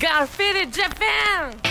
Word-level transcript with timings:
Got 0.00 0.30
Faded 0.30 0.72
Japan! 0.72 1.69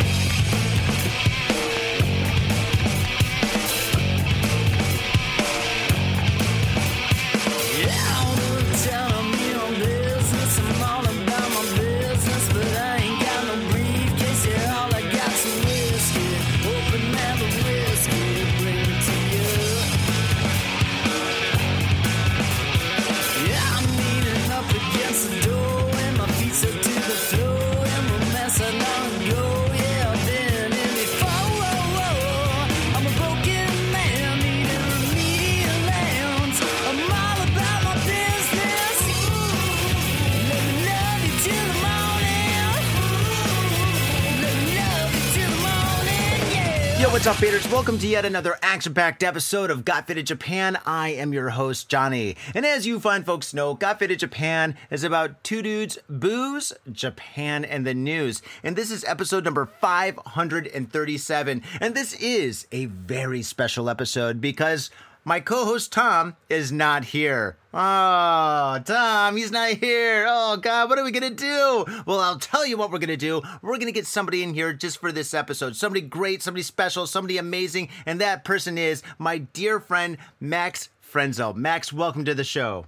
What's 47.20 47.28
up, 47.28 47.36
faders? 47.36 47.70
Welcome 47.70 48.00
to 48.00 48.08
yet 48.08 48.24
another 48.24 48.58
action-packed 48.62 49.24
episode 49.24 49.72
of 49.72 49.84
Got 49.84 50.08
Faded 50.08 50.26
Japan. 50.26 50.80
I 50.86 51.10
am 51.10 51.34
your 51.34 51.50
host, 51.50 51.90
Johnny. 51.90 52.38
And 52.56 52.66
as 52.66 52.88
you 52.88 52.98
fine 52.98 53.26
folks 53.26 53.54
know, 53.54 53.74
Got 53.74 54.00
Faded 54.00 54.20
Japan 54.20 54.78
is 54.90 55.04
about 55.04 55.44
two 55.44 55.62
dudes, 55.62 55.98
booze, 56.10 56.72
Japan, 56.90 57.66
and 57.66 57.86
the 57.86 57.94
news. 57.94 58.42
And 58.64 58.78
this 58.78 58.90
is 58.90 59.04
episode 59.04 59.44
number 59.44 59.66
537. 59.66 61.62
And 61.82 61.94
this 61.94 62.14
is 62.14 62.68
a 62.72 62.86
very 62.86 63.42
special 63.42 63.90
episode 63.90 64.40
because 64.40 64.90
my 65.26 65.40
co-host 65.40 65.92
Tom 65.92 66.36
is 66.50 66.72
not 66.72 67.06
here. 67.06 67.58
Oh, 67.74 68.80
Tom, 68.84 69.38
he's 69.38 69.52
not 69.52 69.74
here. 69.74 70.26
Oh 70.28 70.58
God, 70.58 70.90
what 70.90 70.98
are 70.98 71.04
we 71.04 71.12
gonna 71.12 71.30
do? 71.30 71.86
Well, 72.06 72.20
I'll 72.20 72.40
tell 72.40 72.66
you 72.66 72.78
what 72.78 72.92
we're 72.92 73.00
gonna 73.00 73.18
do. 73.18 73.42
We're 73.62 73.78
gonna 73.78 73.92
get 73.92 74.08
somebody 74.08 74.42
in 74.42 74.54
here 74.54 74.74
just 74.74 75.00
for 75.00 75.12
this 75.12 75.34
episode. 75.34 75.76
Somebody 75.76 76.02
great, 76.02 76.42
somebody 76.42 76.64
special, 76.64 77.06
somebody 77.06 77.38
amazing, 77.38 77.90
and 78.06 78.20
that 78.22 78.44
person 78.44 78.78
is 78.78 79.04
my 79.18 79.40
dear 79.40 79.80
friend 79.80 80.18
Max 80.40 80.90
Frenzel. 81.02 81.56
Max, 81.56 81.94
welcome 81.94 82.26
to 82.26 82.34
the 82.34 82.44
show. 82.44 82.86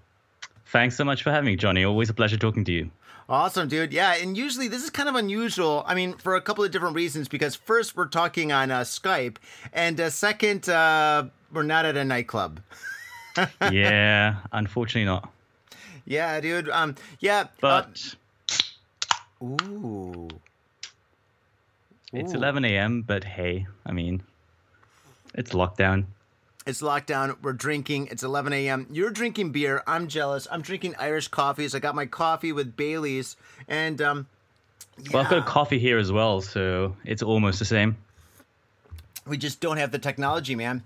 Thanks 0.67 0.95
so 0.95 1.03
much 1.03 1.21
for 1.21 1.31
having 1.31 1.47
me, 1.47 1.55
Johnny. 1.55 1.83
Always 1.83 2.09
a 2.09 2.13
pleasure 2.13 2.37
talking 2.37 2.63
to 2.65 2.71
you. 2.71 2.91
Awesome, 3.29 3.67
dude. 3.67 3.93
Yeah, 3.93 4.15
and 4.15 4.35
usually 4.35 4.67
this 4.67 4.83
is 4.83 4.89
kind 4.89 5.07
of 5.07 5.15
unusual. 5.15 5.83
I 5.85 5.95
mean, 5.95 6.13
for 6.13 6.35
a 6.35 6.41
couple 6.41 6.63
of 6.63 6.71
different 6.71 6.95
reasons. 6.95 7.27
Because 7.27 7.55
first, 7.55 7.95
we're 7.95 8.07
talking 8.07 8.51
on 8.51 8.71
uh, 8.71 8.81
Skype, 8.81 9.37
and 9.71 9.99
uh, 10.01 10.09
second, 10.09 10.67
uh, 10.67 11.25
we're 11.53 11.63
not 11.63 11.85
at 11.85 11.97
a 11.97 12.03
nightclub. 12.05 12.59
yeah, 13.71 14.37
unfortunately 14.51 15.05
not. 15.05 15.31
Yeah, 16.05 16.39
dude. 16.41 16.69
Um, 16.69 16.95
yeah, 17.19 17.47
but 17.61 18.15
uh, 19.41 19.45
ooh, 19.45 20.27
it's 22.13 22.33
Ooh. 22.33 22.37
11 22.37 22.65
a.m. 22.65 23.01
But 23.03 23.23
hey, 23.23 23.67
I 23.85 23.91
mean, 23.91 24.23
it's 25.33 25.51
lockdown. 25.51 26.05
It's 26.65 26.81
lockdown. 26.81 27.37
We're 27.41 27.53
drinking. 27.53 28.07
It's 28.11 28.23
11 28.23 28.53
a.m. 28.53 28.87
You're 28.91 29.09
drinking 29.09 29.51
beer. 29.51 29.81
I'm 29.87 30.07
jealous. 30.07 30.47
I'm 30.51 30.61
drinking 30.61 30.95
Irish 30.99 31.27
coffees. 31.29 31.73
I 31.73 31.79
got 31.79 31.95
my 31.95 32.05
coffee 32.05 32.51
with 32.51 32.75
Bailey's, 32.75 33.35
and 33.67 34.01
um, 34.01 34.27
Well, 35.11 35.23
I've 35.23 35.29
got 35.29 35.39
a 35.39 35.41
yeah, 35.41 35.45
coffee 35.45 35.79
here 35.79 35.97
as 35.97 36.11
well, 36.11 36.41
so 36.41 36.95
it's 37.05 37.23
almost 37.23 37.59
the 37.59 37.65
same. 37.65 37.95
we 39.25 39.37
just 39.37 39.59
don't 39.59 39.77
have 39.77 39.91
the 39.91 39.99
technology, 39.99 40.55
man. 40.55 40.83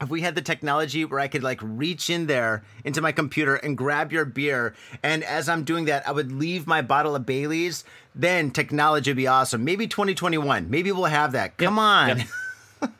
If 0.00 0.10
we 0.10 0.20
had 0.20 0.36
the 0.36 0.42
technology 0.42 1.04
where 1.04 1.18
I 1.18 1.26
could 1.26 1.42
like 1.42 1.58
reach 1.60 2.08
in 2.08 2.26
there 2.26 2.62
into 2.84 3.00
my 3.00 3.10
computer 3.10 3.56
and 3.56 3.76
grab 3.76 4.12
your 4.12 4.24
beer, 4.24 4.74
and 5.02 5.24
as 5.24 5.48
I'm 5.48 5.64
doing 5.64 5.86
that, 5.86 6.06
I 6.06 6.12
would 6.12 6.30
leave 6.30 6.66
my 6.68 6.82
bottle 6.82 7.16
of 7.16 7.26
Bailey's, 7.26 7.84
then 8.14 8.52
technology 8.52 9.10
would 9.10 9.16
be 9.16 9.26
awesome. 9.26 9.64
Maybe 9.64 9.88
2021. 9.88 10.70
Maybe 10.70 10.92
we'll 10.92 11.06
have 11.06 11.32
that. 11.32 11.56
Come 11.56 11.74
Yep, 11.76 11.82
on. 11.82 12.18
yep. 12.18 12.28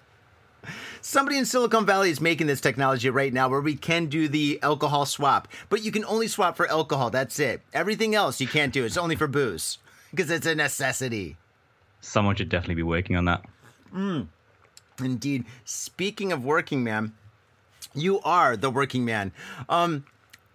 Somebody 1.01 1.39
in 1.39 1.47
Silicon 1.47 1.87
Valley 1.87 2.11
is 2.11 2.21
making 2.21 2.49
this 2.49 2.61
technology 2.61 3.09
right 3.09 3.33
now 3.33 3.49
where 3.49 3.61
we 3.61 3.77
can 3.77 4.07
do 4.07 4.29
the 4.29 4.59
alcohol 4.63 5.07
swap, 5.07 5.49
but 5.71 5.83
you 5.83 5.93
can 5.93 6.05
only 6.05 6.27
swap 6.29 6.57
for 6.57 6.69
alcohol. 6.69 7.09
That's 7.11 7.39
it. 7.39 7.63
Everything 7.73 8.15
else 8.15 8.41
you 8.41 8.49
can't 8.49 8.73
do. 8.73 8.85
It's 8.85 8.97
only 8.97 9.15
for 9.17 9.27
booze 9.29 9.79
because 10.11 10.31
it's 10.31 10.47
a 10.47 10.55
necessity. 10.55 11.37
Someone 12.01 12.35
should 12.37 12.49
definitely 12.49 12.75
be 12.75 12.83
working 12.83 13.17
on 13.17 13.25
that. 13.27 13.45
Mm. 13.95 14.27
Indeed. 15.01 15.45
Speaking 15.65 16.33
of 16.33 16.45
working 16.45 16.85
man, 16.85 17.13
you 17.95 18.21
are 18.21 18.57
the 18.57 18.71
working 18.71 19.05
man. 19.05 19.33
Um, 19.69 20.05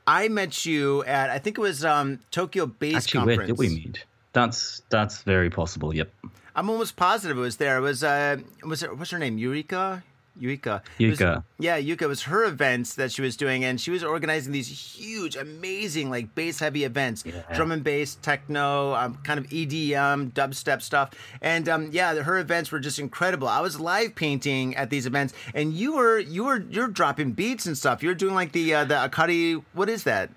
I 0.05 0.27
met 0.27 0.65
you 0.65 1.03
at 1.05 1.29
I 1.29 1.39
think 1.39 1.57
it 1.57 1.61
was 1.61 1.85
um, 1.85 2.19
Tokyo 2.31 2.65
Bass 2.65 2.95
Actually, 2.95 3.19
Conference. 3.19 3.37
where 3.37 3.47
did 3.47 3.57
we 3.57 3.69
meet? 3.69 4.05
That's 4.33 4.81
that's 4.89 5.23
very 5.23 5.49
possible. 5.49 5.95
Yep. 5.95 6.11
I'm 6.55 6.69
almost 6.69 6.95
positive 6.95 7.37
it 7.37 7.41
was 7.41 7.57
there. 7.57 7.77
It 7.77 7.81
was 7.81 8.03
uh, 8.03 8.37
was 8.65 8.83
it 8.83 8.97
what's 8.97 9.11
her 9.11 9.19
name? 9.19 9.37
Eureka. 9.37 10.03
Yuika. 10.41 10.81
It 10.99 11.09
was- 11.11 11.19
Yuka. 11.19 11.43
yeah, 11.59 11.79
Yuka 11.79 12.07
was 12.07 12.23
her 12.23 12.43
events 12.45 12.95
that 12.95 13.11
she 13.11 13.21
was 13.21 13.37
doing, 13.37 13.63
and 13.63 13.79
she 13.79 13.91
was 13.91 14.03
organizing 14.03 14.51
these 14.51 14.67
huge, 14.67 15.35
amazing, 15.35 16.09
like 16.09 16.33
bass 16.35 16.59
heavy 16.59 16.83
events, 16.83 17.23
Yeah. 17.25 17.41
drum 17.55 17.71
and 17.71 17.83
bass, 17.83 18.17
techno, 18.21 18.93
um, 18.95 19.19
kind 19.23 19.39
of 19.39 19.45
EDM, 19.53 20.31
dubstep 20.31 20.81
stuff, 20.81 21.11
and 21.41 21.69
um, 21.69 21.89
yeah, 21.91 22.15
her 22.15 22.37
events 22.39 22.71
were 22.71 22.79
just 22.79 22.97
incredible. 22.99 23.47
I 23.47 23.61
was 23.61 23.79
live 23.79 24.15
painting 24.15 24.75
at 24.75 24.89
these 24.89 25.05
events, 25.05 25.33
and 25.53 25.73
you 25.73 25.95
were 25.95 26.17
you 26.19 26.45
were 26.45 26.63
you're 26.69 26.87
dropping 26.87 27.33
beats 27.33 27.65
and 27.65 27.77
stuff. 27.77 28.01
You're 28.01 28.15
doing 28.15 28.33
like 28.33 28.51
the 28.53 28.73
uh, 28.73 28.85
the 28.85 28.95
Akari. 28.95 29.63
What 29.73 29.89
is 29.89 30.03
that? 30.03 30.29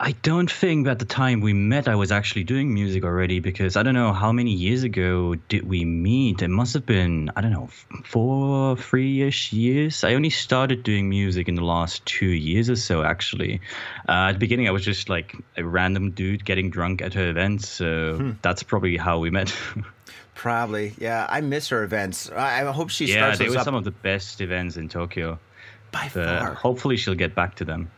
I 0.00 0.12
don't 0.12 0.48
think 0.48 0.86
at 0.86 1.00
the 1.00 1.04
time 1.04 1.40
we 1.40 1.52
met 1.52 1.88
I 1.88 1.96
was 1.96 2.12
actually 2.12 2.44
doing 2.44 2.72
music 2.72 3.02
already 3.02 3.40
because 3.40 3.76
I 3.76 3.82
don't 3.82 3.94
know 3.94 4.12
how 4.12 4.30
many 4.30 4.52
years 4.52 4.84
ago 4.84 5.34
did 5.48 5.68
we 5.68 5.84
meet. 5.84 6.40
It 6.40 6.48
must 6.48 6.74
have 6.74 6.86
been 6.86 7.32
I 7.34 7.40
don't 7.40 7.50
know 7.50 7.68
four, 8.04 8.76
three-ish 8.76 9.52
years. 9.52 10.04
I 10.04 10.14
only 10.14 10.30
started 10.30 10.84
doing 10.84 11.08
music 11.08 11.48
in 11.48 11.56
the 11.56 11.64
last 11.64 12.06
two 12.06 12.28
years 12.28 12.70
or 12.70 12.76
so. 12.76 13.02
Actually, 13.02 13.60
uh, 14.08 14.28
at 14.30 14.32
the 14.34 14.38
beginning 14.38 14.68
I 14.68 14.70
was 14.70 14.84
just 14.84 15.08
like 15.08 15.34
a 15.56 15.64
random 15.64 16.12
dude 16.12 16.44
getting 16.44 16.70
drunk 16.70 17.02
at 17.02 17.14
her 17.14 17.28
events. 17.28 17.68
So 17.68 18.34
that's 18.40 18.62
probably 18.62 18.96
how 18.96 19.18
we 19.18 19.30
met. 19.30 19.52
Probably, 20.36 20.94
yeah. 20.98 21.26
I 21.28 21.40
miss 21.40 21.70
her 21.70 21.82
events. 21.82 22.30
I, 22.30 22.60
I 22.64 22.70
hope 22.70 22.90
she 22.90 23.06
yeah, 23.06 23.14
starts 23.14 23.38
they 23.40 23.48
were 23.48 23.58
up 23.58 23.64
some 23.64 23.74
of 23.74 23.82
the 23.82 23.90
best 23.90 24.40
events 24.40 24.76
in 24.76 24.88
Tokyo. 24.88 25.40
by 25.90 26.08
But 26.14 26.38
far. 26.38 26.54
hopefully 26.54 26.96
she'll 26.96 27.16
get 27.16 27.34
back 27.34 27.56
to 27.56 27.64
them. 27.64 27.90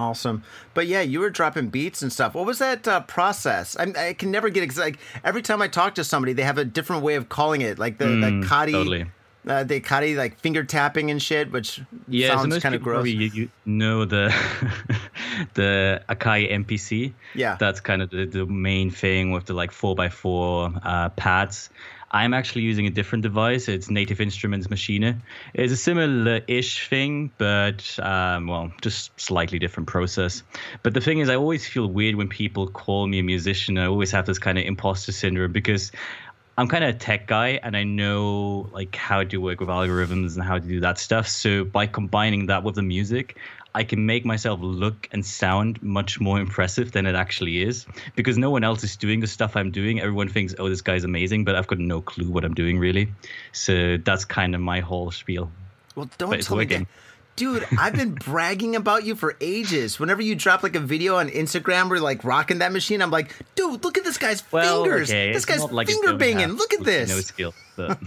Awesome, 0.00 0.42
but 0.74 0.86
yeah, 0.86 1.02
you 1.02 1.20
were 1.20 1.28
dropping 1.30 1.68
beats 1.68 2.00
and 2.02 2.10
stuff. 2.12 2.34
What 2.34 2.46
was 2.46 2.58
that 2.58 2.88
uh, 2.88 3.00
process? 3.02 3.76
I, 3.76 3.92
I 4.08 4.12
can 4.14 4.30
never 4.30 4.48
get 4.48 4.62
ex- 4.62 4.78
like 4.78 4.98
every 5.22 5.42
time 5.42 5.60
I 5.60 5.68
talk 5.68 5.94
to 5.96 6.04
somebody, 6.04 6.32
they 6.32 6.42
have 6.44 6.56
a 6.58 6.64
different 6.64 7.02
way 7.02 7.16
of 7.16 7.28
calling 7.28 7.60
it, 7.60 7.78
like 7.78 7.98
the 7.98 8.06
Mm, 8.06 8.20
the 8.42 8.46
kati, 8.48 8.72
totally. 8.72 9.06
uh, 9.46 9.64
the 9.64 10.14
like 10.16 10.38
finger 10.40 10.64
tapping 10.64 11.10
and 11.10 11.20
shit, 11.20 11.52
which 11.52 11.80
Yeah, 12.08 12.28
so 12.30 12.36
sounds 12.36 12.48
most 12.54 12.62
kind 12.62 12.74
of 12.74 12.82
gross. 12.82 13.06
you, 13.08 13.26
you 13.34 13.50
know 13.66 14.04
the 14.06 14.32
the 15.54 16.02
Akai 16.08 16.50
MPC. 16.50 17.12
Yeah. 17.34 17.56
that's 17.58 17.80
kind 17.80 18.02
of 18.02 18.10
the, 18.10 18.24
the 18.26 18.46
main 18.46 18.90
thing 18.90 19.32
with 19.32 19.46
the 19.46 19.54
like 19.54 19.70
four 19.72 19.94
x 20.00 20.14
four 20.14 20.72
uh, 20.82 21.08
pads. 21.10 21.70
I'm 22.12 22.34
actually 22.34 22.62
using 22.62 22.86
a 22.86 22.90
different 22.90 23.22
device. 23.22 23.68
It's 23.68 23.88
Native 23.88 24.20
Instruments 24.20 24.66
Maschine. 24.66 25.20
It's 25.54 25.72
a 25.72 25.76
similar-ish 25.76 26.88
thing, 26.88 27.30
but 27.38 27.98
um, 28.00 28.48
well, 28.48 28.72
just 28.82 29.18
slightly 29.20 29.58
different 29.60 29.88
process. 29.88 30.42
But 30.82 30.94
the 30.94 31.00
thing 31.00 31.20
is, 31.20 31.28
I 31.28 31.36
always 31.36 31.68
feel 31.68 31.86
weird 31.86 32.16
when 32.16 32.28
people 32.28 32.68
call 32.68 33.06
me 33.06 33.20
a 33.20 33.22
musician. 33.22 33.78
I 33.78 33.86
always 33.86 34.10
have 34.10 34.26
this 34.26 34.40
kind 34.40 34.58
of 34.58 34.64
imposter 34.64 35.12
syndrome 35.12 35.52
because 35.52 35.92
I'm 36.58 36.68
kind 36.68 36.84
of 36.84 36.96
a 36.96 36.98
tech 36.98 37.26
guy 37.26 37.60
and 37.62 37.76
I 37.76 37.84
know 37.84 38.68
like 38.72 38.94
how 38.96 39.22
to 39.22 39.36
work 39.38 39.60
with 39.60 39.68
algorithms 39.68 40.34
and 40.34 40.44
how 40.44 40.58
to 40.58 40.66
do 40.66 40.80
that 40.80 40.98
stuff. 40.98 41.28
So 41.28 41.64
by 41.64 41.86
combining 41.86 42.46
that 42.46 42.64
with 42.64 42.74
the 42.74 42.82
music, 42.82 43.38
I 43.74 43.84
can 43.84 44.04
make 44.06 44.24
myself 44.24 44.60
look 44.60 45.08
and 45.12 45.24
sound 45.24 45.82
much 45.82 46.18
more 46.20 46.40
impressive 46.40 46.90
than 46.92 47.06
it 47.06 47.14
actually 47.14 47.62
is 47.62 47.86
because 48.16 48.36
no 48.36 48.50
one 48.50 48.64
else 48.64 48.82
is 48.82 48.96
doing 48.96 49.20
the 49.20 49.26
stuff 49.26 49.56
I'm 49.56 49.70
doing. 49.70 50.00
Everyone 50.00 50.28
thinks, 50.28 50.54
"Oh, 50.58 50.68
this 50.68 50.80
guy's 50.80 51.04
amazing," 51.04 51.44
but 51.44 51.54
I've 51.54 51.66
got 51.68 51.78
no 51.78 52.00
clue 52.00 52.28
what 52.28 52.44
I'm 52.44 52.54
doing 52.54 52.78
really. 52.78 53.12
So 53.52 53.96
that's 53.96 54.24
kind 54.24 54.54
of 54.54 54.60
my 54.60 54.80
whole 54.80 55.10
spiel. 55.12 55.50
well, 55.94 56.10
don't 56.18 56.30
but 56.30 56.42
tell 56.42 56.56
me 56.56 56.64
that. 56.66 56.86
Dude, 57.36 57.64
I've 57.78 57.94
been 57.94 58.14
bragging 58.26 58.76
about 58.76 59.04
you 59.04 59.14
for 59.14 59.34
ages. 59.40 59.98
Whenever 59.98 60.20
you 60.20 60.34
drop 60.34 60.62
like 60.62 60.74
a 60.74 60.80
video 60.80 61.16
on 61.16 61.28
Instagram 61.30 61.88
where 61.88 62.00
like 62.00 62.22
rocking 62.24 62.58
that 62.58 62.72
machine, 62.72 63.00
I'm 63.00 63.10
like, 63.10 63.34
dude, 63.54 63.82
look 63.82 63.96
at 63.96 64.04
this 64.04 64.18
guy's 64.18 64.42
Well, 64.52 64.82
fingers. 64.82 65.08
okay, 65.10 65.28
this 65.32 65.44
it's 65.44 65.46
guy's 65.46 65.70
like 65.72 65.86
finger 65.86 66.14
banging. 66.16 66.48
Look 66.54 66.74
at 66.74 66.84
this. 66.84 67.08
No 67.08 67.20
skill, 67.20 67.54
but 67.76 67.98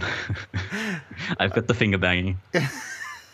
I've 1.40 1.52
got 1.52 1.66
the 1.66 1.74
finger 1.74 1.98
banging. 1.98 2.38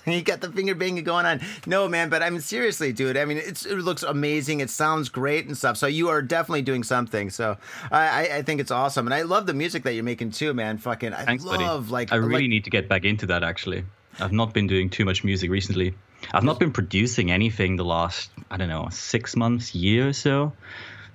you 0.07 0.23
got 0.23 0.41
the 0.41 0.51
finger 0.51 0.75
banging 0.75 1.05
going 1.05 1.27
on. 1.27 1.41
No, 1.67 1.89
man, 1.89 2.09
but 2.09 2.23
I 2.23 2.31
mean, 2.31 2.41
seriously, 2.41 2.93
dude. 2.93 3.17
I 3.17 3.25
mean, 3.25 3.39
it's, 3.39 3.67
it 3.67 3.77
looks 3.77 4.03
amazing. 4.03 4.61
It 4.61 4.71
sounds 4.71 5.09
great 5.09 5.47
and 5.47 5.57
stuff. 5.57 5.77
So 5.77 5.87
you 5.87 6.09
are 6.09 6.23
definitely 6.23 6.63
doing 6.63 6.83
something. 6.83 7.31
So 7.31 7.57
I, 7.91 8.29
I 8.37 8.43
think 8.43 8.61
it's 8.61 8.71
awesome, 8.71 9.07
and 9.07 9.15
I 9.15 9.23
love 9.23 9.47
the 9.47 9.55
music 9.55 9.83
that 9.85 9.95
you're 9.95 10.05
making 10.05 10.33
too, 10.33 10.55
man. 10.55 10.79
Fucking, 10.79 11.13
I 11.13 11.25
Thanks, 11.25 11.45
buddy. 11.45 11.65
love 11.65 11.91
like 11.91 12.13
I 12.13 12.17
really 12.17 12.43
like, 12.43 12.51
need 12.51 12.65
to 12.65 12.71
get 12.71 12.89
back 12.89 13.05
into 13.05 13.27
that 13.27 13.43
actually. 13.43 13.85
I've 14.19 14.33
not 14.33 14.53
been 14.53 14.67
doing 14.67 14.91
too 14.91 15.05
much 15.05 15.25
music 15.25 15.51
recently. 15.51 15.95
I've 16.33 16.45
not 16.45 16.59
been 16.59 16.73
producing 16.73 17.31
anything 17.31 17.77
the 17.77 17.85
last, 17.85 18.31
I 18.51 18.57
don't 18.57 18.69
know, 18.69 18.89
six 18.91 19.37
months, 19.37 19.75
year 19.75 20.09
or 20.09 20.13
so, 20.13 20.53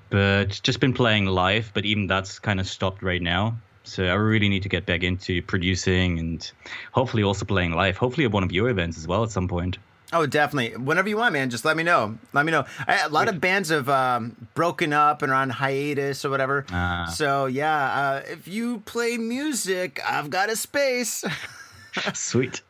but 0.09 0.59
just 0.63 0.79
been 0.79 0.93
playing 0.93 1.25
live. 1.25 1.71
But 1.73 1.85
even 1.85 2.07
that's 2.07 2.39
kind 2.39 2.59
of 2.59 2.67
stopped 2.67 3.03
right 3.03 3.21
now. 3.21 3.57
So 3.87 4.03
I 4.03 4.13
really 4.13 4.49
need 4.49 4.63
to 4.63 4.69
get 4.69 4.85
back 4.85 5.03
into 5.03 5.41
producing 5.41 6.19
and 6.19 6.51
hopefully 6.91 7.23
also 7.23 7.45
playing 7.45 7.73
live. 7.73 7.97
Hopefully 7.97 8.25
at 8.25 8.31
one 8.31 8.43
of 8.43 8.51
your 8.51 8.69
events 8.69 8.97
as 8.97 9.07
well 9.07 9.23
at 9.23 9.31
some 9.31 9.47
point. 9.47 9.77
Oh, 10.13 10.25
definitely. 10.25 10.77
Whenever 10.77 11.09
you 11.09 11.17
want, 11.17 11.33
man, 11.33 11.49
just 11.49 11.65
let 11.65 11.75
me 11.75 11.83
know. 11.83 12.17
Let 12.31 12.45
me 12.45 12.51
know. 12.51 12.65
I, 12.87 12.99
a 12.99 13.09
lot 13.09 13.27
of 13.27 13.41
bands 13.41 13.69
have 13.69 13.89
um, 13.89 14.47
broken 14.53 14.93
up 14.93 15.21
and 15.21 15.31
are 15.31 15.35
on 15.35 15.49
hiatus 15.49 16.23
or 16.23 16.29
whatever. 16.29 16.65
Ah. 16.69 17.11
So 17.13 17.47
yeah, 17.47 17.75
uh, 17.75 18.21
if 18.27 18.47
you 18.47 18.79
play 18.81 19.17
music, 19.17 19.99
I've 20.07 20.29
got 20.29 20.49
a 20.49 20.55
space. 20.55 21.25
Sweet. 22.13 22.61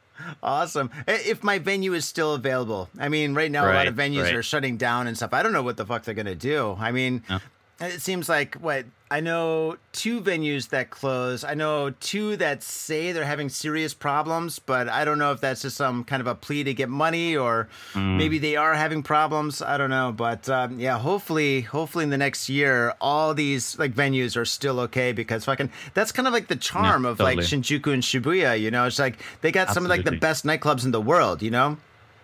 Awesome. 0.42 0.90
If 1.08 1.44
my 1.44 1.60
venue 1.60 1.94
is 1.94 2.06
still 2.06 2.34
available. 2.34 2.90
I 2.98 3.10
mean, 3.10 3.34
right 3.34 3.52
now, 3.52 3.70
a 3.70 3.74
lot 3.74 3.88
of 3.88 3.96
venues 3.96 4.24
right. 4.24 4.36
are 4.36 4.44
shutting 4.44 4.78
down 4.78 5.08
and 5.08 5.18
stuff. 5.18 5.34
I 5.34 5.44
don't 5.44 5.52
know 5.52 5.62
what 5.62 5.78
the 5.78 5.86
fuck 5.86 6.04
they're 6.04 6.16
going 6.16 6.26
to 6.26 6.36
do. 6.36 6.76
I 6.80 6.92
mean, 6.92 7.24
No. 7.30 7.40
It 7.80 8.02
seems 8.02 8.30
like 8.30 8.56
what 8.56 8.86
I 9.12 9.20
know 9.20 9.78
two 9.92 10.20
venues 10.22 10.70
that 10.70 10.90
close. 10.90 11.44
I 11.44 11.54
know 11.54 11.92
two 12.00 12.38
that 12.38 12.64
say 12.64 13.12
they're 13.12 13.24
having 13.26 13.50
serious 13.50 13.94
problems, 13.94 14.58
but 14.60 14.90
I 14.90 15.06
don't 15.06 15.20
know 15.20 15.32
if 15.32 15.42
that's 15.42 15.62
just 15.62 15.78
some 15.78 16.04
kind 16.06 16.22
of 16.22 16.28
a 16.28 16.34
plea 16.36 16.64
to 16.64 16.74
get 16.74 16.90
money 16.90 17.36
or 17.38 17.68
Mm. 17.94 18.18
maybe 18.18 18.40
they 18.40 18.56
are 18.56 18.74
having 18.74 19.04
problems. 19.04 19.62
I 19.62 19.78
don't 19.78 19.90
know. 19.92 20.12
But 20.16 20.50
um, 20.50 20.80
yeah, 20.80 20.98
hopefully, 20.98 21.62
hopefully 21.62 22.04
in 22.04 22.10
the 22.10 22.18
next 22.18 22.50
year, 22.50 22.94
all 23.00 23.34
these 23.34 23.78
like 23.78 23.94
venues 23.94 24.36
are 24.36 24.46
still 24.46 24.80
okay 24.82 25.12
because 25.12 25.46
fucking 25.46 25.70
that's 25.94 26.12
kind 26.12 26.28
of 26.28 26.34
like 26.34 26.48
the 26.48 26.56
charm 26.56 27.04
Yeah, 27.04 27.12
of 27.12 27.20
like. 27.20 27.38
Shinjuku 27.40 27.94
and 27.94 28.02
Shibuya. 28.04 28.60
You 28.60 28.72
know, 28.72 28.86
it's 28.86 29.00
like 29.00 29.18
they 29.42 29.52
got 29.52 29.70
some 29.72 29.84
of 29.86 29.90
like 29.90 30.04
the 30.04 30.14
best 30.14 30.46
nightclubs 30.46 30.84
in 30.84 30.92
the 30.92 31.02
world. 31.02 31.42
You 31.44 31.52
know. 31.52 31.78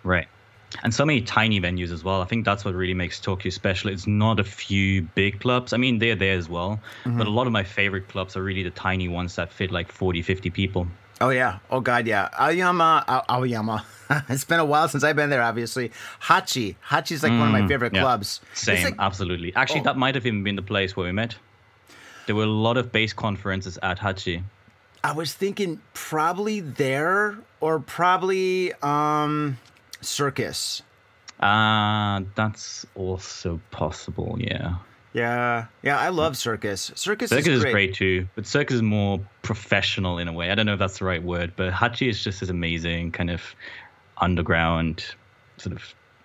Right. 0.04 0.28
And 0.84 0.94
so 0.94 1.06
many 1.06 1.22
tiny 1.22 1.60
venues 1.60 1.92
as 1.92 2.04
well. 2.04 2.22
I 2.22 2.26
think 2.26 2.46
that's 2.46 2.64
what 2.64 2.74
really 2.74 2.94
makes 2.94 3.20
Tokyo 3.20 3.50
special. 3.50 3.90
It's 3.90 4.08
not 4.08 4.40
a 4.40 4.44
few 4.44 5.02
big 5.16 5.40
clubs. 5.42 5.74
I 5.74 5.78
mean, 5.78 6.00
they're 6.00 6.16
there 6.16 6.38
as 6.38 6.48
well. 6.48 6.80
But 7.06 7.28
a 7.28 7.30
lot 7.30 7.46
of 7.46 7.54
my 7.54 7.64
favorite 7.64 8.08
clubs 8.08 8.38
are 8.38 8.44
really 8.44 8.64
the 8.64 8.70
tiny 8.72 9.08
ones 9.10 9.36
that 9.36 9.52
fit 9.52 9.72
like 9.72 9.92
40, 9.92 10.22
50 10.22 10.50
people. 10.50 10.88
Oh 11.20 11.30
yeah. 11.30 11.60
Oh 11.70 11.82
god, 11.82 12.08
yeah. 12.08 12.30
Aoyama, 12.40 13.06
Aoyama. 13.30 13.86
it's 14.30 14.46
been 14.46 14.60
a 14.60 14.66
while 14.66 14.88
since 14.88 15.04
I've 15.04 15.16
been 15.16 15.30
there. 15.30 15.44
Obviously, 15.44 15.92
Hachi. 16.24 16.76
Hachi's 16.90 17.22
like 17.22 17.32
one 17.32 17.44
of 17.44 17.52
my 17.52 17.68
favorite 17.68 17.92
Mm, 17.94 17.98
Yeah. 17.98 18.02
clubs. 18.02 18.42
Same, 18.54 18.84
like- 18.86 18.96
absolutely. 18.98 19.54
Actually, 19.56 19.82
Oh. 19.82 19.84
that 19.84 19.98
might 19.98 20.16
have 20.16 20.26
even 20.26 20.42
been 20.44 20.56
the 20.56 20.62
place 20.64 20.96
where 20.96 21.06
we 21.06 21.12
met. 21.12 21.36
There 22.26 22.36
were 22.36 22.44
a 22.44 22.48
lot 22.48 22.78
of 22.78 22.92
bass 22.92 23.14
conferences 23.14 23.78
at 23.84 24.00
Hachi. 24.00 24.42
I 25.04 25.12
was 25.12 25.34
thinking 25.34 25.82
probably 25.94 26.60
there 26.60 27.38
or 27.60 27.80
probably 27.80 28.74
um 28.82 29.58
circus. 30.02 30.82
Uh, 31.40 32.22
that's 32.36 32.86
also 32.96 33.60
possible, 33.72 34.38
yeah. 34.40 34.76
Yeah, 35.14 35.66
yeah. 35.84 36.00
I 36.00 36.10
love 36.10 36.38
circus. 36.38 36.92
Circus, 36.96 37.30
Circus 37.32 37.48
is 37.48 37.58
is 37.58 37.62
great. 37.64 37.72
great. 37.72 37.94
too, 37.96 38.28
but 38.36 38.46
Circus 38.46 38.76
is 38.76 38.82
more 38.82 39.20
professional 39.42 40.20
in 40.20 40.28
a 40.28 40.34
way. 40.34 40.52
I 40.52 40.56
don't 40.56 40.66
know 40.66 40.74
if 40.74 40.80
that's 40.80 41.00
the 41.00 41.06
right 41.06 41.22
word, 41.22 41.54
but 41.56 41.74
Hachi 41.74 42.10
is 42.10 42.24
just 42.24 42.40
this 42.40 42.50
amazing 42.50 43.12
kind 43.12 43.30
of 43.30 43.42
underground, 44.18 45.04
sort 45.58 45.76
of 45.76 45.84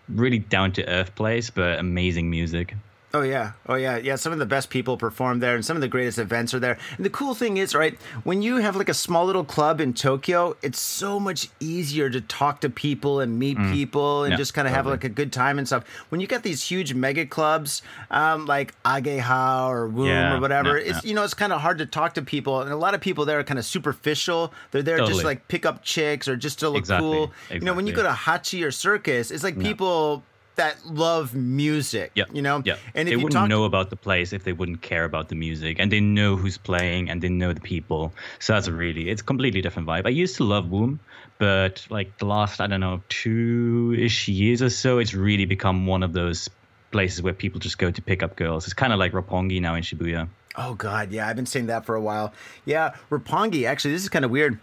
really 0.08 0.38
down 0.38 0.70
to 0.72 0.88
earth 0.88 1.14
place, 1.16 1.50
but 1.50 1.78
amazing 1.78 2.30
music. 2.30 2.74
Oh 3.16 3.22
yeah, 3.22 3.52
oh 3.66 3.76
yeah, 3.76 3.96
yeah. 3.96 4.16
Some 4.16 4.34
of 4.34 4.38
the 4.38 4.44
best 4.44 4.68
people 4.68 4.98
perform 4.98 5.40
there, 5.40 5.54
and 5.54 5.64
some 5.64 5.74
of 5.74 5.80
the 5.80 5.88
greatest 5.88 6.18
events 6.18 6.52
are 6.52 6.58
there. 6.58 6.76
And 6.98 7.06
the 7.06 7.08
cool 7.08 7.34
thing 7.34 7.56
is, 7.56 7.74
right, 7.74 7.98
when 8.24 8.42
you 8.42 8.58
have 8.58 8.76
like 8.76 8.90
a 8.90 8.94
small 8.94 9.24
little 9.24 9.42
club 9.42 9.80
in 9.80 9.94
Tokyo, 9.94 10.54
it's 10.60 10.78
so 10.78 11.18
much 11.18 11.48
easier 11.58 12.10
to 12.10 12.20
talk 12.20 12.60
to 12.60 12.68
people 12.68 13.20
and 13.20 13.38
meet 13.38 13.56
people 13.72 14.24
and 14.24 14.26
Mm. 14.26 14.36
Yeah, 14.36 14.36
just 14.36 14.52
kind 14.52 14.68
of 14.68 14.74
have 14.74 14.86
like 14.86 15.04
a 15.04 15.08
good 15.08 15.32
time 15.32 15.56
and 15.58 15.66
stuff. 15.66 15.84
When 16.10 16.20
you 16.20 16.26
got 16.26 16.42
these 16.42 16.62
huge 16.62 16.92
mega 16.92 17.24
clubs, 17.24 17.80
um, 18.10 18.44
like 18.44 18.74
Ageha 18.84 19.66
or 19.70 19.88
Womb 19.88 20.08
Yeah, 20.08 20.36
or 20.36 20.40
whatever, 20.40 20.78
yeah, 20.78 20.90
it's 20.90 21.04
you 21.04 21.14
know 21.14 21.22
it's 21.22 21.32
kind 21.32 21.54
of 21.54 21.62
hard 21.62 21.78
to 21.78 21.86
talk 21.86 22.12
to 22.14 22.22
people, 22.22 22.60
and 22.60 22.70
a 22.70 22.76
lot 22.76 22.92
of 22.94 23.00
people 23.00 23.24
there 23.24 23.38
are 23.38 23.44
kind 23.44 23.58
of 23.58 23.64
superficial. 23.64 24.52
They're 24.72 24.82
there 24.82 24.98
just 24.98 25.20
to, 25.20 25.26
like 25.26 25.48
pick 25.48 25.64
up 25.64 25.82
chicks 25.82 26.28
or 26.28 26.36
just 26.36 26.58
to 26.58 26.68
look 26.68 26.80
Exactly, 26.80 27.08
cool. 27.08 27.32
You 27.50 27.60
know, 27.60 27.72
when 27.72 27.86
you 27.86 27.94
go 27.94 28.02
to 28.02 28.10
Hachi 28.10 28.62
or 28.62 28.70
Circus, 28.70 29.30
it's 29.30 29.42
like 29.42 29.58
people 29.58 30.22
that 30.56 30.84
love 30.86 31.34
music. 31.34 32.12
Yeah. 32.14 32.24
You 32.32 32.42
know, 32.42 32.62
yeah. 32.64 32.76
and 32.94 33.08
if 33.08 33.12
they 33.12 33.16
wouldn't 33.16 33.32
talk 33.32 33.48
know 33.48 33.64
about 33.64 33.90
the 33.90 33.96
place 33.96 34.32
if 34.32 34.44
they 34.44 34.52
wouldn't 34.52 34.82
care 34.82 35.04
about 35.04 35.28
the 35.28 35.34
music, 35.34 35.78
and 35.78 35.90
they 35.90 36.00
know 36.00 36.36
who's 36.36 36.58
playing 36.58 37.08
and 37.08 37.22
they 37.22 37.28
know 37.28 37.52
the 37.52 37.60
people. 37.60 38.12
So 38.38 38.54
that's 38.54 38.66
a 38.66 38.72
really, 38.72 39.08
it's 39.08 39.22
a 39.22 39.24
completely 39.24 39.62
different 39.62 39.88
vibe. 39.88 40.06
I 40.06 40.10
used 40.10 40.36
to 40.36 40.44
love 40.44 40.70
Womb, 40.70 41.00
but 41.38 41.86
like 41.90 42.18
the 42.18 42.26
last, 42.26 42.60
I 42.60 42.66
don't 42.66 42.80
know, 42.80 43.02
two 43.08 43.94
ish 43.98 44.28
years 44.28 44.62
or 44.62 44.70
so, 44.70 44.98
it's 44.98 45.14
really 45.14 45.44
become 45.44 45.86
one 45.86 46.02
of 46.02 46.12
those 46.12 46.48
places 46.90 47.22
where 47.22 47.34
people 47.34 47.60
just 47.60 47.78
go 47.78 47.90
to 47.90 48.02
pick 48.02 48.22
up 48.22 48.36
girls. 48.36 48.64
It's 48.64 48.74
kind 48.74 48.92
of 48.92 48.98
like 48.98 49.12
Roppongi 49.12 49.60
now 49.60 49.74
in 49.74 49.82
Shibuya. 49.82 50.28
Oh 50.56 50.74
God, 50.74 51.12
yeah, 51.12 51.28
I've 51.28 51.36
been 51.36 51.46
saying 51.46 51.66
that 51.66 51.84
for 51.84 51.94
a 51.94 52.00
while. 52.00 52.32
Yeah, 52.64 52.94
Roppongi. 53.10 53.66
Actually, 53.66 53.92
this 53.92 54.02
is 54.02 54.08
kind 54.08 54.24
of 54.24 54.30
weird. 54.30 54.58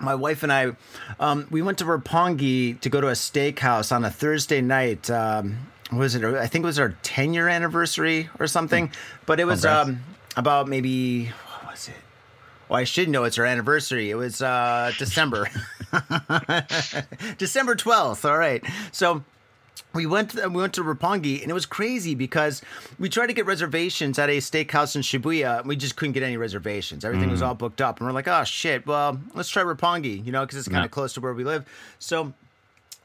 My 0.00 0.14
wife 0.14 0.42
and 0.42 0.52
I, 0.52 0.72
um, 1.20 1.46
we 1.50 1.62
went 1.62 1.78
to 1.78 1.84
Roppongi 1.84 2.80
to 2.80 2.88
go 2.88 3.00
to 3.00 3.08
a 3.08 3.12
steakhouse 3.12 3.94
on 3.94 4.04
a 4.04 4.10
Thursday 4.10 4.60
night. 4.60 5.08
Um, 5.10 5.58
what 5.90 5.98
was 5.98 6.14
it? 6.14 6.24
I 6.24 6.46
think 6.46 6.64
it 6.64 6.66
was 6.66 6.78
our 6.78 6.96
10 7.02 7.34
year 7.34 7.48
anniversary 7.48 8.28
or 8.40 8.46
something. 8.46 8.90
But 9.26 9.38
it 9.38 9.44
was 9.44 9.64
um, 9.64 10.00
about 10.36 10.68
maybe 10.68 11.26
what 11.26 11.70
was 11.70 11.88
it? 11.88 11.94
Well, 12.68 12.80
I 12.80 12.84
should 12.84 13.08
know 13.10 13.24
it's 13.24 13.38
our 13.38 13.44
anniversary. 13.44 14.10
It 14.10 14.14
was 14.14 14.40
uh, 14.40 14.92
December, 14.98 15.46
December 17.36 17.74
twelfth. 17.74 18.24
All 18.24 18.38
right, 18.38 18.64
so 18.92 19.24
we 19.94 20.06
went 20.06 20.30
to, 20.30 20.48
we 20.48 20.60
went 20.60 20.74
to 20.74 20.82
Roppongi 20.82 21.42
and 21.42 21.50
it 21.50 21.54
was 21.54 21.66
crazy 21.66 22.14
because 22.14 22.62
we 22.98 23.08
tried 23.08 23.26
to 23.26 23.32
get 23.32 23.46
reservations 23.46 24.18
at 24.18 24.30
a 24.30 24.38
steakhouse 24.38 24.96
in 24.96 25.02
Shibuya 25.02 25.60
and 25.60 25.68
we 25.68 25.76
just 25.76 25.96
couldn't 25.96 26.12
get 26.12 26.22
any 26.22 26.36
reservations. 26.36 27.04
Everything 27.04 27.30
was 27.30 27.42
mm. 27.42 27.46
all 27.46 27.54
booked 27.54 27.80
up 27.80 27.98
and 27.98 28.06
we're 28.06 28.12
like, 28.14 28.28
oh 28.28 28.44
shit, 28.44 28.86
well 28.86 29.20
let's 29.34 29.48
try 29.48 29.62
Roppongi, 29.62 30.24
you 30.24 30.32
know, 30.32 30.42
because 30.42 30.58
it's 30.58 30.68
kind 30.68 30.84
of 30.84 30.90
Yeah. 30.90 30.94
close 30.94 31.12
to 31.14 31.20
where 31.20 31.34
we 31.34 31.44
live. 31.44 31.66
So. 31.98 32.32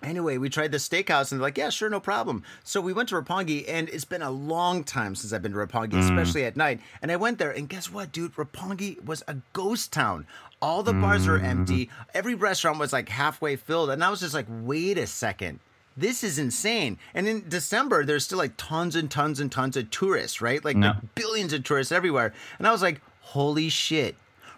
Anyway, 0.03 0.37
we 0.37 0.47
tried 0.47 0.71
the 0.71 0.77
steakhouse 0.77 1.31
and 1.31 1.39
they're 1.41 1.47
like, 1.47 1.57
yeah, 1.57 1.71
sure, 1.71 1.89
no 1.89 1.99
problem. 1.99 2.43
So 2.63 2.79
we 2.79 2.93
went 2.93 3.09
to 3.09 3.15
Roppongi 3.15 3.65
and 3.67 3.89
it's 3.89 4.05
been 4.05 4.21
a 4.21 4.29
long 4.29 4.83
time 4.83 5.15
since 5.15 5.33
I've 5.33 5.41
been 5.41 5.53
to 5.53 5.57
Roppongi, 5.57 5.93
mm. 5.93 6.03
especially 6.03 6.45
at 6.45 6.55
night. 6.55 6.81
And 7.01 7.11
I 7.11 7.15
went 7.15 7.39
there 7.39 7.49
and 7.49 7.67
guess 7.67 7.91
what, 7.91 8.11
dude? 8.11 8.35
Roppongi 8.35 9.03
was 9.03 9.23
a 9.27 9.37
ghost 9.53 9.91
town. 9.91 10.27
All 10.61 10.83
the 10.83 10.93
bars 10.93 11.25
were 11.27 11.39
empty. 11.39 11.87
Mm. 11.87 11.89
Every 12.13 12.35
restaurant 12.35 12.77
was 12.77 12.93
like 12.93 13.09
halfway 13.09 13.55
filled. 13.55 13.89
And 13.89 14.03
I 14.03 14.11
was 14.11 14.19
just 14.19 14.35
like, 14.35 14.45
wait 14.47 14.99
a 14.99 15.07
second. 15.07 15.61
This 15.97 16.23
is 16.23 16.37
insane. 16.37 16.99
And 17.15 17.27
in 17.27 17.49
December, 17.49 18.05
there's 18.05 18.23
still 18.23 18.37
like 18.37 18.53
tons 18.55 18.95
and 18.95 19.09
tons 19.09 19.39
and 19.39 19.51
tons 19.51 19.75
of 19.75 19.89
tourists, 19.89 20.39
right? 20.41 20.63
Like, 20.63 20.77
No. 20.77 20.89
like 20.89 21.15
billions 21.15 21.53
of 21.53 21.63
tourists 21.63 21.91
everywhere. 21.91 22.33
And 22.59 22.67
I 22.67 22.71
was 22.71 22.83
like, 22.83 23.01
holy 23.21 23.67
shit. 23.69 24.15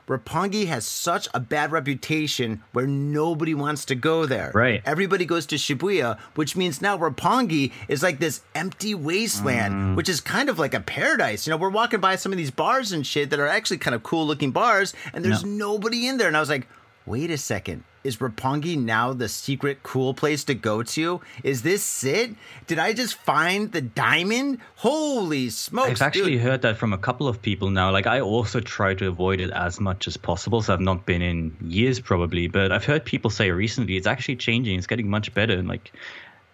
Roppongi 0.07 0.65
has 0.65 0.87
such 0.87 1.27
a 1.35 1.39
bad 1.39 1.71
reputation 1.71 2.63
where 2.73 2.87
nobody 2.87 3.53
wants 3.53 3.85
to 3.85 3.93
go 3.95 4.25
there. 4.25 4.51
Right. 4.55 4.81
Everybody 4.83 5.23
goes 5.23 5.45
to 5.45 5.55
Shibuya, 5.55 6.17
which 6.33 6.55
means 6.55 6.81
now 6.81 6.97
Roppongi 6.97 7.71
is 7.87 8.01
like 8.01 8.17
this 8.17 8.41
empty 8.55 8.95
wasteland, 8.95 9.73
Mm. 9.75 9.95
which 9.95 10.09
is 10.09 10.19
kind 10.19 10.49
of 10.49 10.57
like 10.57 10.73
a 10.73 10.79
paradise. 10.79 11.45
You 11.45 11.51
know, 11.51 11.57
we're 11.57 11.69
walking 11.69 11.99
by 11.99 12.15
some 12.15 12.31
of 12.31 12.39
these 12.39 12.49
bars 12.49 12.91
and 12.91 13.05
shit 13.05 13.29
that 13.29 13.39
are 13.39 13.47
actually 13.47 13.77
kind 13.77 13.93
of 13.93 14.01
cool 14.01 14.25
looking 14.25 14.49
bars, 14.49 14.95
and 15.13 15.23
there's 15.23 15.43
No. 15.45 15.73
nobody 15.73 16.07
in 16.07 16.17
there. 16.17 16.27
And 16.27 16.35
I 16.35 16.39
was 16.39 16.49
like, 16.49 16.67
wait 17.09 17.31
a 17.31 17.37
second. 17.37 17.83
Is 18.03 18.17
Roppongi 18.17 18.77
now 18.77 19.11
the 19.11 19.27
secret 19.27 19.83
cool 19.83 20.13
place 20.13 20.45
to 20.45 20.53
go 20.53 20.83
to? 20.83 21.19
Is 21.43 21.63
this 21.63 22.03
it? 22.05 22.35
Did 22.67 22.79
I 22.79 22.93
just 22.93 23.15
find 23.15 23.71
the 23.73 23.81
diamond? 23.81 24.59
Holy 24.75 25.49
smokes. 25.49 25.89
I've 25.89 26.01
actually 26.01 26.33
dude. 26.33 26.41
heard 26.41 26.61
that 26.61 26.77
from 26.77 26.93
a 26.93 26.97
couple 26.97 27.27
of 27.27 27.41
people 27.41 27.71
now. 27.71 27.91
Like 27.91 28.07
I 28.07 28.21
also 28.21 28.61
try 28.61 28.93
to 28.93 29.07
avoid 29.07 29.41
it 29.41 29.49
as 29.49 29.81
much 29.81 30.07
as 30.07 30.15
possible. 30.15 30.61
So 30.61 30.71
I've 30.71 30.79
not 30.79 31.05
been 31.05 31.21
in 31.21 31.57
years 31.61 31.99
probably, 31.99 32.47
but 32.47 32.71
I've 32.71 32.85
heard 32.85 33.03
people 33.03 33.31
say 33.31 33.51
recently 33.51 33.97
it's 33.97 34.07
actually 34.07 34.37
changing. 34.37 34.77
It's 34.77 34.87
getting 34.87 35.09
much 35.09 35.33
better. 35.33 35.53
And 35.53 35.67
like 35.67 35.91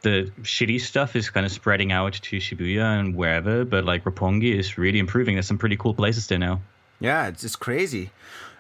the 0.02 0.32
shitty 0.42 0.82
stuff 0.82 1.16
is 1.16 1.30
kind 1.30 1.46
of 1.46 1.52
spreading 1.52 1.92
out 1.92 2.14
to 2.14 2.38
Shibuya 2.38 3.00
and 3.00 3.16
wherever, 3.16 3.66
but 3.66 3.86
like 3.86 4.04
Roppongi 4.06 4.58
is 4.58 4.80
really 4.80 5.00
improving. 5.00 5.36
There's 5.36 5.48
some 5.48 5.60
pretty 5.60 5.78
cool 5.78 5.94
places 5.94 6.26
there 6.26 6.40
now. 6.40 6.62
Yeah, 7.00 7.28
it's 7.28 7.42
just 7.42 7.60
crazy. 7.60 8.10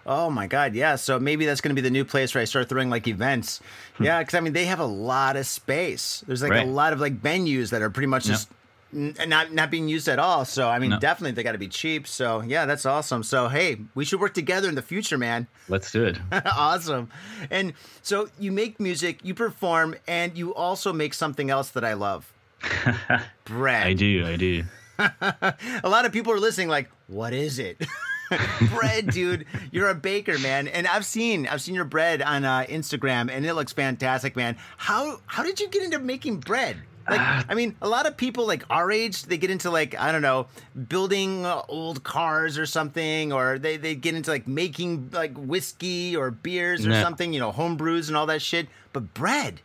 Oh 0.06 0.30
my 0.30 0.46
god, 0.48 0.76
yeah. 0.76 0.96
So 0.96 1.20
maybe 1.20 1.46
that's 1.46 1.62
going 1.62 1.76
to 1.76 1.82
be 1.82 1.86
the 1.88 1.92
new 1.92 2.06
place 2.06 2.36
where 2.36 2.42
I 2.42 2.46
start 2.46 2.70
throwing 2.70 2.90
like 2.90 3.08
events. 3.08 3.60
Hmm. 3.96 4.04
Yeah, 4.04 4.20
because 4.20 4.36
I 4.36 4.40
mean 4.40 4.54
they 4.54 4.66
have 4.66 4.80
a 4.80 4.86
lot 4.86 5.36
of 5.36 5.46
space. 5.48 6.24
There's 6.28 6.44
like 6.44 6.52
a 6.54 6.66
lot 6.66 6.94
of 6.94 7.00
like 7.00 7.22
venues 7.22 7.70
that 7.72 7.82
are 7.82 7.90
pretty 7.90 8.08
much 8.08 8.26
just 8.26 8.50
n- 8.94 9.16
not 9.28 9.52
not 9.52 9.72
being 9.72 9.88
used 9.90 10.08
at 10.08 10.20
all. 10.20 10.46
So 10.46 10.70
I 10.70 10.78
mean, 10.78 10.92
No. 10.92 11.00
definitely 11.00 11.32
they 11.32 11.42
got 11.44 11.54
to 11.54 11.58
be 11.58 11.68
cheap. 11.68 12.06
So 12.08 12.42
yeah, 12.42 12.66
that's 12.66 12.86
awesome. 12.86 13.24
So 13.24 13.48
hey, 13.48 13.78
we 13.96 14.06
should 14.06 14.20
work 14.20 14.34
together 14.36 14.70
in 14.70 14.76
the 14.76 14.84
future, 14.84 15.18
man. 15.18 15.48
Let's 15.70 15.92
do 15.92 16.04
it. 16.06 16.20
awesome. 16.46 17.10
And 17.50 17.74
so 18.04 18.30
you 18.40 18.52
make 18.52 18.80
music, 18.80 19.20
you 19.24 19.34
perform, 19.34 19.96
and 20.08 20.38
you 20.38 20.54
also 20.54 20.94
make 20.94 21.14
something 21.16 21.50
else 21.50 21.70
that 21.72 21.84
I 21.84 21.94
love. 21.94 22.32
Bread. 23.46 23.88
I 23.88 23.94
do. 23.94 24.26
I 24.26 24.36
do. 24.36 24.64
A 25.00 25.90
lot 25.90 26.06
of 26.06 26.12
people 26.14 26.32
are 26.32 26.40
listening, 26.40 26.68
like, 26.70 26.90
what 27.08 27.34
is 27.34 27.60
it? 27.60 27.82
bread, 28.74 29.08
dude. 29.12 29.46
You're 29.72 29.90
a 29.90 29.96
baker, 29.96 30.38
man. 30.40 30.68
And 30.68 30.88
I've 30.88 31.06
seen 31.06 31.48
I've 31.48 31.62
seen 31.62 31.76
your 31.76 31.86
bread 31.86 32.22
on 32.22 32.44
uh, 32.46 32.66
Instagram, 32.68 33.30
and 33.32 33.46
it 33.46 33.54
looks 33.54 33.74
fantastic, 33.74 34.36
man. 34.36 34.58
How 34.78 35.20
how 35.26 35.44
did 35.44 35.60
you 35.60 35.68
get 35.70 35.84
into 35.84 36.00
making 36.00 36.38
bread? 36.40 36.78
Like, 37.08 37.22
I 37.22 37.54
mean, 37.54 37.76
a 37.84 37.88
lot 37.88 38.08
of 38.08 38.18
people 38.18 38.48
like 38.48 38.64
our 38.68 38.92
age, 38.92 39.24
they 39.24 39.38
get 39.38 39.52
into 39.52 39.70
like 39.70 39.94
I 40.00 40.12
don't 40.12 40.24
know, 40.24 40.48
building 40.90 41.46
uh, 41.46 41.62
old 41.70 42.04
cars 42.04 42.58
or 42.58 42.66
something, 42.66 43.32
or 43.32 43.60
they 43.60 43.78
they 43.78 43.94
get 43.94 44.16
into 44.16 44.32
like 44.32 44.48
making 44.48 45.12
like 45.14 45.36
whiskey 45.38 46.16
or 46.16 46.32
beers 46.32 46.84
or 46.84 46.90
No. 46.90 47.02
something, 47.04 47.32
you 47.32 47.40
know, 47.40 47.52
home 47.52 47.78
brews 47.78 48.08
and 48.08 48.18
all 48.18 48.26
that 48.26 48.42
shit. 48.42 48.68
But 48.92 49.14
bread, 49.14 49.62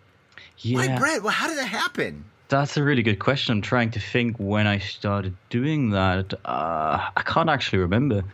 why 0.63 0.85
Yeah. 0.85 0.99
bread? 0.99 1.23
Well, 1.23 1.33
how 1.33 1.49
did 1.49 1.57
that 1.57 1.69
happen? 1.69 2.25
That's 2.51 2.77
a 2.77 2.83
really 2.83 3.05
good 3.05 3.21
question. 3.21 3.53
I'm 3.53 3.63
trying 3.63 3.93
to 3.93 4.01
think 4.01 4.37
when 4.39 4.67
I 4.67 4.79
started 4.79 5.37
doing 5.51 5.91
that. 5.91 6.35
Uh, 6.45 6.99
I 7.17 7.23
can't 7.25 7.49
actually 7.49 7.79
remember. 7.79 8.25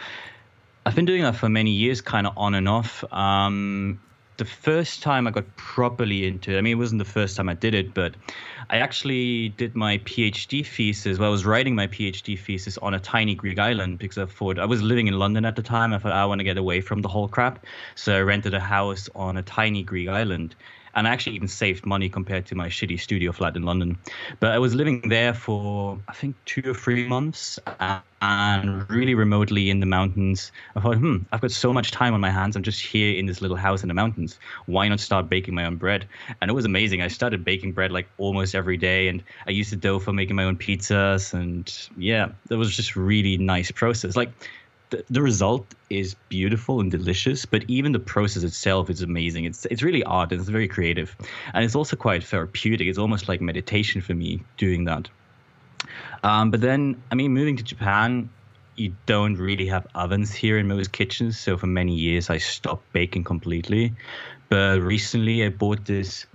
I've 0.86 0.94
been 0.94 1.04
doing 1.04 1.20
that 1.20 1.36
for 1.36 1.50
many 1.50 1.70
years, 1.72 2.00
kind 2.00 2.26
of 2.26 2.32
on 2.34 2.54
and 2.54 2.66
off. 2.66 3.04
Um, 3.12 4.00
the 4.38 4.46
first 4.46 5.02
time 5.02 5.26
I 5.26 5.32
got 5.32 5.44
properly 5.58 6.26
into 6.26 6.54
it, 6.54 6.56
I 6.56 6.62
mean, 6.62 6.72
it 6.72 6.76
wasn't 6.76 7.00
the 7.00 7.04
first 7.04 7.36
time 7.36 7.50
I 7.50 7.52
did 7.52 7.74
it, 7.74 7.92
but 7.92 8.14
I 8.70 8.78
actually 8.78 9.50
did 9.50 9.76
my 9.76 9.98
PhD 9.98 10.66
thesis. 10.66 11.18
Well, 11.18 11.28
I 11.28 11.30
was 11.30 11.44
writing 11.44 11.74
my 11.74 11.86
PhD 11.86 12.38
thesis 12.38 12.78
on 12.78 12.94
a 12.94 12.98
tiny 12.98 13.34
Greek 13.34 13.58
island 13.58 13.98
because 13.98 14.16
I 14.16 14.24
thought 14.24 14.58
I 14.58 14.64
was 14.64 14.80
living 14.80 15.08
in 15.08 15.18
London 15.18 15.44
at 15.44 15.56
the 15.56 15.62
time. 15.62 15.92
I 15.92 15.98
thought 15.98 16.12
I 16.12 16.24
want 16.24 16.38
to 16.38 16.44
get 16.44 16.56
away 16.56 16.80
from 16.80 17.02
the 17.02 17.08
whole 17.08 17.28
crap. 17.28 17.66
So 17.96 18.16
I 18.16 18.20
rented 18.20 18.54
a 18.54 18.60
house 18.60 19.10
on 19.14 19.36
a 19.36 19.42
tiny 19.42 19.82
Greek 19.82 20.08
island. 20.08 20.56
And 20.96 21.06
I 21.06 21.10
actually 21.10 21.36
even 21.36 21.46
saved 21.46 21.84
money 21.84 22.08
compared 22.08 22.46
to 22.46 22.54
my 22.54 22.68
shitty 22.68 22.98
studio 22.98 23.30
flat 23.30 23.54
in 23.54 23.62
London. 23.62 23.98
But 24.40 24.52
I 24.52 24.58
was 24.58 24.74
living 24.74 25.08
there 25.08 25.34
for, 25.34 25.98
I 26.08 26.14
think, 26.14 26.34
two 26.46 26.62
or 26.70 26.74
three 26.74 27.06
months 27.06 27.58
and 28.22 28.88
really 28.90 29.14
remotely 29.14 29.68
in 29.68 29.80
the 29.80 29.86
mountains. 29.86 30.52
I 30.74 30.80
thought, 30.80 30.96
hmm, 30.96 31.18
I've 31.32 31.42
got 31.42 31.50
so 31.50 31.70
much 31.70 31.90
time 31.90 32.14
on 32.14 32.20
my 32.22 32.30
hands. 32.30 32.56
I'm 32.56 32.62
just 32.62 32.80
here 32.80 33.16
in 33.16 33.26
this 33.26 33.42
little 33.42 33.58
house 33.58 33.82
in 33.82 33.88
the 33.88 33.94
mountains. 33.94 34.38
Why 34.64 34.88
not 34.88 34.98
start 35.00 35.28
baking 35.28 35.54
my 35.54 35.66
own 35.66 35.76
bread? 35.76 36.08
And 36.40 36.50
it 36.50 36.54
was 36.54 36.64
amazing. 36.64 37.02
I 37.02 37.08
started 37.08 37.44
baking 37.44 37.72
bread 37.72 37.92
like 37.92 38.08
almost 38.16 38.54
every 38.54 38.78
day. 38.78 39.08
And 39.08 39.22
I 39.46 39.50
used 39.50 39.70
the 39.70 39.76
dough 39.76 39.98
for 39.98 40.14
making 40.14 40.34
my 40.34 40.44
own 40.44 40.56
pizzas. 40.56 41.34
And 41.34 41.72
yeah, 41.98 42.28
it 42.50 42.54
was 42.54 42.74
just 42.74 42.96
really 42.96 43.36
nice 43.36 43.70
process. 43.70 44.16
Like, 44.16 44.30
the, 44.90 45.04
the 45.10 45.22
result 45.22 45.66
is 45.90 46.14
beautiful 46.28 46.80
and 46.80 46.90
delicious, 46.90 47.44
but 47.46 47.64
even 47.68 47.92
the 47.92 47.98
process 47.98 48.42
itself 48.42 48.90
is 48.90 49.02
amazing. 49.02 49.44
It's 49.44 49.66
it's 49.66 49.82
really 49.82 50.04
art 50.04 50.32
and 50.32 50.40
it's 50.40 50.50
very 50.50 50.68
creative, 50.68 51.16
and 51.54 51.64
it's 51.64 51.74
also 51.74 51.96
quite 51.96 52.24
therapeutic. 52.24 52.86
It's 52.86 52.98
almost 52.98 53.28
like 53.28 53.40
meditation 53.40 54.00
for 54.00 54.14
me 54.14 54.42
doing 54.56 54.84
that. 54.84 55.08
Um, 56.22 56.50
but 56.50 56.60
then, 56.60 57.02
I 57.10 57.14
mean, 57.14 57.32
moving 57.32 57.56
to 57.56 57.62
Japan, 57.62 58.30
you 58.76 58.94
don't 59.06 59.36
really 59.36 59.66
have 59.66 59.86
ovens 59.94 60.32
here 60.32 60.58
in 60.58 60.68
most 60.68 60.92
kitchens. 60.92 61.38
So 61.38 61.56
for 61.56 61.66
many 61.66 61.94
years, 61.94 62.30
I 62.30 62.38
stopped 62.38 62.92
baking 62.92 63.24
completely. 63.24 63.94
But 64.48 64.80
recently, 64.80 65.44
I 65.44 65.48
bought 65.48 65.84
this. 65.84 66.26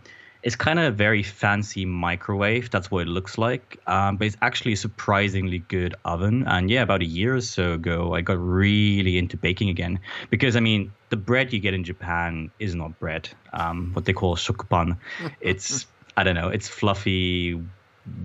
It's 0.44 0.56
kind 0.56 0.80
of 0.80 0.86
a 0.86 0.92
very 0.92 1.22
fancy 1.24 1.86
microwave. 1.86 2.72
That's 2.72 2.90
what 2.90 3.04
it 3.04 3.08
looks 3.08 3.38
like. 3.38 3.80
Um, 3.86 4.18
but 4.18 4.28
it's 4.28 4.38
actually 4.42 4.74
a 4.74 4.78
surprisingly 4.78 5.60
good 5.60 5.96
oven. 6.04 6.48
And 6.48 6.70
yeah, 6.70 6.82
about 6.82 7.02
a 7.02 7.06
year 7.06 7.36
or 7.36 7.42
so 7.42 7.74
ago, 7.74 8.14
I 8.16 8.22
got 8.22 8.40
really 8.40 9.18
into 9.18 9.38
baking 9.38 9.70
again. 9.70 10.00
Because, 10.30 10.56
I 10.56 10.60
mean, 10.60 10.92
the 11.10 11.18
bread 11.18 11.54
you 11.54 11.60
get 11.60 11.74
in 11.74 11.84
Japan 11.84 12.50
is 12.60 12.74
not 12.74 13.00
bread, 13.00 13.30
um, 13.54 13.92
what 13.94 14.06
they 14.06 14.14
call 14.14 14.36
shokupan. 14.36 14.98
It's, 15.42 15.86
I 16.18 16.24
don't 16.24 16.36
know, 16.36 16.50
it's 16.50 16.68
fluffy, 16.68 17.62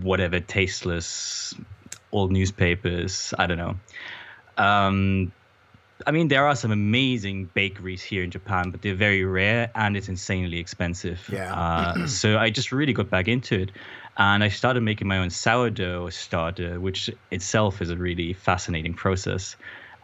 whatever, 0.00 0.40
tasteless, 0.40 1.54
old 2.12 2.32
newspapers. 2.32 3.34
I 3.38 3.46
don't 3.46 3.58
know. 3.58 3.76
Um, 4.56 5.32
I 6.04 6.10
mean, 6.10 6.28
there 6.28 6.46
are 6.46 6.54
some 6.54 6.72
amazing 6.72 7.46
bakeries 7.54 8.02
here 8.02 8.22
in 8.22 8.30
Japan, 8.30 8.70
but 8.70 8.82
they're 8.82 8.94
very 8.94 9.24
rare 9.24 9.70
and 9.74 9.96
it's 9.96 10.08
insanely 10.08 10.58
expensive. 10.58 11.26
Yeah. 11.32 11.54
Uh, 11.54 12.06
so 12.06 12.38
I 12.38 12.50
just 12.50 12.70
really 12.70 12.92
got 12.92 13.08
back 13.08 13.28
into 13.28 13.62
it. 13.62 13.70
And 14.18 14.44
I 14.44 14.48
started 14.48 14.82
making 14.82 15.08
my 15.08 15.18
own 15.18 15.30
sourdough 15.30 16.10
starter, 16.10 16.80
which 16.80 17.10
itself 17.30 17.80
is 17.80 17.90
a 17.90 17.96
really 17.96 18.34
fascinating 18.34 18.94
process. 18.94 19.56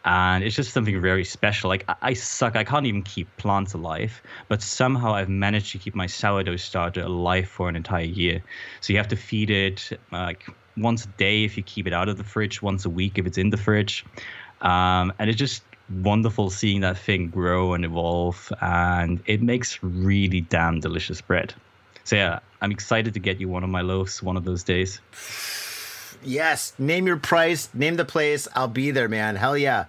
And 0.04 0.42
it's 0.42 0.56
just 0.56 0.72
something 0.72 1.00
very 1.00 1.24
special. 1.24 1.68
Like, 1.68 1.84
I, 1.88 1.94
I 2.02 2.14
suck. 2.14 2.56
I 2.56 2.64
can't 2.64 2.86
even 2.86 3.02
keep 3.02 3.34
plants 3.36 3.74
alive, 3.74 4.20
but 4.48 4.60
somehow 4.60 5.14
I've 5.14 5.28
managed 5.28 5.72
to 5.72 5.78
keep 5.78 5.94
my 5.94 6.06
sourdough 6.06 6.56
starter 6.56 7.02
alive 7.02 7.48
for 7.48 7.68
an 7.68 7.76
entire 7.76 8.04
year. 8.04 8.42
So 8.80 8.92
you 8.92 8.98
have 8.98 9.08
to 9.08 9.16
feed 9.16 9.50
it 9.50 9.90
like 10.10 10.46
once 10.76 11.04
a 11.04 11.08
day 11.08 11.44
if 11.44 11.56
you 11.56 11.62
keep 11.62 11.86
it 11.86 11.92
out 11.92 12.08
of 12.08 12.16
the 12.16 12.24
fridge, 12.24 12.62
once 12.62 12.84
a 12.84 12.90
week 12.90 13.18
if 13.18 13.26
it's 13.26 13.38
in 13.38 13.50
the 13.50 13.56
fridge. 13.56 14.04
Um, 14.60 15.12
and 15.18 15.30
it's 15.30 15.38
just 15.38 15.62
wonderful 16.02 16.50
seeing 16.50 16.80
that 16.80 16.96
thing 16.96 17.28
grow 17.28 17.74
and 17.74 17.84
evolve 17.84 18.52
and 18.60 19.20
it 19.26 19.42
makes 19.42 19.82
really 19.82 20.40
damn 20.40 20.80
delicious 20.80 21.20
bread 21.20 21.52
so 22.04 22.16
yeah 22.16 22.38
i'm 22.60 22.70
excited 22.72 23.12
to 23.14 23.20
get 23.20 23.40
you 23.40 23.48
one 23.48 23.62
of 23.64 23.70
my 23.70 23.80
loaves 23.82 24.22
one 24.22 24.36
of 24.36 24.44
those 24.44 24.62
days 24.62 25.00
Yes, 26.24 26.72
name 26.78 27.06
your 27.08 27.16
price, 27.16 27.68
name 27.74 27.96
the 27.96 28.04
place. 28.04 28.46
I'll 28.54 28.68
be 28.68 28.92
there, 28.92 29.08
man. 29.08 29.34
Hell 29.34 29.58
yeah. 29.58 29.86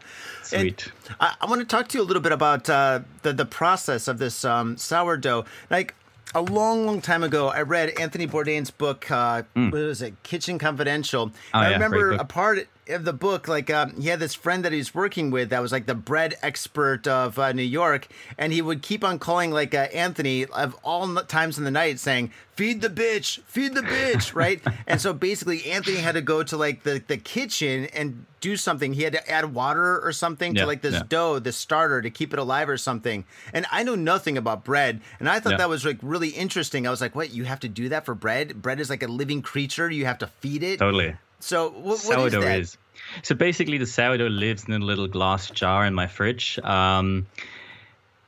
And 0.51 0.61
Sweet. 0.81 0.91
I, 1.19 1.35
I 1.39 1.45
want 1.45 1.59
to 1.61 1.65
talk 1.65 1.87
to 1.89 1.97
you 1.99 2.03
a 2.03 2.07
little 2.07 2.23
bit 2.23 2.31
about 2.31 2.67
uh, 2.69 3.01
the 3.21 3.33
the 3.33 3.45
process 3.45 4.07
of 4.07 4.17
this 4.17 4.43
um, 4.43 4.75
sourdough. 4.77 5.45
Like 5.69 5.93
a 6.33 6.41
long, 6.41 6.87
long 6.87 7.01
time 7.01 7.21
ago, 7.23 7.49
I 7.49 7.61
read 7.61 7.89
Anthony 7.99 8.25
Bourdain's 8.25 8.71
book. 8.71 9.11
Uh, 9.11 9.43
What 9.53 9.73
was 9.73 10.01
it? 10.01 10.15
Kitchen 10.23 10.57
Confidential. 10.57 11.27
Mm. 11.27 11.33
Oh, 11.53 11.59
I 11.59 11.67
yeah, 11.67 11.73
remember 11.73 12.11
a 12.13 12.25
part 12.25 12.67
of 12.89 13.05
the 13.05 13.13
book. 13.13 13.47
Like 13.47 13.69
um, 13.69 13.99
he 13.99 14.09
had 14.09 14.19
this 14.19 14.33
friend 14.33 14.63
that 14.65 14.71
he 14.71 14.77
was 14.77 14.93
working 14.93 15.31
with 15.31 15.49
that 15.49 15.61
was 15.61 15.71
like 15.71 15.85
the 15.85 15.95
bread 15.95 16.35
expert 16.41 17.07
of 17.07 17.37
uh, 17.39 17.51
New 17.53 17.63
York, 17.63 18.07
and 18.37 18.51
he 18.53 18.61
would 18.61 18.81
keep 18.81 19.03
on 19.03 19.19
calling 19.19 19.51
like 19.51 19.73
uh, 19.73 19.87
Anthony 19.93 20.45
of 20.45 20.75
all 20.83 21.03
n- 21.17 21.25
times 21.27 21.57
in 21.57 21.63
the 21.63 21.71
night, 21.71 21.99
saying 21.99 22.31
"Feed 22.53 22.81
the 22.81 22.89
bitch, 22.89 23.41
feed 23.43 23.73
the 23.73 23.81
bitch," 23.81 24.33
right? 24.43 24.61
and 24.87 24.99
so 25.01 25.13
basically, 25.13 25.65
Anthony 25.71 25.97
had 25.97 26.15
to 26.15 26.21
go 26.21 26.43
to 26.43 26.57
like 26.57 26.83
the 26.83 27.03
the 27.05 27.17
kitchen 27.17 27.85
and 27.93 28.25
do 28.41 28.57
something. 28.57 28.93
He 28.93 29.03
had 29.03 29.13
to 29.13 29.29
add 29.31 29.53
water 29.53 30.01
or 30.05 30.11
something 30.11 30.53
to 30.55 30.65
like 30.65 30.81
this 30.81 30.95
yeah. 30.95 31.03
dough, 31.07 31.39
this 31.39 31.55
starter 31.55 32.01
to 32.01 32.09
keep 32.09 32.33
it 32.33 32.39
alive 32.39 32.67
or 32.67 32.75
something. 32.77 33.23
And 33.53 33.65
I 33.71 33.83
know 33.83 33.95
nothing 33.95 34.37
about 34.37 34.65
bread, 34.65 34.99
and 35.19 35.29
I 35.29 35.39
thought 35.39 35.51
Yeah. 35.51 35.57
that 35.59 35.69
was 35.69 35.85
like 35.85 35.99
really 36.01 36.29
interesting. 36.29 36.85
I 36.85 36.89
was 36.89 36.99
like, 37.01 37.15
"What? 37.15 37.33
You 37.33 37.45
have 37.45 37.61
to 37.61 37.69
do 37.69 37.87
that 37.89 38.05
for 38.05 38.13
bread? 38.15 38.61
Bread 38.61 38.79
is 38.79 38.89
like 38.89 39.01
a 39.03 39.07
living 39.07 39.41
creature. 39.41 39.89
You 39.89 40.05
have 40.05 40.17
to 40.19 40.27
feed 40.27 40.63
it." 40.63 40.79
totally 40.79 41.15
So 41.43 41.69
wh- 41.69 41.85
what 41.85 41.95
is 41.95 42.01
sourdough 42.03 42.41
that? 42.41 42.59
is. 42.59 42.77
So 43.21 43.35
basically, 43.35 43.77
the 43.77 43.85
sourdough 43.85 44.27
lives 44.27 44.63
in 44.63 44.73
a 44.73 44.79
little 44.79 45.07
glass 45.07 45.49
jar 45.49 45.85
in 45.85 45.93
my 45.93 46.07
fridge. 46.07 46.57
Um, 46.59 47.27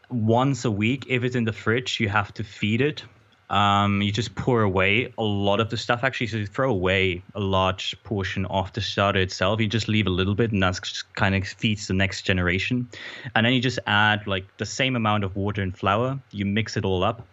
once 0.09 0.65
a 0.65 0.71
week, 0.71 1.05
if 1.07 1.23
it's 1.23 1.35
in 1.35 1.45
the 1.45 1.53
fridge, 1.53 1.99
you 2.01 2.09
have 2.09 2.33
to 2.33 2.43
feed 2.43 2.81
it. 2.81 3.03
Um, 3.49 4.01
you 4.01 4.11
just 4.11 4.35
pour 4.35 4.63
away 4.63 5.13
a 5.17 5.23
lot 5.23 5.61
of 5.61 5.69
the 5.69 5.77
stuff. 5.77 6.03
Actually, 6.03 6.27
so 6.27 6.37
you 6.37 6.45
throw 6.45 6.69
away 6.69 7.23
a 7.35 7.39
large 7.39 7.95
portion 8.03 8.45
of 8.47 8.73
the 8.73 8.81
starter 8.81 9.19
itself. 9.19 9.61
You 9.61 9.67
just 9.67 9.87
leave 9.87 10.07
a 10.07 10.15
little 10.21 10.35
bit, 10.35 10.51
and 10.51 10.61
that's 10.61 10.79
just 10.81 11.15
kind 11.15 11.35
of 11.35 11.47
feeds 11.47 11.87
the 11.87 11.93
next 11.93 12.23
generation. 12.23 12.89
And 13.33 13.45
then 13.45 13.53
you 13.53 13.61
just 13.61 13.79
add 13.87 14.27
like 14.27 14.45
the 14.57 14.65
same 14.65 14.97
amount 14.97 15.23
of 15.23 15.37
water 15.37 15.61
and 15.61 15.77
flour. 15.77 16.19
You 16.31 16.45
mix 16.45 16.75
it 16.75 16.83
all 16.83 17.03
up 17.03 17.25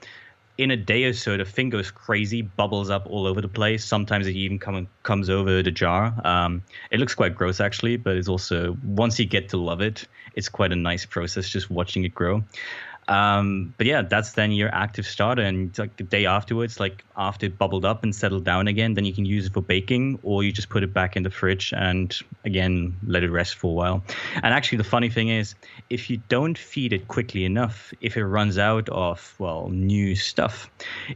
in 0.58 0.70
a 0.70 0.76
day 0.76 1.04
or 1.04 1.12
so, 1.12 1.36
the 1.36 1.44
thing 1.44 1.70
goes 1.70 1.90
crazy, 1.90 2.42
bubbles 2.42 2.90
up 2.90 3.06
all 3.08 3.26
over 3.26 3.40
the 3.40 3.48
place. 3.48 3.84
Sometimes 3.84 4.26
it 4.26 4.36
even 4.36 4.58
come, 4.58 4.86
comes 5.02 5.30
over 5.30 5.62
the 5.62 5.70
jar. 5.70 6.14
Um, 6.24 6.62
it 6.90 7.00
looks 7.00 7.14
quite 7.14 7.34
gross, 7.34 7.60
actually, 7.60 7.96
but 7.96 8.16
it's 8.16 8.28
also, 8.28 8.76
once 8.84 9.18
you 9.18 9.24
get 9.24 9.48
to 9.50 9.56
love 9.56 9.80
it, 9.80 10.06
it's 10.34 10.48
quite 10.48 10.72
a 10.72 10.76
nice 10.76 11.06
process 11.06 11.48
just 11.48 11.70
watching 11.70 12.04
it 12.04 12.14
grow. 12.14 12.44
Um, 13.12 13.74
but 13.76 13.86
yeah, 13.86 14.00
that's 14.00 14.32
then 14.32 14.52
your 14.52 14.74
active 14.74 15.04
starter. 15.06 15.42
And 15.42 15.78
like 15.78 15.98
the 15.98 16.02
day 16.02 16.24
afterwards, 16.24 16.80
like 16.80 17.04
after 17.14 17.44
it 17.44 17.58
bubbled 17.58 17.84
up 17.84 18.02
and 18.02 18.14
settled 18.14 18.44
down 18.44 18.68
again, 18.68 18.94
then 18.94 19.04
you 19.04 19.12
can 19.12 19.26
use 19.26 19.46
it 19.46 19.52
for 19.52 19.60
baking 19.60 20.18
or 20.22 20.42
you 20.42 20.50
just 20.50 20.70
put 20.70 20.82
it 20.82 20.94
back 20.94 21.14
in 21.14 21.22
the 21.22 21.30
fridge 21.30 21.74
and 21.76 22.18
again, 22.46 22.96
let 23.06 23.22
it 23.22 23.30
rest 23.30 23.56
for 23.56 23.70
a 23.70 23.74
while. 23.74 24.02
And 24.36 24.54
actually, 24.54 24.78
the 24.78 24.84
funny 24.84 25.10
thing 25.10 25.28
is, 25.28 25.54
if 25.90 26.08
you 26.08 26.22
don't 26.30 26.56
feed 26.56 26.94
it 26.94 27.06
quickly 27.06 27.44
enough, 27.44 27.92
if 28.00 28.16
it 28.16 28.24
runs 28.24 28.56
out 28.56 28.88
of, 28.88 29.34
well, 29.38 29.68
new 29.68 30.16
stuff, 30.16 30.70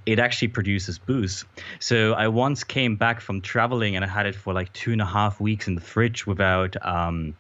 it 0.05 0.19
actually 0.19 0.49
produces 0.49 0.99
booze. 0.99 1.47
So 1.81 2.12
I 2.12 2.29
once 2.29 2.62
came 2.62 2.97
back 2.97 3.23
from 3.23 3.41
traveling 3.41 3.97
and 3.97 4.05
I 4.05 4.09
had 4.09 4.26
it 4.26 4.35
for 4.35 4.53
like 4.53 4.71
two 4.75 4.93
and 4.93 5.00
a 5.00 5.07
half 5.07 5.41
weeks 5.41 5.67
in 5.67 5.75
the 5.75 5.81
fridge 5.81 6.26
without, 6.26 6.76
um, 6.85 7.35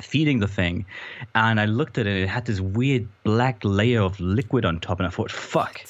feeding 0.00 0.38
the 0.38 0.48
thing 0.48 0.86
and 1.34 1.60
I 1.60 1.64
looked 1.64 1.98
at 1.98 2.06
it, 2.06 2.22
it 2.22 2.28
had 2.28 2.46
this 2.46 2.60
weird 2.60 3.08
black 3.24 3.60
layer 3.64 4.02
of 4.02 4.18
liquid 4.20 4.64
on 4.64 4.80
top, 4.80 5.00
and 5.00 5.06
I 5.06 5.10
thought, 5.10 5.30
fuck, 5.30 5.80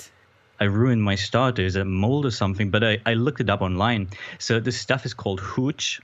I 0.60 0.64
ruined 0.64 1.02
my 1.02 1.14
starters, 1.14 1.76
it 1.76 1.84
mold 1.84 2.26
or 2.26 2.30
something. 2.30 2.70
But 2.70 2.84
I, 2.84 2.98
I 3.06 3.14
looked 3.14 3.40
it 3.40 3.50
up 3.50 3.62
online. 3.62 4.08
So 4.38 4.60
this 4.60 4.78
stuff 4.78 5.06
is 5.06 5.14
called 5.14 5.40
hooch, 5.40 6.00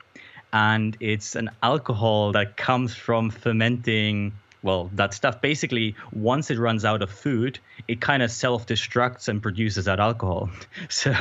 and 0.53 0.97
it's 1.01 1.35
an 1.35 1.51
alcohol 1.63 2.33
that 2.33 2.57
comes 2.57 2.95
from 2.95 3.31
fermenting 3.31 4.33
well, 4.63 4.91
that 4.95 5.13
stuff 5.13 5.43
basically, 5.43 5.95
once 6.11 6.51
it 6.51 6.59
runs 6.59 6.87
out 6.87 7.03
of 7.03 7.11
food, 7.11 7.59
it 7.87 8.01
kind 8.01 8.23
of 8.23 8.31
self 8.31 8.67
destructs 8.67 9.29
and 9.29 9.43
produces 9.43 9.85
that 9.85 10.01
alcohol. 10.01 10.49
So 10.89 11.13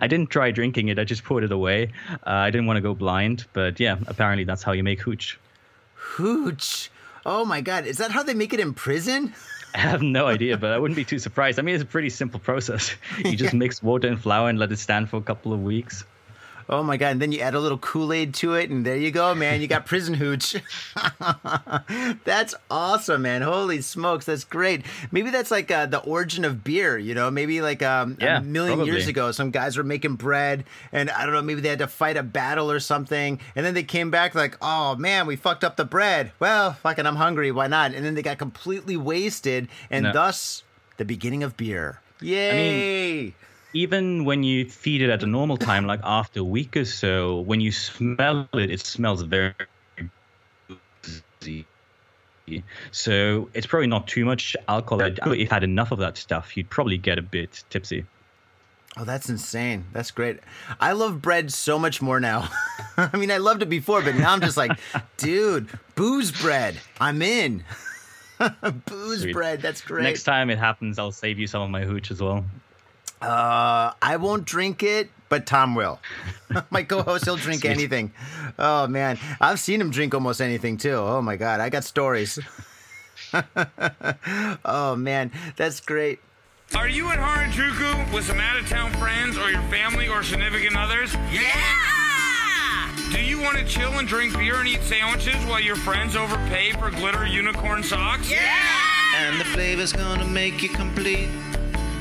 I 0.00 0.08
didn't 0.08 0.30
try 0.30 0.50
drinking 0.50 0.88
it, 0.88 0.98
I 0.98 1.04
just 1.04 1.22
put 1.22 1.44
it 1.44 1.52
away. 1.52 1.92
Uh, 2.10 2.16
I 2.26 2.50
didn't 2.50 2.66
want 2.66 2.78
to 2.78 2.80
go 2.80 2.94
blind, 2.94 3.44
but 3.52 3.78
yeah, 3.78 3.98
apparently 4.08 4.42
that's 4.42 4.64
how 4.64 4.72
you 4.72 4.82
make 4.82 5.00
hooch. 5.00 5.38
Hooch? 5.98 6.90
Oh 7.26 7.44
my 7.44 7.60
God, 7.60 7.86
is 7.86 7.98
that 7.98 8.10
how 8.10 8.22
they 8.22 8.34
make 8.34 8.52
it 8.54 8.60
in 8.60 8.74
prison? 8.74 9.34
I 9.74 9.80
have 9.80 10.00
no 10.02 10.26
idea, 10.26 10.56
but 10.56 10.72
I 10.72 10.78
wouldn't 10.78 10.96
be 10.96 11.04
too 11.04 11.18
surprised. 11.18 11.58
I 11.58 11.62
mean, 11.62 11.74
it's 11.74 11.84
a 11.84 11.86
pretty 11.86 12.08
simple 12.08 12.40
process. 12.40 12.94
You 13.22 13.36
just 13.36 13.52
mix 13.64 13.82
water 13.82 14.08
and 14.08 14.18
flour 14.18 14.48
and 14.48 14.58
let 14.58 14.72
it 14.72 14.78
stand 14.78 15.10
for 15.10 15.18
a 15.18 15.22
couple 15.22 15.52
of 15.52 15.62
weeks. 15.62 16.04
Oh 16.70 16.82
my 16.82 16.98
god! 16.98 17.12
And 17.12 17.22
then 17.22 17.32
you 17.32 17.40
add 17.40 17.54
a 17.54 17.60
little 17.60 17.78
Kool 17.78 18.12
Aid 18.12 18.34
to 18.34 18.54
it, 18.54 18.68
and 18.68 18.84
there 18.84 18.96
you 18.96 19.10
go, 19.10 19.34
man. 19.34 19.62
You 19.62 19.66
got 19.66 19.86
prison 19.86 20.12
hooch. 20.14 20.54
that's 22.24 22.54
awesome, 22.70 23.22
man. 23.22 23.42
Holy 23.42 23.80
smokes, 23.80 24.26
that's 24.26 24.44
great. 24.44 24.84
Maybe 25.10 25.30
that's 25.30 25.50
like 25.50 25.70
uh, 25.70 25.86
the 25.86 26.00
origin 26.00 26.44
of 26.44 26.62
beer. 26.62 26.98
You 26.98 27.14
know, 27.14 27.30
maybe 27.30 27.62
like 27.62 27.82
um, 27.82 28.18
yeah, 28.20 28.38
a 28.38 28.42
million 28.42 28.76
probably. 28.78 28.92
years 28.92 29.08
ago, 29.08 29.32
some 29.32 29.50
guys 29.50 29.76
were 29.76 29.82
making 29.82 30.16
bread, 30.16 30.64
and 30.92 31.10
I 31.10 31.24
don't 31.24 31.34
know, 31.34 31.42
maybe 31.42 31.60
they 31.62 31.70
had 31.70 31.78
to 31.78 31.86
fight 31.86 32.16
a 32.16 32.22
battle 32.22 32.70
or 32.70 32.80
something, 32.80 33.40
and 33.56 33.64
then 33.64 33.74
they 33.74 33.82
came 33.82 34.10
back 34.10 34.34
like, 34.34 34.56
oh 34.60 34.94
man, 34.96 35.26
we 35.26 35.36
fucked 35.36 35.64
up 35.64 35.76
the 35.76 35.84
bread. 35.86 36.32
Well, 36.38 36.74
fucking, 36.74 37.06
I'm 37.06 37.16
hungry. 37.16 37.50
Why 37.50 37.66
not? 37.68 37.94
And 37.94 38.04
then 38.04 38.14
they 38.14 38.22
got 38.22 38.38
completely 38.38 38.96
wasted, 38.96 39.68
and 39.90 40.04
No. 40.04 40.12
thus 40.12 40.64
the 40.98 41.04
beginning 41.04 41.42
of 41.42 41.56
beer. 41.56 42.00
Yay! 42.20 43.34
Even 43.72 44.24
when 44.24 44.42
you 44.42 44.64
feed 44.68 45.02
it 45.02 45.10
at 45.10 45.22
a 45.22 45.26
normal 45.26 45.56
time, 45.56 45.86
like 45.86 46.00
after 46.02 46.40
a 46.40 46.44
week 46.44 46.76
or 46.76 46.84
so, 46.84 47.40
when 47.40 47.60
you 47.60 47.72
smell 47.72 48.48
it, 48.54 48.70
it 48.70 48.80
smells 48.80 49.22
very 49.22 49.54
boozy. 50.66 51.66
So 52.90 53.50
it's 53.52 53.66
probably 53.66 53.88
not 53.88 54.08
too 54.08 54.24
much 54.24 54.56
alcohol. 54.68 55.02
If 55.02 55.38
you 55.38 55.46
had 55.46 55.64
enough 55.64 55.92
of 55.92 55.98
that 55.98 56.16
stuff, 56.16 56.56
you'd 56.56 56.70
probably 56.70 56.96
get 56.96 57.18
a 57.18 57.22
bit 57.22 57.62
tipsy. 57.70 58.04
Oh, 58.96 59.04
that's 59.04 59.28
insane. 59.28 59.84
That's 59.92 60.10
great. 60.10 60.40
I 60.80 60.92
love 60.92 61.20
bread 61.20 61.52
so 61.52 61.78
much 61.78 62.02
more 62.02 62.18
now. 62.18 62.50
I 62.96 63.16
mean, 63.16 63.30
I 63.30 63.36
loved 63.36 63.62
it 63.62 63.68
before, 63.68 64.02
but 64.02 64.16
now 64.16 64.32
I'm 64.32 64.40
just 64.40 64.56
like, 64.56 64.72
dude, 65.18 65.68
booze 65.94 66.32
bread. 66.32 66.80
I'm 67.00 67.22
in. 67.22 67.62
booze 68.86 69.22
Sweet. 69.22 69.32
bread. 69.32 69.62
That's 69.62 69.82
great. 69.82 70.02
Next 70.02 70.24
time 70.24 70.50
it 70.50 70.58
happens, 70.58 70.98
I'll 70.98 71.12
save 71.12 71.38
you 71.38 71.46
some 71.46 71.62
of 71.62 71.70
my 71.70 71.84
hooch 71.84 72.10
as 72.10 72.20
well. 72.20 72.44
Uh, 73.20 73.92
I 74.00 74.16
won't 74.16 74.44
drink 74.44 74.82
it, 74.82 75.10
but 75.28 75.46
Tom 75.46 75.74
will. 75.74 75.98
my 76.70 76.82
co-host, 76.82 77.24
he'll 77.24 77.36
drink 77.36 77.62
Sweet. 77.62 77.70
anything. 77.70 78.12
Oh 78.58 78.86
man, 78.86 79.18
I've 79.40 79.60
seen 79.60 79.80
him 79.80 79.90
drink 79.90 80.14
almost 80.14 80.40
anything 80.40 80.76
too. 80.76 80.94
Oh 80.94 81.20
my 81.22 81.36
god, 81.36 81.60
I 81.60 81.68
got 81.68 81.84
stories. 81.84 82.38
oh 84.64 84.96
man, 84.96 85.32
that's 85.56 85.80
great. 85.80 86.20
Are 86.74 86.88
you 86.88 87.08
at 87.08 87.18
Harajuku 87.18 88.12
with 88.12 88.26
some 88.26 88.38
out 88.38 88.58
of 88.58 88.68
town 88.68 88.92
friends 88.92 89.38
or 89.38 89.50
your 89.50 89.62
family 89.62 90.06
or 90.06 90.22
significant 90.22 90.76
others? 90.76 91.14
Yeah! 91.32 92.94
Do 93.10 93.22
you 93.24 93.40
want 93.40 93.56
to 93.56 93.64
chill 93.64 93.92
and 93.98 94.06
drink 94.06 94.36
beer 94.36 94.56
and 94.56 94.68
eat 94.68 94.82
sandwiches 94.82 95.42
while 95.46 95.60
your 95.60 95.76
friends 95.76 96.14
overpay 96.14 96.72
for 96.72 96.90
glitter 96.90 97.26
unicorn 97.26 97.82
socks? 97.82 98.30
Yeah! 98.30 98.44
And 99.16 99.40
the 99.40 99.44
flavor's 99.46 99.94
gonna 99.94 100.26
make 100.26 100.62
you 100.62 100.68
complete 100.68 101.28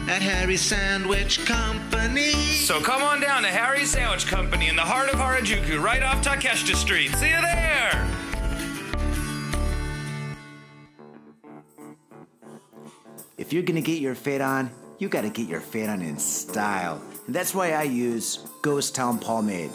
at 0.08 0.22
Harry's 0.22 0.62
Sandwich 0.62 1.46
Company. 1.46 2.32
So 2.32 2.80
come 2.82 3.04
on 3.04 3.20
down 3.20 3.44
to 3.44 3.50
Harry's 3.50 3.92
Sandwich 3.92 4.26
Company 4.26 4.70
in 4.70 4.76
the 4.76 4.82
heart 4.82 5.10
of 5.10 5.20
Harajuku, 5.20 5.82
right 5.82 6.02
off 6.02 6.24
Takeshita 6.24 6.76
Street. 6.76 7.14
See 7.16 7.30
you 7.30 7.42
there! 7.42 8.08
If 13.38 13.54
you're 13.54 13.64
gonna 13.64 13.82
get 13.82 14.02
your 14.02 14.16
fade 14.16 14.42
on, 14.42 14.72
you 14.98 15.10
gotta 15.10 15.30
get 15.30 15.48
your 15.48 15.62
fade 15.62 15.90
on 15.90 16.02
in 16.02 16.18
style. 16.18 17.02
And 17.28 17.36
that's 17.36 17.54
why 17.54 17.74
I 17.74 17.84
use 17.84 18.48
Ghost 18.62 18.96
Town 18.96 19.20
Pomade. 19.20 19.72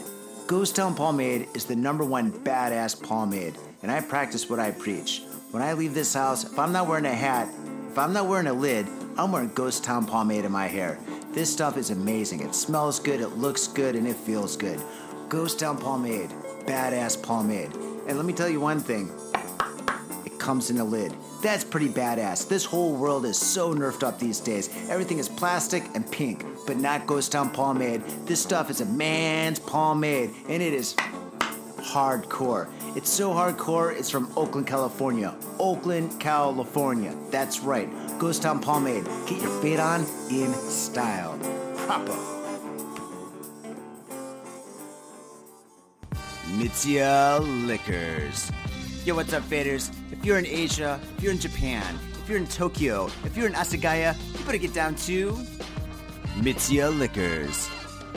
Ghost 0.46 0.76
Town 0.76 0.94
Pomade 0.94 1.48
is 1.54 1.66
the 1.66 1.76
number 1.76 2.04
one 2.04 2.32
badass 2.32 3.00
pomade, 3.00 3.56
and 3.82 3.90
I 3.90 4.00
practice 4.00 4.50
what 4.50 4.58
I 4.58 4.72
preach. 4.72 5.22
When 5.50 5.62
I 5.62 5.74
leave 5.74 5.94
this 5.94 6.14
house, 6.14 6.44
if 6.44 6.58
I'm 6.58 6.72
not 6.72 6.88
wearing 6.88 7.04
a 7.04 7.14
hat, 7.14 7.48
if 7.90 7.98
I'm 7.98 8.12
not 8.12 8.26
wearing 8.26 8.46
a 8.46 8.52
lid, 8.52 8.86
I'm 9.18 9.30
wearing 9.30 9.50
Ghost 9.54 9.84
Town 9.84 10.06
Pomade 10.06 10.46
in 10.46 10.52
my 10.52 10.66
hair. 10.66 10.98
This 11.32 11.52
stuff 11.52 11.76
is 11.76 11.90
amazing. 11.90 12.40
It 12.40 12.54
smells 12.54 12.98
good, 12.98 13.20
it 13.20 13.36
looks 13.36 13.66
good, 13.66 13.94
and 13.94 14.06
it 14.06 14.16
feels 14.16 14.56
good. 14.56 14.80
Ghost 15.28 15.58
Town 15.58 15.76
Pomade, 15.76 16.30
badass 16.64 17.22
pomade. 17.22 17.74
And 18.06 18.16
let 18.16 18.24
me 18.24 18.32
tell 18.32 18.48
you 18.48 18.60
one 18.60 18.80
thing 18.80 19.10
it 20.24 20.38
comes 20.38 20.70
in 20.70 20.78
a 20.78 20.84
lid. 20.84 21.14
That's 21.42 21.62
pretty 21.62 21.88
badass. 21.88 22.48
This 22.48 22.64
whole 22.64 22.94
world 22.94 23.26
is 23.26 23.36
so 23.36 23.74
nerfed 23.74 24.02
up 24.02 24.18
these 24.18 24.40
days. 24.40 24.70
Everything 24.88 25.18
is 25.18 25.28
plastic 25.28 25.84
and 25.94 26.10
pink, 26.10 26.46
but 26.66 26.78
not 26.78 27.06
Ghost 27.06 27.32
Town 27.32 27.50
pomade. 27.50 28.02
This 28.24 28.42
stuff 28.42 28.70
is 28.70 28.80
a 28.80 28.86
man's 28.86 29.58
pomade, 29.58 30.30
and 30.48 30.62
it 30.62 30.72
is 30.72 30.96
hardcore. 31.82 32.68
It's 32.96 33.10
so 33.10 33.30
hardcore, 33.30 33.94
it's 33.96 34.10
from 34.10 34.32
Oakland, 34.36 34.66
California. 34.66 35.34
Oakland, 35.58 36.18
California. 36.20 37.14
That's 37.30 37.60
right. 37.60 37.88
Ghost 38.18 38.42
Town 38.42 38.60
pomade. 38.60 39.04
Get 39.26 39.42
your 39.42 39.50
fade 39.62 39.80
on 39.80 40.06
in 40.30 40.52
style. 40.54 41.38
Proper. 41.76 42.16
Mitsuya 46.52 47.40
Liquors. 47.66 48.52
Yo, 49.04 49.14
what's 49.14 49.32
up, 49.32 49.42
faders? 49.44 49.90
If 50.12 50.24
you're 50.24 50.38
in 50.38 50.46
Asia, 50.46 51.00
if 51.16 51.22
you're 51.22 51.32
in 51.32 51.38
Japan, 51.38 51.98
if 52.22 52.28
you're 52.28 52.38
in 52.38 52.46
Tokyo, 52.46 53.06
if 53.24 53.36
you're 53.36 53.46
in 53.46 53.54
Asagaya, 53.54 54.14
you 54.38 54.44
better 54.44 54.58
get 54.58 54.72
down 54.74 54.94
to 55.06 55.32
Mitsuya 56.36 56.96
Liquors. 56.96 57.68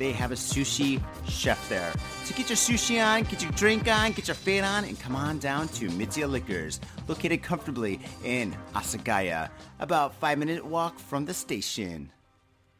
they 0.00 0.12
have 0.12 0.32
a 0.32 0.34
sushi 0.34 0.98
chef 1.28 1.68
there. 1.68 1.92
So 2.24 2.34
get 2.34 2.48
your 2.48 2.56
sushi 2.56 3.04
on, 3.04 3.24
get 3.24 3.42
your 3.42 3.52
drink 3.52 3.86
on, 3.86 4.12
get 4.12 4.28
your 4.28 4.34
fade 4.34 4.64
on, 4.64 4.84
and 4.84 4.98
come 4.98 5.14
on 5.14 5.38
down 5.38 5.68
to 5.68 5.90
Mitsuya 5.90 6.28
Liquors, 6.28 6.80
located 7.06 7.42
comfortably 7.42 8.00
in 8.24 8.56
Asagaya, 8.74 9.50
about 9.78 10.14
five 10.14 10.38
minute 10.38 10.64
walk 10.64 10.98
from 10.98 11.26
the 11.26 11.34
station. 11.34 12.10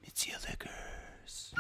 Mitsuya 0.03 0.49
Liquors. 0.49 1.55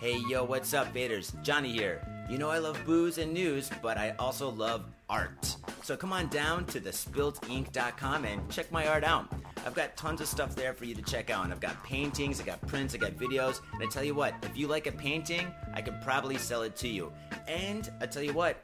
Hey 0.00 0.22
yo, 0.26 0.42
what's 0.42 0.72
up, 0.72 0.94
faders? 0.94 1.30
Johnny 1.42 1.70
here. 1.70 2.00
You 2.30 2.38
know 2.38 2.48
I 2.48 2.56
love 2.56 2.80
booze 2.86 3.18
and 3.18 3.34
news, 3.34 3.70
but 3.82 3.98
I 3.98 4.14
also 4.18 4.48
love 4.48 4.86
art. 5.10 5.56
So 5.82 5.98
come 5.98 6.14
on 6.14 6.28
down 6.28 6.64
to 6.66 6.80
thespiltink.com 6.80 8.24
and 8.24 8.50
check 8.50 8.72
my 8.72 8.86
art 8.86 9.04
out. 9.04 9.30
I've 9.64 9.74
got 9.74 9.96
tons 9.96 10.20
of 10.20 10.28
stuff 10.28 10.54
there 10.54 10.74
for 10.74 10.84
you 10.84 10.94
to 10.94 11.02
check 11.02 11.30
out. 11.30 11.44
And 11.44 11.52
I've 11.52 11.60
got 11.60 11.82
paintings, 11.84 12.40
I've 12.40 12.46
got 12.46 12.60
prints, 12.66 12.94
I've 12.94 13.00
got 13.00 13.12
videos, 13.12 13.60
and 13.72 13.82
I 13.82 13.86
tell 13.86 14.04
you 14.04 14.14
what, 14.14 14.34
if 14.42 14.56
you 14.56 14.66
like 14.66 14.86
a 14.86 14.92
painting, 14.92 15.46
I 15.72 15.80
could 15.80 16.00
probably 16.02 16.36
sell 16.36 16.62
it 16.62 16.76
to 16.76 16.88
you. 16.88 17.12
And 17.48 17.90
I 18.00 18.06
tell 18.06 18.22
you 18.22 18.32
what, 18.32 18.62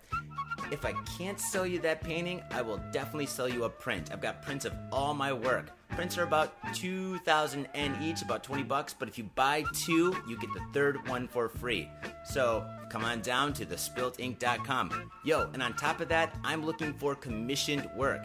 if 0.71 0.85
I 0.85 0.93
can't 1.19 1.41
sell 1.41 1.67
you 1.67 1.79
that 1.81 2.03
painting, 2.03 2.43
I 2.51 2.63
will 2.63 2.81
definitely 2.93 3.27
sell 3.27 3.49
you 3.49 3.65
a 3.65 3.69
print. 3.69 4.11
I've 4.13 4.21
got 4.21 4.43
prints 4.43 4.65
of 4.65 4.75
all 4.93 5.15
my 5.15 5.33
work. 5.33 5.71
Prints 5.89 6.17
are 6.19 6.23
about 6.23 6.55
2000 6.75 7.67
N 7.75 7.97
each, 8.01 8.23
about 8.23 8.45
20 8.45 8.63
bucks, 8.63 8.95
but 8.97 9.09
if 9.09 9.19
you 9.19 9.25
buy 9.35 9.65
two, 9.75 10.17
you 10.29 10.39
get 10.39 10.51
the 10.55 10.65
third 10.73 11.09
one 11.09 11.27
for 11.27 11.49
free. 11.49 11.89
So 12.25 12.65
come 12.91 13.05
on 13.05 13.21
down 13.21 13.53
to 13.55 13.67
thespiltink.com. 13.67 15.11
Yo, 15.25 15.51
and 15.53 15.63
on 15.63 15.75
top 15.75 16.01
of 16.01 16.09
that, 16.09 16.37
I'm 16.45 16.65
looking 16.65 16.95
for 16.95 17.15
commissioned 17.15 17.89
work. 17.97 18.25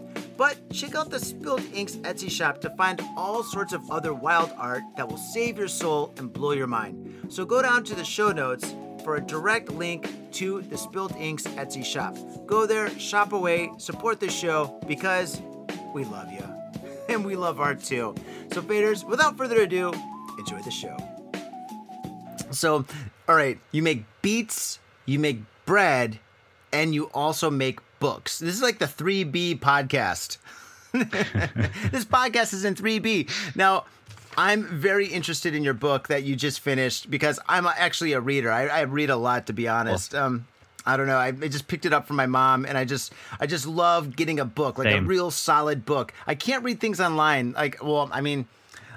But 0.37 0.57
check 0.71 0.95
out 0.95 1.09
the 1.09 1.19
Spilt 1.19 1.61
Inks 1.73 1.97
Etsy 1.97 2.29
shop 2.29 2.61
to 2.61 2.69
find 2.71 3.01
all 3.15 3.43
sorts 3.43 3.73
of 3.73 3.89
other 3.91 4.13
wild 4.13 4.51
art 4.57 4.83
that 4.97 5.07
will 5.07 5.17
save 5.17 5.57
your 5.57 5.67
soul 5.67 6.13
and 6.17 6.31
blow 6.31 6.51
your 6.51 6.67
mind. 6.67 7.27
So 7.29 7.45
go 7.45 7.61
down 7.61 7.83
to 7.85 7.95
the 7.95 8.03
show 8.03 8.31
notes 8.31 8.73
for 9.03 9.15
a 9.15 9.21
direct 9.21 9.71
link 9.71 10.09
to 10.33 10.61
the 10.63 10.77
Spilt 10.77 11.15
Inks 11.17 11.43
Etsy 11.43 11.83
shop. 11.83 12.15
Go 12.45 12.65
there, 12.65 12.89
shop 12.99 13.33
away, 13.33 13.71
support 13.77 14.19
the 14.19 14.29
show 14.29 14.79
because 14.87 15.41
we 15.93 16.03
love 16.05 16.31
you. 16.31 16.45
And 17.09 17.25
we 17.25 17.35
love 17.35 17.59
art 17.59 17.83
too. 17.83 18.15
So, 18.53 18.61
faders, 18.61 19.03
without 19.03 19.35
further 19.35 19.61
ado, 19.61 19.91
enjoy 20.37 20.61
the 20.61 20.71
show. 20.71 20.95
So, 22.51 22.85
all 23.27 23.35
right, 23.35 23.59
you 23.71 23.81
make 23.81 24.05
beats, 24.21 24.79
you 25.05 25.19
make 25.19 25.41
bread, 25.65 26.19
and 26.71 26.95
you 26.95 27.09
also 27.13 27.49
make 27.49 27.79
books. 28.01 28.39
This 28.39 28.53
is 28.53 28.61
like 28.61 28.79
the 28.79 28.85
3B 28.85 29.59
podcast. 29.59 30.37
this 30.91 32.03
podcast 32.03 32.53
is 32.53 32.65
in 32.65 32.75
3B. 32.75 33.29
Now, 33.55 33.85
I'm 34.37 34.63
very 34.63 35.07
interested 35.07 35.55
in 35.55 35.63
your 35.63 35.73
book 35.73 36.09
that 36.09 36.23
you 36.23 36.35
just 36.35 36.59
finished 36.59 37.09
because 37.09 37.39
I'm 37.47 37.65
actually 37.65 38.11
a 38.11 38.19
reader. 38.19 38.51
I, 38.51 38.67
I 38.67 38.81
read 38.81 39.09
a 39.09 39.15
lot, 39.15 39.47
to 39.47 39.53
be 39.53 39.69
honest. 39.69 40.13
Um, 40.15 40.47
I 40.85 40.97
don't 40.97 41.07
know. 41.07 41.17
I, 41.17 41.27
I 41.27 41.47
just 41.47 41.67
picked 41.67 41.85
it 41.85 41.93
up 41.93 42.07
from 42.07 42.15
my 42.15 42.25
mom, 42.25 42.65
and 42.65 42.77
I 42.77 42.85
just, 42.85 43.13
I 43.39 43.45
just 43.45 43.67
love 43.67 44.15
getting 44.15 44.39
a 44.39 44.45
book, 44.45 44.79
like 44.79 44.87
Same. 44.87 45.05
a 45.05 45.07
real 45.07 45.29
solid 45.29 45.85
book. 45.85 46.11
I 46.25 46.33
can't 46.33 46.63
read 46.63 46.81
things 46.81 46.99
online. 46.99 47.51
Like, 47.51 47.83
well, 47.83 48.09
I 48.11 48.21
mean, 48.21 48.47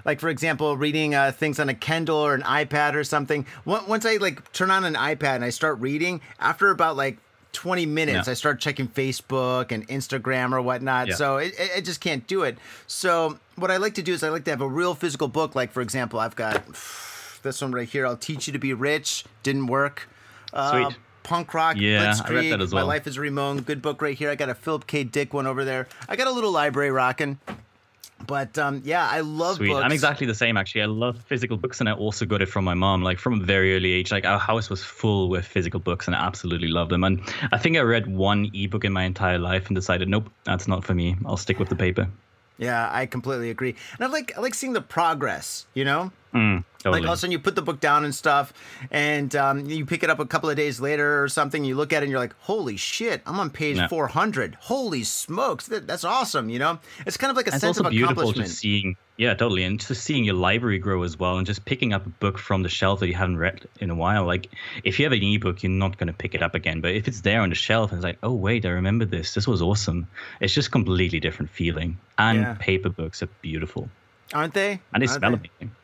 like 0.07 0.19
for 0.19 0.31
example, 0.31 0.77
reading 0.79 1.15
uh, 1.15 1.33
things 1.33 1.61
on 1.61 1.69
a 1.69 1.75
Kindle 1.75 2.17
or 2.17 2.35
an 2.35 2.43
iPad 2.43 2.95
or 2.95 3.05
something. 3.05 3.45
Once 3.65 4.07
I 4.07 4.17
like 4.17 4.51
turn 4.53 4.71
on 4.71 4.85
an 4.85 4.95
iPad 4.95 5.37
and 5.37 5.45
I 5.45 5.51
start 5.51 5.79
reading, 5.81 6.21
after 6.41 6.71
about 6.71 6.97
like 6.97 7.19
20 7.55 7.87
minutes, 7.87 8.27
Yeah. 8.27 8.33
I 8.33 8.35
start 8.35 8.61
checking 8.61 8.89
Facebook 8.89 9.73
and 9.73 9.89
Instagram 9.89 10.53
or 10.53 10.61
whatnot. 10.61 11.09
Yeah. 11.09 11.15
So 11.15 11.37
it, 11.39 11.55
it, 11.59 11.71
I 11.77 11.81
just 11.81 12.01
can't 12.01 12.27
do 12.27 12.43
it. 12.43 12.59
So 12.87 13.39
what 13.57 13.71
I 13.71 13.79
like 13.79 13.95
to 13.95 14.03
do 14.03 14.13
is 14.13 14.23
I 14.23 14.29
like 14.29 14.45
to 14.45 14.51
have 14.51 14.61
a 14.61 14.69
real 14.69 14.95
physical 14.95 15.29
book. 15.29 15.55
Like 15.55 15.73
for 15.73 15.81
example, 15.81 16.21
I've 16.21 16.37
got 16.37 16.63
this 17.43 17.63
one 17.63 17.73
right 17.73 17.89
here. 17.89 18.07
I'll 18.07 18.17
teach 18.17 18.47
you 18.47 18.53
to 18.53 18.59
be 18.59 18.75
rich. 18.75 19.25
Didn't 19.43 19.67
work. 19.69 20.09
Uh, 20.53 20.89
Sweet. 20.91 20.99
Punk 21.23 21.55
rock. 21.55 21.77
Yeah, 21.79 22.13
Blitzkrieg, 22.13 22.27
I 22.29 22.33
read 22.35 22.53
that 22.53 22.61
as 22.61 22.75
well. 22.75 22.85
My 22.87 22.93
life 22.95 23.07
is 23.07 23.19
Ramone. 23.19 23.63
Good 23.63 23.81
book 23.81 24.03
right 24.03 24.17
here. 24.17 24.29
I 24.29 24.35
got 24.35 24.51
a 24.51 24.55
Philip 24.55 24.87
K. 24.87 25.05
Dick 25.05 25.33
one 25.33 25.47
over 25.47 25.65
there. 25.65 25.89
I 26.07 26.17
got 26.17 26.27
a 26.27 26.31
little 26.31 26.51
library 26.53 26.91
rocking. 26.91 27.39
But 28.27 28.57
um, 28.59 28.83
yeah, 28.85 29.07
I 29.09 29.21
love 29.21 29.57
Sweet. 29.57 29.69
books. 29.69 29.85
I'm 29.85 29.93
exactly 29.93 30.27
the 30.27 30.35
same 30.35 30.57
actually. 30.57 30.83
I 30.83 30.87
love 30.87 31.21
physical 31.27 31.57
books 31.57 31.81
and 31.81 31.89
I 31.89 31.93
also 31.93 32.25
got 32.25 32.41
it 32.41 32.47
from 32.47 32.65
my 32.65 32.75
mom. 32.75 33.03
Like 33.03 33.19
from 33.19 33.41
a 33.41 33.45
very 33.45 33.75
early 33.77 33.93
age, 33.93 34.11
like 34.13 34.25
our 34.25 34.39
house 34.39 34.71
was 34.71 34.83
full 34.83 35.29
with 35.29 35.45
physical 35.45 35.81
books 35.81 36.07
and 36.07 36.17
I 36.17 36.25
absolutely 36.25 36.69
loved 36.69 36.91
them. 36.91 37.05
And 37.05 37.21
I 37.53 37.59
think 37.59 37.77
I 37.77 37.81
read 37.81 38.07
one 38.07 38.51
ebook 38.55 38.85
in 38.85 38.93
my 38.93 39.05
entire 39.05 39.39
life 39.39 39.67
and 39.67 39.75
decided, 39.75 40.09
nope, 40.09 40.31
that's 40.45 40.67
not 40.67 40.85
for 40.85 40.95
me. 40.95 41.17
I'll 41.27 41.37
stick 41.37 41.59
with 41.59 41.69
the 41.69 41.77
paper. 41.77 42.09
Yeah, 42.57 42.89
I 42.93 43.07
completely 43.07 43.51
agree. 43.51 43.75
And 43.99 44.05
I 44.05 44.07
like 44.07 44.37
I 44.37 44.41
like 44.41 44.55
seeing 44.55 44.75
the 44.75 44.81
progress. 44.81 45.67
You 45.75 45.85
know, 45.85 46.13
Mm, 46.35 46.65
totally. 46.79 47.01
like 47.01 47.07
all 47.07 47.13
of 47.13 47.17
a 47.17 47.21
sudden 47.21 47.31
you 47.33 47.39
put 47.39 47.55
the 47.55 47.63
book 47.63 47.79
down 47.81 48.05
and 48.05 48.13
stuff, 48.15 48.53
and 48.91 49.35
um, 49.37 49.67
you 49.67 49.87
pick 49.87 50.03
it 50.03 50.11
up 50.11 50.19
a 50.19 50.27
couple 50.27 50.51
of 50.51 50.57
days 50.57 50.81
later 50.81 51.23
or 51.23 51.29
something. 51.29 51.65
You 51.65 51.77
look 51.77 51.93
at 51.93 52.03
it 52.03 52.07
and 52.07 52.11
you're 52.11 52.19
like, 52.21 52.35
"Holy 52.41 52.77
shit! 52.77 53.23
I'm 53.25 53.39
on 53.39 53.51
page 53.51 53.77
Yeah. 53.77 53.87
400. 53.89 54.57
Holy 54.63 55.05
smokes! 55.05 55.69
That, 55.69 55.87
that's 55.87 56.03
awesome." 56.05 56.49
You 56.51 56.59
know, 56.59 56.81
it's 57.07 57.17
kind 57.17 57.31
of 57.31 57.37
like 57.37 57.47
a 57.47 57.51
And 57.51 57.55
it's 57.55 57.61
sense 57.63 57.79
also 57.79 57.85
of 57.85 57.91
beautiful 57.93 58.23
accomplishment. 58.25 58.51
seeing, 58.51 58.97
yeah, 59.17 59.35
totally, 59.35 59.63
and 59.63 59.79
just 59.79 60.03
seeing 60.03 60.25
your 60.25 60.35
library 60.35 60.79
grow 60.81 61.05
as 61.05 61.17
well, 61.17 61.39
and 61.39 61.47
just 61.47 61.65
picking 61.65 61.93
up 61.93 62.05
a 62.05 62.09
book 62.11 62.37
from 62.39 62.65
the 62.65 62.69
shelf 62.69 62.99
that 62.99 63.07
you 63.07 63.15
haven't 63.15 63.37
read 63.39 63.69
in 63.81 63.91
a 63.91 63.95
while. 63.95 64.25
Like, 64.27 64.51
if 64.83 64.99
you 64.99 65.05
have 65.05 65.13
an 65.13 65.23
ebook, 65.23 65.63
you're 65.63 65.71
not 65.71 65.99
going 65.99 66.09
to 66.09 66.13
pick 66.13 66.35
it 66.35 66.43
up 66.43 66.57
again, 66.57 66.81
but 66.81 66.91
if 66.91 67.07
it's 67.07 67.21
there 67.21 67.43
on 67.43 67.51
the 67.51 67.55
shelf 67.55 67.93
and 67.93 67.99
it's 67.99 68.05
like, 68.05 68.19
oh 68.25 68.33
wait, 68.35 68.67
I 68.67 68.71
remember 68.71 69.05
this. 69.05 69.35
This 69.35 69.47
was 69.47 69.63
awesome. 69.63 70.09
It's 70.41 70.53
just 70.53 70.73
completely 70.73 71.21
different 71.21 71.51
feeling. 71.53 71.97
And 72.19 72.41
Yeah. 72.41 72.57
paper 72.59 72.89
books 72.89 73.23
are 73.23 73.29
beautiful, 73.41 73.89
aren't 74.33 74.55
they? 74.55 74.81
and 74.93 75.01
they 75.01 75.07
Aren't 75.07 75.19
smell 75.21 75.31
they? 75.31 75.37
amazing. 75.61 75.77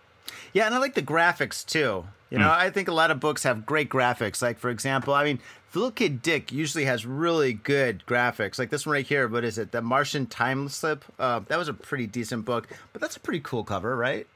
Yeah, 0.52 0.66
and 0.66 0.74
I 0.74 0.78
like 0.78 0.94
the 0.94 1.02
graphics 1.02 1.64
too. 1.64 2.04
You 2.30 2.38
Hmm. 2.38 2.42
know, 2.44 2.50
I 2.50 2.70
think 2.70 2.88
a 2.88 2.92
lot 2.92 3.10
of 3.10 3.18
books 3.20 3.42
have 3.44 3.66
great 3.66 3.88
graphics. 3.88 4.40
Like, 4.42 4.58
for 4.58 4.70
example, 4.70 5.12
I 5.14 5.24
mean, 5.24 5.40
Philip 5.70 5.94
K. 5.96 6.08
Dick 6.08 6.50
usually 6.52 6.84
has 6.84 7.04
really 7.06 7.52
good 7.52 8.02
graphics. 8.06 8.58
Like 8.58 8.70
this 8.70 8.86
one 8.86 8.94
right 8.94 9.06
here. 9.06 9.28
What 9.28 9.44
is 9.44 9.58
it? 9.58 9.72
The 9.72 9.82
Martian 9.82 10.26
Time 10.26 10.68
Slip. 10.68 11.04
Uh, 11.18 11.40
that 11.48 11.58
was 11.58 11.68
a 11.68 11.72
pretty 11.74 12.06
decent 12.06 12.44
book, 12.44 12.68
but 12.92 13.00
that's 13.00 13.16
a 13.16 13.20
pretty 13.20 13.40
cool 13.40 13.62
cover, 13.64 13.96
right? 13.96 14.26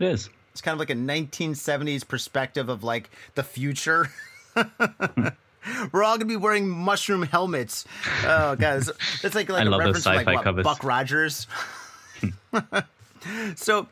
It 0.00 0.04
is. 0.04 0.30
It's 0.52 0.60
kind 0.60 0.72
of 0.74 0.78
like 0.80 0.90
a 0.90 0.94
1970s 0.94 2.06
perspective 2.06 2.68
of 2.68 2.82
like 2.82 3.10
the 3.34 3.42
future. 3.44 4.08
We're 5.92 6.02
all 6.02 6.16
gonna 6.16 6.24
be 6.24 6.36
wearing 6.36 6.68
mushroom 6.68 7.22
helmets. 7.22 7.84
Oh, 8.24 8.56
guys, 8.56 8.90
that's 9.22 9.34
like 9.34 9.48
like 9.48 9.64
I 9.64 9.66
a 9.66 9.70
reference 9.78 10.02
to 10.04 10.14
like 10.14 10.26
what, 10.26 10.42
covers. 10.44 10.64
Buck 10.64 10.82
Rogers. 10.82 11.46
so, 13.56 13.86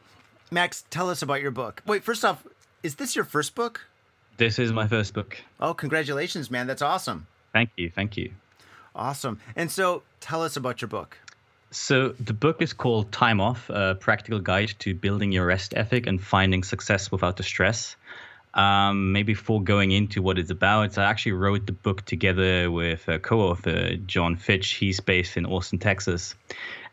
Max, 0.50 0.84
tell 0.90 1.10
us 1.10 1.22
about 1.22 1.42
your 1.42 1.50
book. 1.50 1.82
Wait, 1.86 2.04
first 2.04 2.24
off, 2.24 2.46
is 2.82 2.96
this 2.96 3.16
your 3.16 3.24
first 3.24 3.54
book? 3.54 3.86
This 4.36 4.58
is 4.58 4.72
my 4.72 4.86
first 4.86 5.14
book. 5.14 5.38
Oh, 5.58 5.74
congratulations, 5.74 6.50
man! 6.50 6.66
That's 6.66 6.82
awesome. 6.82 7.26
Thank 7.52 7.70
you, 7.76 7.90
thank 7.90 8.16
you. 8.16 8.32
Awesome. 8.94 9.40
And 9.56 9.70
so, 9.70 10.02
tell 10.20 10.42
us 10.42 10.56
about 10.56 10.80
your 10.80 10.88
book. 10.88 11.18
So 11.72 12.10
the 12.20 12.32
book 12.32 12.62
is 12.62 12.72
called 12.72 13.10
Time 13.12 13.40
Off: 13.40 13.68
A 13.70 13.96
Practical 13.96 14.38
Guide 14.38 14.72
to 14.80 14.94
Building 14.94 15.32
Your 15.32 15.46
Rest 15.46 15.74
Ethic 15.74 16.06
and 16.06 16.22
Finding 16.22 16.62
Success 16.62 17.10
Without 17.10 17.36
the 17.36 17.42
Stress. 17.42 17.96
Um, 18.54 19.12
maybe 19.12 19.34
before 19.34 19.62
going 19.62 19.90
into 19.90 20.22
what 20.22 20.38
it's 20.38 20.50
about, 20.50 20.96
I 20.96 21.04
actually 21.04 21.32
wrote 21.32 21.66
the 21.66 21.72
book 21.72 22.06
together 22.06 22.70
with 22.70 23.06
a 23.08 23.18
co-author, 23.18 23.96
John 23.96 24.36
Fitch. 24.36 24.70
He's 24.74 25.00
based 25.00 25.36
in 25.36 25.44
Austin, 25.44 25.78
Texas, 25.78 26.34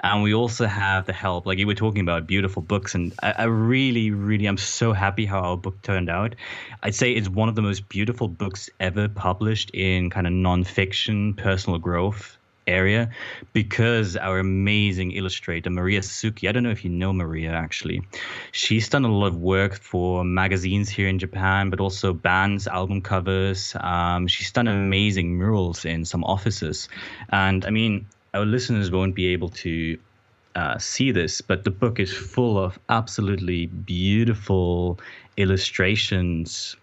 and 0.03 0.21
we 0.21 0.33
also 0.33 0.67
have 0.67 1.05
the 1.05 1.13
help. 1.13 1.45
Like 1.45 1.57
you 1.57 1.65
were 1.65 1.73
talking 1.73 2.01
about, 2.01 2.27
beautiful 2.27 2.61
books, 2.61 2.93
and 2.93 3.13
I, 3.23 3.31
I 3.31 3.43
really, 3.45 4.11
really, 4.11 4.45
I'm 4.45 4.57
so 4.57 4.93
happy 4.93 5.25
how 5.25 5.39
our 5.39 5.57
book 5.57 5.81
turned 5.81 6.09
out. 6.09 6.35
I'd 6.83 6.95
say 6.95 7.13
it's 7.13 7.29
one 7.29 7.49
of 7.49 7.55
the 7.55 7.61
most 7.61 7.87
beautiful 7.89 8.27
books 8.27 8.69
ever 8.79 9.07
published 9.07 9.71
in 9.73 10.09
kind 10.09 10.27
of 10.27 10.33
nonfiction, 10.33 11.37
personal 11.37 11.79
growth 11.79 12.37
area 12.67 13.09
because 13.51 14.15
our 14.15 14.39
amazing 14.39 15.11
illustrator 15.11 15.69
Mari 15.69 15.95
Yasuzuki, 15.95 16.47
I 16.47 16.51
don't 16.51 16.63
know 16.63 16.69
if 16.71 16.83
you 16.83 16.89
know 16.89 17.13
Maria 17.13 17.51
actually. 17.51 18.01
She's 18.51 18.89
done 18.89 19.05
a 19.05 19.11
lot 19.11 19.27
of 19.27 19.37
work 19.37 19.75
for 19.75 20.23
magazines 20.23 20.89
here 20.89 21.07
in 21.07 21.19
Japan, 21.19 21.69
but 21.69 21.79
also 21.79 22.13
bands, 22.13 22.67
album 22.67 23.01
covers. 23.01 23.75
Um, 23.79 24.27
she's 24.27 24.51
done 24.51 24.67
amazing 24.67 25.37
murals 25.37 25.85
in 25.85 26.05
some 26.05 26.23
offices. 26.23 26.89
And 27.29 27.65
I 27.65 27.69
mean, 27.69 28.05
our 28.33 28.45
listeners 28.45 28.91
won't 28.91 29.15
be 29.15 29.27
able 29.27 29.49
to 29.49 29.97
uh, 30.55 30.77
see 30.77 31.11
this, 31.11 31.41
but 31.41 31.63
the 31.63 31.71
book 31.71 31.99
is 31.99 32.13
full 32.13 32.57
of 32.57 32.79
absolutely 32.89 33.67
beautiful 33.67 34.99
illustrations 35.37 36.75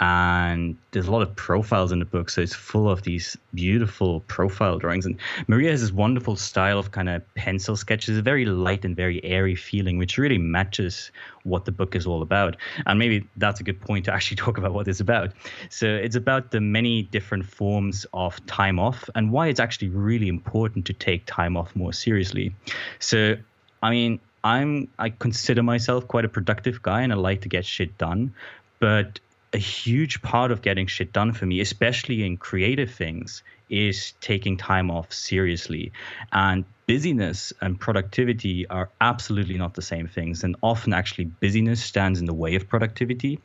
and 0.00 0.76
there's 0.92 1.08
a 1.08 1.10
lot 1.10 1.22
of 1.22 1.34
profiles 1.34 1.90
in 1.90 1.98
the 1.98 2.04
book 2.04 2.30
so 2.30 2.40
it's 2.40 2.54
full 2.54 2.88
of 2.88 3.02
these 3.02 3.36
beautiful 3.54 4.20
profile 4.20 4.78
drawings. 4.78 5.06
And 5.06 5.16
maria 5.48 5.70
has 5.70 5.80
this 5.80 5.92
wonderful 5.92 6.36
style 6.36 6.78
of 6.78 6.92
kind 6.92 7.08
of 7.08 7.22
pencil 7.34 7.76
sketches 7.76 8.16
a 8.16 8.22
very 8.22 8.44
light 8.44 8.84
and 8.84 8.94
very 8.94 9.22
airy 9.24 9.54
feeling 9.54 9.98
which 9.98 10.16
really 10.18 10.38
matches 10.38 11.10
what 11.44 11.64
the 11.64 11.72
book 11.72 11.96
is 11.96 12.06
all 12.06 12.22
about. 12.22 12.56
And 12.86 12.98
maybe 12.98 13.26
that's 13.36 13.60
a 13.60 13.62
good 13.62 13.80
point 13.80 14.04
to 14.04 14.12
actually 14.12 14.36
talk 14.44 14.58
about 14.58 14.72
what 14.72 14.86
it's 14.86 15.00
about. 15.00 15.32
So 15.70 15.86
it's 15.86 16.16
about 16.16 16.50
the 16.50 16.60
many 16.60 17.02
different 17.02 17.46
forms 17.46 18.06
of 18.12 18.44
time 18.46 18.78
off 18.78 19.08
and 19.14 19.32
why 19.32 19.48
it's 19.48 19.60
actually 19.60 19.88
really 19.88 20.28
important 20.28 20.86
to 20.86 20.92
take 20.92 21.24
time 21.26 21.56
off 21.56 21.74
more 21.74 21.92
seriously. 21.92 22.54
So 22.98 23.36
i 23.82 23.90
mean 23.90 24.20
I'm 24.44 24.88
I 24.98 25.10
consider 25.10 25.62
myself 25.62 26.06
quite 26.06 26.24
a 26.24 26.28
productive 26.28 26.82
guy 26.82 27.02
and 27.02 27.12
I 27.12 27.16
like 27.16 27.40
to 27.42 27.48
get 27.48 27.64
shit 27.64 27.98
done, 27.98 28.34
but 28.78 29.18
a 29.52 29.58
huge 29.58 30.20
part 30.22 30.50
of 30.50 30.62
getting 30.62 30.86
shit 30.86 31.12
done 31.12 31.32
for 31.32 31.46
me, 31.46 31.60
especially 31.60 32.24
in 32.24 32.36
creative 32.36 32.90
things, 32.90 33.42
is 33.70 34.12
taking 34.20 34.56
time 34.56 34.90
off 34.90 35.12
seriously. 35.12 35.92
And 36.32 36.64
busyness 36.86 37.52
and 37.60 37.78
productivity 37.78 38.66
are 38.68 38.90
absolutely 39.00 39.58
not 39.58 39.74
the 39.74 39.82
same 39.82 40.06
things. 40.06 40.42
And 40.42 40.56
often, 40.62 40.92
actually, 40.92 41.26
busyness 41.26 41.82
stands 41.82 42.18
in 42.18 42.26
the 42.26 42.34
way 42.34 42.54
of 42.54 42.68
productivity. 42.68 43.38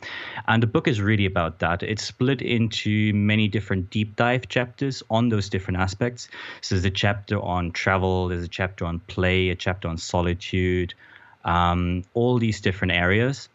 And 0.47 0.63
the 0.63 0.67
book 0.67 0.87
is 0.87 1.01
really 1.01 1.25
about 1.25 1.59
that. 1.59 1.83
It's 1.83 2.03
split 2.03 2.41
into 2.41 3.13
many 3.13 3.47
different 3.47 3.89
deep 3.89 4.15
dive 4.15 4.47
chapters 4.47 5.03
on 5.09 5.29
those 5.29 5.49
different 5.49 5.79
aspects. 5.79 6.29
So 6.61 6.75
there's 6.75 6.85
a 6.85 6.89
chapter 6.89 7.41
on 7.41 7.71
travel, 7.71 8.29
there's 8.29 8.45
a 8.45 8.49
chapter 8.49 8.85
on 8.85 8.99
play, 8.99 9.49
a 9.49 9.55
chapter 9.55 9.87
on 9.87 9.97
solitude, 9.97 10.93
um, 11.45 12.03
all 12.13 12.37
these 12.39 12.61
different 12.61 12.93
areas. 12.93 13.49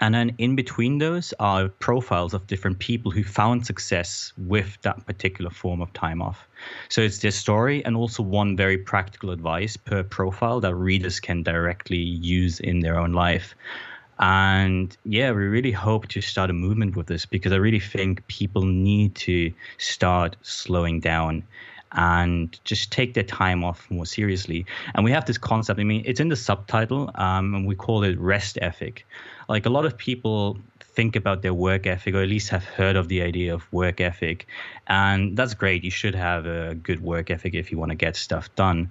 And 0.00 0.14
then 0.14 0.34
in 0.38 0.56
between 0.56 0.98
those 0.98 1.32
are 1.40 1.68
profiles 1.68 2.34
of 2.34 2.46
different 2.46 2.78
people 2.78 3.10
who 3.10 3.24
found 3.24 3.66
success 3.66 4.32
with 4.36 4.76
that 4.82 5.06
particular 5.06 5.50
form 5.50 5.80
of 5.80 5.92
time 5.94 6.20
off. 6.20 6.46
So 6.88 7.00
it's 7.00 7.18
their 7.18 7.30
story 7.30 7.84
and 7.84 7.96
also 7.96 8.22
one 8.22 8.56
very 8.56 8.76
practical 8.76 9.30
advice 9.30 9.76
per 9.76 10.02
profile 10.02 10.60
that 10.60 10.74
readers 10.74 11.18
can 11.20 11.42
directly 11.42 11.96
use 11.96 12.60
in 12.60 12.80
their 12.80 12.98
own 12.98 13.12
life. 13.12 13.54
And 14.18 14.96
yeah, 15.04 15.30
we 15.30 15.44
really 15.44 15.72
hope 15.72 16.08
to 16.08 16.20
start 16.20 16.50
a 16.50 16.54
movement 16.54 16.96
with 16.96 17.06
this 17.06 17.26
because 17.26 17.52
I 17.52 17.56
really 17.56 17.80
think 17.80 18.26
people 18.28 18.64
need 18.64 19.14
to 19.16 19.52
start 19.78 20.36
slowing 20.42 21.00
down 21.00 21.42
and 21.92 22.58
just 22.64 22.92
take 22.92 23.14
their 23.14 23.24
time 23.24 23.64
off 23.64 23.90
more 23.90 24.06
seriously. 24.06 24.66
And 24.94 25.04
we 25.04 25.12
have 25.12 25.26
this 25.26 25.38
concept. 25.38 25.80
I 25.80 25.84
mean, 25.84 26.02
it's 26.04 26.20
in 26.20 26.28
the 26.28 26.36
subtitle, 26.36 27.10
um, 27.14 27.54
and 27.54 27.66
we 27.66 27.74
call 27.74 28.02
it 28.04 28.18
rest 28.18 28.58
ethic. 28.60 29.06
Like 29.48 29.66
a 29.66 29.70
lot 29.70 29.84
of 29.84 29.96
people 29.96 30.58
think 30.80 31.14
about 31.14 31.42
their 31.42 31.54
work 31.54 31.86
ethic, 31.86 32.14
or 32.14 32.22
at 32.22 32.28
least 32.28 32.48
have 32.48 32.64
heard 32.64 32.96
of 32.96 33.08
the 33.08 33.22
idea 33.22 33.54
of 33.54 33.70
work 33.72 34.00
ethic, 34.00 34.46
and 34.86 35.36
that's 35.36 35.54
great. 35.54 35.84
You 35.84 35.90
should 35.90 36.14
have 36.14 36.46
a 36.46 36.74
good 36.74 37.00
work 37.00 37.30
ethic 37.30 37.54
if 37.54 37.70
you 37.70 37.78
want 37.78 37.90
to 37.90 37.96
get 37.96 38.16
stuff 38.16 38.52
done. 38.56 38.90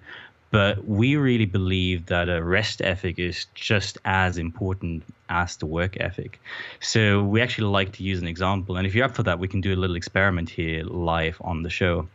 But 0.52 0.88
we 0.88 1.18
really 1.18 1.46
believe 1.46 2.06
that 2.06 2.30
a 2.30 2.41
rest 2.41 2.82
ethic 2.82 3.20
is 3.20 3.48
just 3.56 3.98
as 4.06 4.38
important 4.38 5.04
as 5.28 5.58
the 5.58 5.65
work 5.65 5.98
ethic. 6.00 6.39
So 6.80 7.24
we 7.24 7.41
actually 7.41 7.68
like 7.68 7.91
to 7.94 8.04
use 8.04 8.22
an 8.22 8.28
example. 8.28 8.78
And 8.78 8.88
if 8.88 8.96
you're 8.96 9.04
up 9.04 9.15
for 9.15 9.24
that, 9.24 9.39
we 9.39 9.48
can 9.48 9.60
do 9.60 9.74
a 9.74 9.76
little 9.76 9.98
experiment 9.98 10.50
here 10.50 10.84
live 10.86 11.38
on 11.41 11.63
the 11.63 11.70
show. 11.70 12.08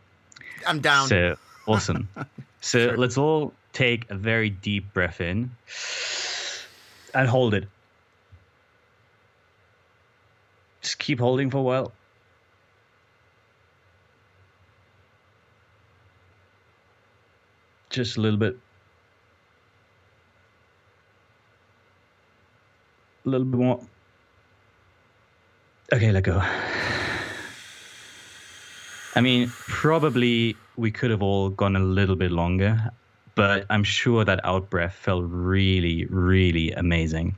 I'm 0.65 0.79
down. 0.79 1.07
So 1.07 1.37
awesome. 1.67 2.07
so 2.61 2.79
sure. 2.79 2.97
let's 2.97 3.17
all 3.17 3.53
take 3.73 4.09
a 4.09 4.15
very 4.15 4.49
deep 4.49 4.91
breath 4.93 5.21
in 5.21 5.51
and 7.13 7.27
hold 7.27 7.53
it. 7.53 7.67
Just 10.81 10.99
keep 10.99 11.19
holding 11.19 11.49
for 11.49 11.57
a 11.57 11.61
while. 11.61 11.91
Just 17.89 18.17
a 18.17 18.21
little 18.21 18.39
bit. 18.39 18.57
A 23.25 23.29
little 23.29 23.45
bit 23.45 23.59
more. 23.59 23.81
Okay, 25.93 26.11
let 26.11 26.23
go. 26.23 26.41
I 29.13 29.19
mean, 29.19 29.49
probably 29.49 30.55
we 30.77 30.89
could 30.89 31.11
have 31.11 31.21
all 31.21 31.49
gone 31.49 31.75
a 31.75 31.79
little 31.79 32.15
bit 32.15 32.31
longer, 32.31 32.91
but 33.35 33.65
I'm 33.69 33.83
sure 33.83 34.25
that 34.25 34.39
out 34.43 34.69
breath 34.69 34.93
felt 34.93 35.25
really, 35.27 36.05
really 36.05 36.71
amazing. 36.71 37.35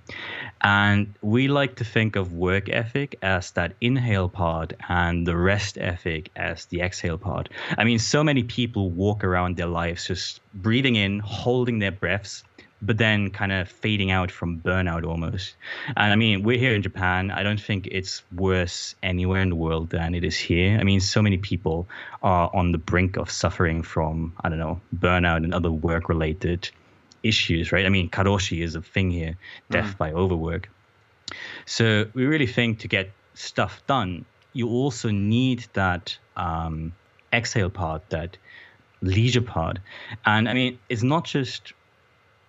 And 0.61 1.13
we 1.21 1.47
like 1.47 1.75
to 1.75 1.83
think 1.83 2.15
of 2.15 2.33
work 2.33 2.69
ethic 2.69 3.15
as 3.21 3.51
that 3.51 3.73
inhale 3.81 4.29
part 4.29 4.73
and 4.87 5.27
the 5.27 5.35
rest 5.35 5.77
ethic 5.77 6.29
as 6.35 6.65
the 6.65 6.81
exhale 6.81 7.17
part. 7.17 7.49
I 7.77 7.83
mean, 7.83 7.99
so 7.99 8.23
many 8.23 8.43
people 8.43 8.89
walk 8.91 9.23
around 9.23 9.57
their 9.57 9.67
lives 9.67 10.07
just 10.07 10.39
breathing 10.53 10.95
in, 10.95 11.19
holding 11.19 11.79
their 11.79 11.91
breaths, 11.91 12.43
but 12.85 12.97
then 12.97 13.29
kind 13.29 13.51
of 13.51 13.69
fading 13.69 14.11
out 14.11 14.29
from 14.29 14.59
burnout 14.59 15.05
almost. 15.05 15.55
And 15.87 16.11
I 16.11 16.15
mean, 16.15 16.43
we're 16.43 16.57
here 16.57 16.75
in 16.75 16.81
Japan. 16.81 17.31
I 17.31 17.41
don't 17.41 17.59
think 17.59 17.87
it's 17.89 18.23
worse 18.35 18.95
anywhere 19.01 19.41
in 19.41 19.49
the 19.49 19.55
world 19.55 19.89
than 19.89 20.13
it 20.13 20.23
is 20.23 20.37
here. 20.37 20.77
I 20.77 20.83
mean, 20.83 20.99
so 20.99 21.21
many 21.21 21.37
people 21.37 21.87
are 22.21 22.49
on 22.53 22.73
the 22.73 22.77
brink 22.77 23.15
of 23.17 23.31
suffering 23.31 23.83
from, 23.83 24.33
I 24.43 24.49
don't 24.49 24.59
know, 24.59 24.81
burnout 24.95 25.37
and 25.37 25.53
other 25.53 25.71
work 25.71 26.09
related 26.09 26.69
issues, 27.23 27.71
right? 27.71 27.85
I 27.85 27.89
mean, 27.89 28.09
karoshi 28.09 28.61
is 28.61 28.75
a 28.75 28.81
thing 28.81 29.11
here, 29.11 29.37
death 29.69 29.95
mm. 29.95 29.97
by 29.97 30.11
overwork. 30.11 30.69
So 31.65 32.05
we 32.13 32.25
really 32.25 32.47
think 32.47 32.79
to 32.79 32.87
get 32.87 33.11
stuff 33.33 33.81
done, 33.87 34.25
you 34.51 34.67
also 34.67 35.09
need 35.09 35.65
that 35.73 36.17
um, 36.35 36.93
exhale 37.31 37.69
part, 37.69 38.09
that 38.09 38.37
leisure 39.01 39.41
part. 39.41 39.79
And 40.25 40.49
I 40.49 40.53
mean, 40.53 40.79
it's 40.89 41.03
not 41.03 41.25
just 41.25 41.73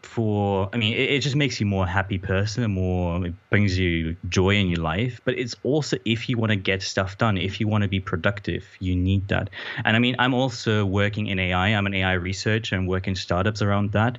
for 0.05 0.69
i 0.73 0.77
mean 0.77 0.93
it, 0.95 1.11
it, 1.11 1.21
just 1.21 1.37
makes 1.37 1.59
you 1.61 1.67
more 1.67 1.87
happy 1.87 2.19
person 2.19 2.71
more 2.71 3.27
it 3.27 3.35
brings 3.51 3.79
you 3.79 4.17
joy 4.29 4.51
in 4.51 4.69
your 4.69 4.81
life 4.81 5.21
but 5.25 5.37
it's 5.38 5.57
also 5.62 5.97
if 6.05 6.29
you 6.29 6.37
want 6.37 6.51
to 6.51 6.57
get 6.57 6.83
stuff 6.83 7.17
done 7.19 7.37
if 7.37 7.61
you 7.61 7.67
want 7.67 7.83
to 7.83 7.88
be 7.88 8.01
productive 8.01 8.64
you 8.81 8.95
need 8.95 9.27
that 9.29 9.51
and 9.85 9.97
i 9.97 9.99
mean 9.99 10.14
i'm 10.19 10.35
also 10.35 10.85
working 10.85 11.27
in 11.27 11.38
ai 11.38 11.69
i'm 11.69 11.87
an 11.87 11.95
ai 11.95 12.12
researcher 12.12 12.77
and 12.77 12.87
working 12.87 13.14
startups 13.14 13.62
around 13.62 13.93
that 13.93 14.19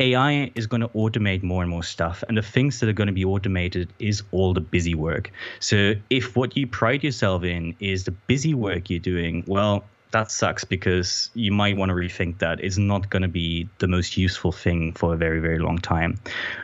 AI 0.00 0.52
is 0.54 0.68
going 0.68 0.80
to 0.80 0.88
automate 0.88 1.42
more 1.42 1.62
and 1.62 1.70
more 1.70 1.82
stuff. 1.82 2.22
And 2.28 2.36
the 2.36 2.42
things 2.42 2.78
that 2.78 2.88
are 2.88 2.92
going 2.92 3.08
to 3.08 3.12
be 3.12 3.24
automated 3.24 3.92
is 3.98 4.22
all 4.30 4.54
the 4.54 4.60
busy 4.60 4.94
work. 4.94 5.32
So 5.58 5.94
if 6.08 6.36
what 6.36 6.56
you 6.56 6.68
pride 6.68 7.02
yourself 7.02 7.42
in 7.42 7.74
is 7.80 8.04
the 8.04 8.12
busy 8.12 8.54
work 8.54 8.90
you're 8.90 9.00
doing, 9.00 9.42
well, 9.48 9.84
that 10.10 10.30
sucks 10.30 10.64
because 10.64 11.30
you 11.34 11.52
might 11.52 11.76
want 11.76 11.90
to 11.90 11.94
rethink 11.94 12.38
that. 12.38 12.60
It's 12.60 12.78
not 12.78 13.10
going 13.10 13.22
to 13.22 13.28
be 13.28 13.68
the 13.78 13.88
most 13.88 14.16
useful 14.16 14.52
thing 14.52 14.92
for 14.92 15.14
a 15.14 15.16
very, 15.16 15.40
very 15.40 15.58
long 15.58 15.78
time. 15.78 16.18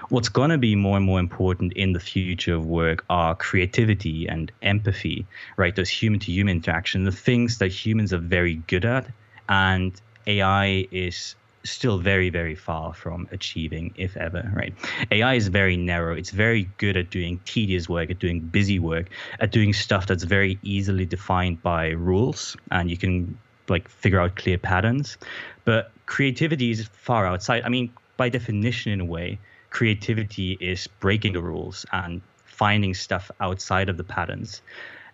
What's 0.09 0.28
going 0.28 0.50
to 0.50 0.59
be 0.59 0.74
more 0.74 0.96
and 0.96 1.04
more 1.04 1.20
important 1.20 1.72
in 1.74 1.92
the 1.92 2.00
future 2.00 2.54
of 2.54 2.66
work 2.66 3.04
are 3.11 3.35
creativity 3.35 4.26
and 4.26 4.50
empathy, 4.62 5.26
right? 5.57 5.76
Those 5.76 5.90
human 5.90 6.20
to 6.20 6.33
human 6.33 6.57
interaction, 6.57 7.04
the 7.04 7.12
things 7.12 7.59
that 7.59 7.68
humans 7.68 8.12
are 8.12 8.18
very 8.18 8.57
good 8.66 8.85
at. 8.85 9.07
And 9.48 9.92
AI 10.26 10.88
is 10.90 11.35
still 11.64 11.98
very, 11.98 12.31
very 12.31 12.55
far 12.55 12.94
from 12.94 13.27
achieving, 13.33 13.92
if 13.96 14.16
ever, 14.16 14.50
right? 14.55 14.74
AI 15.11 15.35
is 15.35 15.48
very 15.48 15.77
narrow. 15.77 16.14
It's 16.14 16.31
very 16.31 16.68
good 16.79 16.96
at 16.96 17.11
doing 17.11 17.40
tedious 17.44 17.88
work, 17.88 18.11
at 18.11 18.18
doing 18.18 18.40
busy 18.40 18.79
work, 18.79 19.09
at 19.40 19.50
doing 19.50 19.72
stuff 19.72 20.07
that's 20.07 20.24
very 20.24 20.59
easily 20.62 21.07
defined 21.07 21.62
by 21.62 21.90
rules, 21.90 22.57
and 22.70 22.90
you 22.90 22.96
can 22.96 23.38
like 23.68 23.88
figure 23.88 24.20
out 24.20 24.37
clear 24.37 24.59
patterns. 24.59 25.16
But 25.64 25.90
creativity 26.07 26.70
is 26.70 26.87
far 26.92 27.27
outside. 27.27 27.62
I 27.64 27.70
mean, 27.70 27.90
by 28.16 28.29
definition, 28.29 28.92
in 28.92 29.00
a 29.00 29.05
way, 29.05 29.38
creativity 29.70 30.59
is 30.61 30.87
breaking 31.00 31.33
the 31.33 31.42
rules 31.42 31.87
and 31.92 32.20
finding 32.44 32.94
stuff 32.94 33.31
outside 33.40 33.88
of 33.88 33.96
the 33.96 34.05
patterns. 34.05 34.62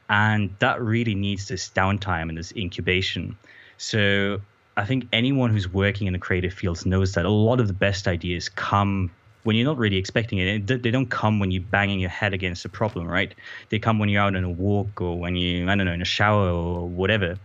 And 0.08 0.54
that 0.58 0.82
really 0.82 1.14
needs 1.14 1.46
this 1.48 1.70
downtime 1.70 2.28
and 2.28 2.36
this 2.36 2.52
incubation. 2.56 3.38
So 3.78 4.40
I 4.80 4.86
think 4.86 5.06
anyone 5.12 5.50
who's 5.50 5.68
working 5.68 6.06
in 6.06 6.14
the 6.14 6.18
creative 6.18 6.54
fields 6.54 6.86
knows 6.86 7.12
that 7.12 7.26
a 7.26 7.30
lot 7.30 7.60
of 7.60 7.66
the 7.66 7.74
best 7.74 8.08
ideas 8.08 8.48
come 8.48 9.10
when 9.42 9.54
you're 9.54 9.66
not 9.66 9.76
really 9.76 9.96
expecting 9.96 10.38
it. 10.38 10.66
They 10.66 10.90
don't 10.90 11.10
come 11.10 11.38
when 11.38 11.50
you're 11.50 11.62
banging 11.62 12.00
your 12.00 12.10
head 12.10 12.32
against 12.32 12.64
a 12.64 12.68
problem, 12.68 13.06
right? 13.06 13.34
They 13.68 13.78
come 13.78 13.98
when 13.98 14.08
you're 14.08 14.22
out 14.22 14.34
on 14.34 14.42
a 14.42 14.50
walk 14.50 15.00
or 15.00 15.18
when 15.18 15.36
you, 15.36 15.68
I 15.68 15.76
don't 15.76 15.84
know, 15.84 15.92
in 15.92 16.00
a 16.00 16.06
shower 16.06 16.48
or 16.50 16.88
whatever. 16.88 17.38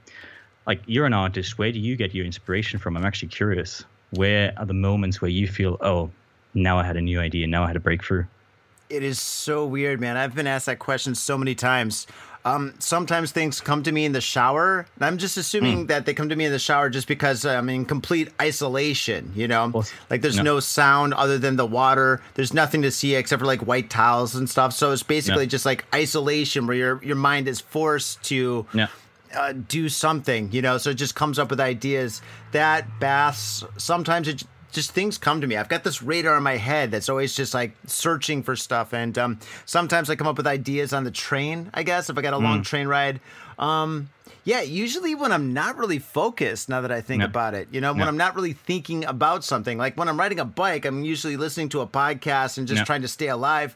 Like, 0.66 0.82
you're 0.86 1.06
an 1.06 1.14
artist. 1.14 1.58
Where 1.58 1.72
do 1.72 1.80
you 1.80 1.98
get 1.98 2.16
your 2.16 2.26
inspiration 2.26 2.80
from? 2.80 2.96
I'm 2.96 3.06
actually 3.06 3.30
curious. 3.30 3.84
Where 4.12 4.54
are 4.58 4.66
the 4.66 4.74
moments 4.74 5.22
where 5.22 5.30
you 5.30 5.48
feel, 5.48 5.78
oh, 5.82 6.10
now 6.54 6.78
I 6.80 6.86
had 6.86 6.96
a 6.96 7.02
new 7.02 7.20
idea, 7.20 7.48
now 7.48 7.66
I 7.66 7.68
had 7.68 7.76
a 7.76 7.82
breakthrough? 7.82 8.26
It 8.90 9.04
is 9.04 9.22
so 9.22 9.66
weird, 9.66 10.00
man. 10.00 10.16
I've 10.16 10.36
been 10.36 10.48
asked 10.48 10.68
that 10.68 10.80
question 10.80 11.16
so 11.16 11.38
many 11.38 11.56
times 11.56 12.08
Um, 12.46 12.76
sometimes 12.78 13.32
things 13.32 13.60
come 13.60 13.82
to 13.84 13.92
me 13.92 14.06
in 14.06 14.12
the 14.12 14.22
shower. 14.22 14.86
I'm 15.02 15.18
just 15.18 15.36
assuming 15.36 15.88
that 15.88 16.06
they 16.06 16.14
come 16.14 16.30
to 16.30 16.36
me 16.36 16.46
in 16.46 16.52
the 16.52 16.60
shower 16.60 16.92
just 16.92 17.08
because 17.08 17.44
I'm 17.44 17.68
in 17.70 17.86
complete 17.86 18.30
isolation. 18.40 19.32
You 19.36 19.48
know, 19.48 19.70
Well, 19.74 19.86
like 20.12 20.22
there's 20.22 20.38
no. 20.38 20.44
no 20.44 20.60
sound 20.60 21.16
other 21.16 21.40
than 21.40 21.56
the 21.56 21.66
water. 21.66 22.22
There's 22.36 22.54
nothing 22.54 22.84
to 22.84 22.92
see 22.92 23.16
except 23.16 23.40
for 23.40 23.48
like 23.48 23.62
white 23.66 23.90
towels 23.90 24.36
and 24.36 24.48
stuff. 24.48 24.74
So 24.74 24.92
it's 24.92 25.02
basically 25.02 25.46
No. 25.46 25.50
just 25.50 25.66
like 25.66 25.86
isolation 25.94 26.68
where 26.68 26.78
your 26.78 27.04
your 27.04 27.16
mind 27.16 27.48
is 27.48 27.60
forced 27.62 28.22
to 28.26 28.68
Yeah. 28.74 28.88
uh, 29.36 29.54
do 29.68 29.90
something, 29.90 30.52
you 30.52 30.62
know. 30.62 30.78
So 30.78 30.92
it 30.92 30.96
just 30.96 31.16
comes 31.16 31.40
up 31.40 31.50
with 31.50 31.60
ideas. 31.60 32.22
That 32.52 33.00
baths. 33.00 33.64
Sometimes 33.78 34.28
it 34.28 34.44
just 34.76 34.92
things 34.92 35.18
come 35.18 35.42
to 35.42 35.48
me. 35.48 35.58
I've 35.58 35.70
got 35.70 35.84
this 35.84 36.04
radar 36.04 36.38
in 36.38 36.44
my 36.44 36.58
head 36.58 36.92
that's 36.92 37.10
always 37.10 37.36
just 37.36 37.54
like 37.56 37.72
searching 37.88 38.44
for 38.44 38.56
stuff, 38.56 38.94
and 38.94 39.18
um, 39.18 39.40
sometimes 39.66 40.10
I 40.12 40.16
come 40.16 40.28
up 40.28 40.38
with 40.38 40.46
ideas 40.46 40.94
on 40.94 41.04
the 41.04 41.12
train. 41.12 41.72
I 41.74 41.82
guess 41.82 42.10
if 42.10 42.18
I 42.18 42.22
got 42.22 42.34
a 42.34 42.38
Mm. 42.38 42.44
long 42.44 42.62
train 42.64 42.88
ride. 42.88 43.20
Um, 43.58 44.10
yeah, 44.44 44.62
usually 44.62 45.16
when 45.16 45.32
I'm 45.32 45.54
not 45.54 45.78
really 45.78 45.98
focused, 45.98 46.70
now 46.70 46.82
that 46.82 46.92
I 46.92 47.02
think 47.02 47.22
Yeah. 47.22 47.26
about 47.26 47.56
it, 47.56 47.68
you 47.72 47.82
know, 47.82 47.94
when 47.94 48.08
I'm 48.08 48.18
not 48.18 48.36
really 48.36 48.54
thinking 48.54 49.04
about 49.06 49.44
something, 49.44 49.78
like 49.80 49.98
when 49.98 50.08
I'm 50.08 50.20
riding 50.20 50.40
a 50.40 50.46
bike, 50.46 50.86
I'm 50.86 51.04
usually 51.04 51.36
listening 51.38 51.70
to 51.70 51.82
a 51.82 51.88
podcast 51.88 52.60
and 52.60 52.68
just 52.68 52.80
Yeah. 52.82 52.86
trying 52.86 53.02
to 53.02 53.08
stay 53.08 53.28
alive. 53.30 53.76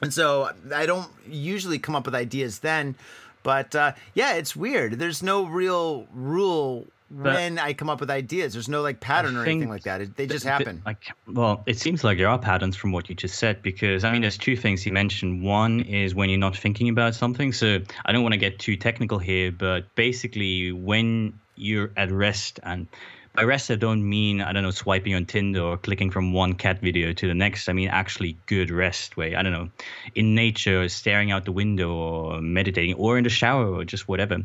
And 0.00 0.12
so 0.14 0.50
I 0.74 0.86
don't 0.86 1.08
usually 1.28 1.78
come 1.80 1.96
up 1.96 2.06
with 2.06 2.14
ideas 2.14 2.60
then. 2.60 2.94
But 3.42 3.74
uh, 3.74 3.92
yeah, 4.14 4.34
it's 4.34 4.54
weird. 4.54 5.00
There's 5.00 5.20
no 5.22 5.46
real 5.46 6.06
rule 6.14 6.86
when 7.14 7.58
I 7.58 7.72
come 7.72 7.90
up 7.90 8.00
with 8.00 8.10
ideas. 8.10 8.52
There's 8.52 8.68
no 8.68 8.82
like 8.82 9.00
pattern 9.00 9.36
or 9.36 9.44
anything 9.44 9.68
like 9.68 9.82
that. 9.84 10.00
It, 10.00 10.16
they 10.16 10.26
just 10.26 10.44
Th- 10.44 10.58
th- 10.58 10.66
happen. 10.66 10.82
Like, 10.84 11.12
well, 11.26 11.62
it 11.66 11.78
seems 11.78 12.04
like 12.04 12.18
there 12.18 12.28
are 12.28 12.38
patterns 12.38 12.76
from 12.76 12.92
what 12.92 13.08
you 13.08 13.14
just 13.14 13.38
said 13.38 13.62
because 13.62 14.04
I 14.04 14.12
mean, 14.12 14.22
there's 14.22 14.38
two 14.38 14.56
things 14.56 14.86
you 14.86 14.92
mentioned. 14.92 15.42
One 15.42 15.80
is 15.80 16.14
when 16.14 16.30
you're 16.30 16.38
not 16.38 16.56
thinking 16.56 16.88
about 16.88 17.14
something. 17.14 17.52
So 17.52 17.80
I 18.04 18.12
don't 18.12 18.22
want 18.22 18.32
to 18.32 18.38
get 18.38 18.58
too 18.58 18.76
technical 18.76 19.18
here, 19.18 19.52
but 19.52 19.94
basically, 19.94 20.72
when 20.72 21.38
you're 21.56 21.90
at 21.96 22.10
rest, 22.10 22.60
and 22.62 22.86
by 23.34 23.44
rest 23.44 23.70
I 23.70 23.76
don't 23.76 24.08
mean 24.08 24.40
I 24.40 24.52
don't 24.52 24.62
know 24.62 24.70
swiping 24.70 25.14
on 25.14 25.26
Tinder 25.26 25.62
or 25.62 25.76
clicking 25.76 26.10
from 26.10 26.32
one 26.32 26.54
cat 26.54 26.80
video 26.80 27.12
to 27.12 27.26
the 27.26 27.34
next. 27.34 27.68
I 27.68 27.72
mean 27.72 27.88
actually 27.88 28.36
good 28.46 28.70
rest 28.70 29.16
way. 29.16 29.34
I 29.34 29.42
don't 29.42 29.52
know, 29.52 29.68
in 30.14 30.34
nature, 30.34 30.88
staring 30.88 31.30
out 31.30 31.44
the 31.44 31.52
window, 31.52 31.92
or 31.92 32.40
meditating, 32.40 32.94
or 32.94 33.18
in 33.18 33.24
the 33.24 33.30
shower, 33.30 33.66
or 33.66 33.84
just 33.84 34.08
whatever. 34.08 34.38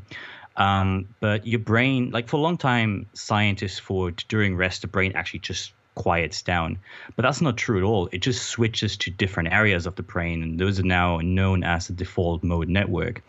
Um, 0.57 1.07
but 1.19 1.45
your 1.47 1.59
brain, 1.59 2.11
like 2.11 2.27
for 2.27 2.37
a 2.37 2.41
long 2.41 2.57
time, 2.57 3.07
scientists 3.13 3.79
thought 3.79 4.25
during 4.27 4.55
rest, 4.55 4.81
the 4.81 4.87
brain 4.87 5.13
actually 5.15 5.39
just 5.39 5.71
quiets 5.95 6.41
down. 6.41 6.77
But 7.15 7.23
that's 7.23 7.41
not 7.41 7.57
true 7.57 7.77
at 7.77 7.83
all. 7.83 8.07
It 8.11 8.19
just 8.19 8.43
switches 8.47 8.97
to 8.97 9.11
different 9.11 9.51
areas 9.51 9.85
of 9.85 9.95
the 9.95 10.03
brain, 10.03 10.43
and 10.43 10.59
those 10.59 10.79
are 10.79 10.83
now 10.83 11.17
known 11.17 11.63
as 11.63 11.87
the 11.87 11.93
default 11.93 12.43
mode 12.43 12.69
network. 12.69 13.21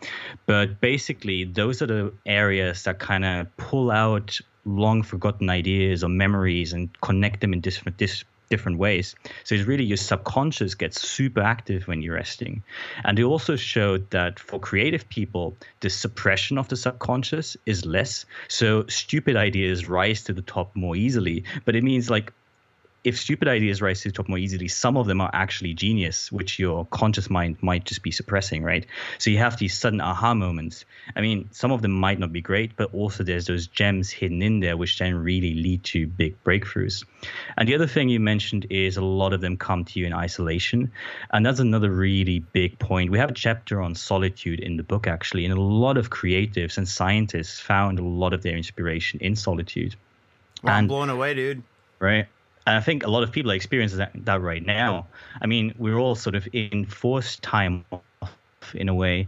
But 0.45 0.79
basically, 0.81 1.43
those 1.45 1.81
are 1.81 1.87
the 1.87 2.13
areas 2.25 2.83
that 2.83 2.99
kind 2.99 3.25
of 3.25 3.57
pull 3.57 3.91
out 3.91 4.39
long 4.65 5.01
forgotten 5.03 5.49
ideas 5.49 6.03
or 6.03 6.09
memories 6.09 6.73
and 6.73 6.89
connect 7.01 7.41
them 7.41 7.53
in 7.53 7.61
different 7.61 7.97
dis- 7.97 8.23
different 8.49 8.77
ways. 8.77 9.15
So 9.43 9.55
it's 9.55 9.65
really 9.67 9.83
your 9.83 9.97
subconscious 9.97 10.75
gets 10.75 11.01
super 11.07 11.41
active 11.41 11.87
when 11.87 12.01
you're 12.01 12.15
resting. 12.15 12.63
And 13.03 13.17
they 13.17 13.23
also 13.23 13.55
showed 13.55 14.09
that 14.11 14.39
for 14.39 14.59
creative 14.59 15.07
people, 15.09 15.55
the 15.79 15.89
suppression 15.89 16.57
of 16.57 16.67
the 16.67 16.75
subconscious 16.75 17.55
is 17.65 17.85
less. 17.85 18.25
So 18.47 18.85
stupid 18.87 19.35
ideas 19.35 19.87
rise 19.87 20.23
to 20.23 20.33
the 20.33 20.41
top 20.41 20.75
more 20.75 20.95
easily. 20.95 21.43
But 21.65 21.75
it 21.75 21.83
means 21.83 22.09
like 22.09 22.33
if 23.03 23.17
stupid 23.17 23.47
ideas 23.47 23.81
rise 23.81 24.01
to 24.01 24.09
the 24.09 24.13
top 24.13 24.27
more 24.27 24.37
easily, 24.37 24.67
some 24.67 24.97
of 24.97 25.07
them 25.07 25.21
are 25.21 25.29
actually 25.33 25.73
genius, 25.73 26.31
which 26.31 26.59
your 26.59 26.85
conscious 26.85 27.29
mind 27.29 27.57
might 27.61 27.85
just 27.85 28.03
be 28.03 28.11
suppressing, 28.11 28.61
right? 28.63 28.85
So 29.17 29.29
you 29.29 29.37
have 29.37 29.57
these 29.57 29.77
sudden 29.77 30.01
aha 30.01 30.33
moments. 30.33 30.85
I 31.15 31.21
mean, 31.21 31.49
some 31.51 31.71
of 31.71 31.81
them 31.81 31.91
might 31.91 32.19
not 32.19 32.33
be 32.33 32.41
great, 32.41 32.75
but 32.75 32.93
also 32.93 33.23
there's 33.23 33.45
those 33.45 33.67
gems 33.67 34.09
hidden 34.09 34.41
in 34.41 34.59
there, 34.59 34.75
which 34.75 34.97
then 34.99 35.15
really 35.15 35.53
lead 35.53 35.83
to 35.85 36.07
big 36.07 36.43
breakthroughs. 36.43 37.05
And 37.57 37.69
the 37.69 37.75
other 37.75 37.87
thing 37.87 38.09
you 38.09 38.19
mentioned 38.19 38.67
is 38.69 38.97
a 38.97 39.01
lot 39.01 39.33
of 39.33 39.41
them 39.41 39.55
come 39.55 39.85
to 39.85 39.99
you 39.99 40.05
in 40.05 40.13
isolation. 40.13 40.91
And 41.31 41.45
that's 41.45 41.59
another 41.59 41.89
really 41.91 42.39
big 42.39 42.79
point. 42.79 43.11
We 43.11 43.17
have 43.19 43.31
a 43.31 43.33
chapter 43.33 43.81
on 43.81 43.95
solitude 43.95 44.59
in 44.59 44.77
the 44.77 44.83
book, 44.83 45.07
actually, 45.07 45.45
and 45.45 45.53
a 45.53 45.61
lot 45.61 45.97
of 45.97 46.09
creatives 46.09 46.77
and 46.77 46.87
scientists 46.87 47.59
found 47.59 47.99
a 47.99 48.03
lot 48.03 48.33
of 48.33 48.43
their 48.43 48.57
inspiration 48.57 49.19
in 49.21 49.35
solitude. 49.35 49.95
Well, 50.63 50.73
I'm 50.73 50.79
and- 50.79 50.87
blown 50.89 51.09
away, 51.09 51.33
dude. 51.33 51.63
right? 51.99 52.27
And 52.65 52.75
I 52.75 52.81
think 52.81 53.05
a 53.05 53.09
lot 53.09 53.23
of 53.23 53.31
people 53.31 53.51
are 53.51 53.55
experiencing 53.55 53.99
that, 53.99 54.11
that 54.25 54.41
right 54.41 54.65
now. 54.65 55.07
I 55.41 55.47
mean, 55.47 55.73
we're 55.77 55.97
all 55.97 56.15
sort 56.15 56.35
of 56.35 56.47
in 56.53 56.85
forced 56.85 57.41
time 57.41 57.85
off 57.91 58.31
in 58.73 58.89
a 58.89 58.93
way. 58.93 59.27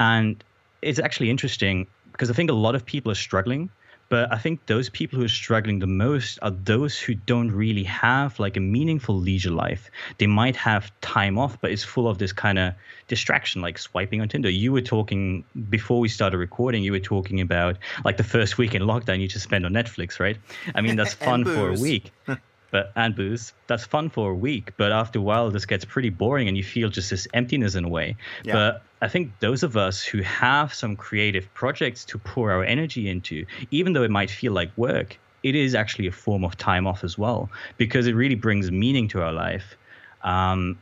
And 0.00 0.42
it's 0.80 0.98
actually 0.98 1.30
interesting 1.30 1.86
because 2.12 2.30
I 2.30 2.34
think 2.34 2.50
a 2.50 2.54
lot 2.54 2.74
of 2.74 2.84
people 2.84 3.12
are 3.12 3.16
struggling. 3.16 3.70
But 4.08 4.30
I 4.30 4.36
think 4.36 4.66
those 4.66 4.90
people 4.90 5.18
who 5.18 5.24
are 5.24 5.28
struggling 5.28 5.78
the 5.78 5.86
most 5.86 6.38
are 6.42 6.50
those 6.50 6.98
who 6.98 7.14
don't 7.14 7.50
really 7.50 7.84
have 7.84 8.38
like 8.38 8.58
a 8.58 8.60
meaningful 8.60 9.14
leisure 9.14 9.50
life. 9.50 9.90
They 10.18 10.26
might 10.26 10.54
have 10.56 10.92
time 11.00 11.38
off, 11.38 11.58
but 11.62 11.70
it's 11.70 11.82
full 11.82 12.06
of 12.06 12.18
this 12.18 12.30
kind 12.30 12.58
of 12.58 12.74
distraction, 13.08 13.62
like 13.62 13.78
swiping 13.78 14.20
on 14.20 14.28
Tinder. 14.28 14.50
You 14.50 14.70
were 14.70 14.82
talking 14.82 15.44
before 15.70 15.98
we 15.98 16.08
started 16.08 16.36
recording, 16.36 16.82
you 16.82 16.92
were 16.92 17.00
talking 17.00 17.40
about 17.40 17.78
like 18.04 18.18
the 18.18 18.24
first 18.24 18.58
week 18.58 18.74
in 18.74 18.82
lockdown 18.82 19.18
you 19.18 19.28
just 19.28 19.44
spent 19.44 19.64
on 19.64 19.72
Netflix, 19.72 20.20
right? 20.20 20.36
I 20.74 20.82
mean, 20.82 20.96
that's 20.96 21.14
fun 21.28 21.46
for 21.46 21.70
a 21.70 21.80
week. 21.80 22.12
But 22.72 22.90
and 22.96 23.14
booze, 23.14 23.52
that's 23.68 23.84
fun 23.84 24.08
for 24.08 24.30
a 24.30 24.34
week. 24.34 24.72
But 24.76 24.90
after 24.90 25.20
a 25.20 25.22
while, 25.22 25.50
this 25.50 25.66
gets 25.66 25.84
pretty 25.84 26.08
boring, 26.08 26.48
and 26.48 26.56
you 26.56 26.64
feel 26.64 26.88
just 26.88 27.10
this 27.10 27.28
emptiness 27.34 27.76
in 27.76 27.84
a 27.84 27.88
way. 27.88 28.16
Yeah. 28.42 28.54
But 28.54 28.82
I 29.02 29.08
think 29.08 29.38
those 29.40 29.62
of 29.62 29.76
us 29.76 30.02
who 30.02 30.22
have 30.22 30.72
some 30.72 30.96
creative 30.96 31.52
projects 31.52 32.04
to 32.06 32.18
pour 32.18 32.50
our 32.50 32.64
energy 32.64 33.08
into, 33.08 33.44
even 33.70 33.92
though 33.92 34.02
it 34.02 34.10
might 34.10 34.30
feel 34.30 34.52
like 34.52 34.70
work, 34.76 35.18
it 35.42 35.54
is 35.54 35.74
actually 35.74 36.06
a 36.06 36.12
form 36.12 36.44
of 36.44 36.56
time 36.56 36.86
off 36.86 37.04
as 37.04 37.18
well, 37.18 37.50
because 37.76 38.06
it 38.06 38.14
really 38.14 38.36
brings 38.36 38.70
meaning 38.70 39.06
to 39.08 39.22
our 39.22 39.32
life. 39.32 39.76
Um, 40.22 40.78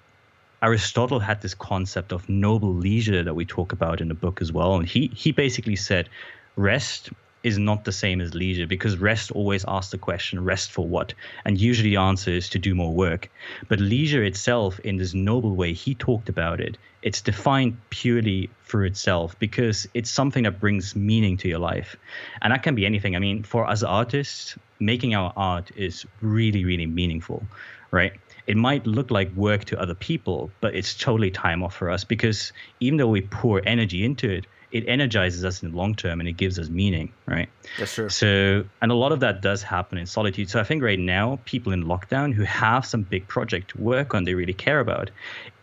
Aristotle 0.62 1.18
had 1.18 1.40
this 1.40 1.55
concept 1.55 2.12
of 2.12 2.29
noble 2.29 2.74
leisure 2.74 3.24
that 3.24 3.35
we 3.35 3.44
talk 3.44 3.72
about 3.72 4.00
in 4.00 4.09
the 4.09 4.14
book 4.14 4.40
as 4.42 4.53
well. 4.53 4.76
And 4.76 4.87
he, 4.87 5.11
he 5.14 5.33
basically 5.33 5.76
said 5.76 6.09
rest 6.57 7.11
is 7.42 7.59
not 7.59 7.85
the 7.85 7.92
same 7.92 8.20
as 8.20 8.35
leisure 8.35 8.66
because 8.66 8.98
rest 8.98 9.31
always 9.33 9.64
asks 9.66 9.90
the 9.90 9.98
question, 9.98 10.44
rest 10.44 10.70
for 10.70 10.87
what? 10.87 11.14
And 11.44 11.59
usually 11.59 11.90
the 11.90 11.96
answer 11.96 12.31
is 12.31 12.48
to 12.50 12.59
do 12.59 12.74
more 12.74 12.92
work. 12.92 13.31
But 13.68 13.81
leisure 13.81 14.22
itself, 14.22 14.79
in 14.81 14.96
this 14.96 15.14
noble 15.14 15.55
way 15.57 15.72
he 15.72 15.94
talked 15.94 16.29
about 16.29 16.61
it, 16.61 16.76
it's 17.03 17.22
defined 17.22 17.79
purely 17.88 18.50
for 18.62 18.85
itself 18.85 19.38
because 19.38 19.88
it's 19.94 20.11
something 20.11 20.44
that 20.44 20.61
brings 20.61 20.94
meaning 20.94 21.37
to 21.38 21.48
your 21.48 21.59
life. 21.59 21.96
And 22.42 22.53
that 22.53 22.62
can 22.62 22.74
be 22.74 22.85
anything. 22.85 23.16
I 23.16 23.18
mean, 23.18 23.42
for 23.42 23.66
us 23.66 23.83
artists, 23.83 24.59
making 24.79 25.14
our 25.14 25.33
art 25.37 25.70
is 25.76 26.05
really, 26.20 26.64
really 26.64 26.87
meaningful, 26.87 27.42
right? 27.90 28.12
It 28.46 28.57
might 28.57 28.87
look 28.87 29.11
like 29.11 29.33
work 29.35 29.64
to 29.66 29.81
other 29.81 29.94
people, 29.94 30.50
but 30.61 30.74
it's 30.74 30.94
totally 30.94 31.31
time 31.31 31.62
off 31.62 31.74
for 31.74 31.90
us 31.90 32.05
because 32.05 32.53
even 32.81 32.98
though 32.98 33.09
we 33.09 33.22
pour 33.22 33.62
energy 33.64 34.05
into 34.05 34.29
it, 34.29 34.46
it 34.72 34.85
energizes 34.87 35.44
us 35.44 35.62
in 35.62 35.72
the 35.72 35.76
long 35.76 35.94
term 35.94 36.20
and 36.20 36.28
it 36.28 36.37
gives 36.37 36.59
us 36.59 36.68
meaning, 36.68 37.12
right? 37.26 37.48
That's 37.78 37.94
true. 37.94 38.09
So, 38.09 38.64
and 38.80 38.92
a 38.92 38.94
lot 38.94 39.12
of 39.12 39.20
that 39.20 39.42
does 39.42 39.62
happen 39.62 39.98
in 39.98 40.06
solitude. 40.06 40.48
So 40.48 40.61
I 40.61 40.64
think 40.64 40.83
right 40.83 40.98
now, 40.98 41.40
people 41.44 41.72
in 41.72 41.85
lockdown 41.85 42.33
who 42.33 42.44
have 42.44 42.87
some 42.87 43.02
big 43.02 43.26
project 43.26 43.70
to 43.70 43.80
work 43.80 44.14
on, 44.14 44.24
they 44.24 44.35
really 44.35 44.52
care 44.52 44.80
about, 44.80 45.11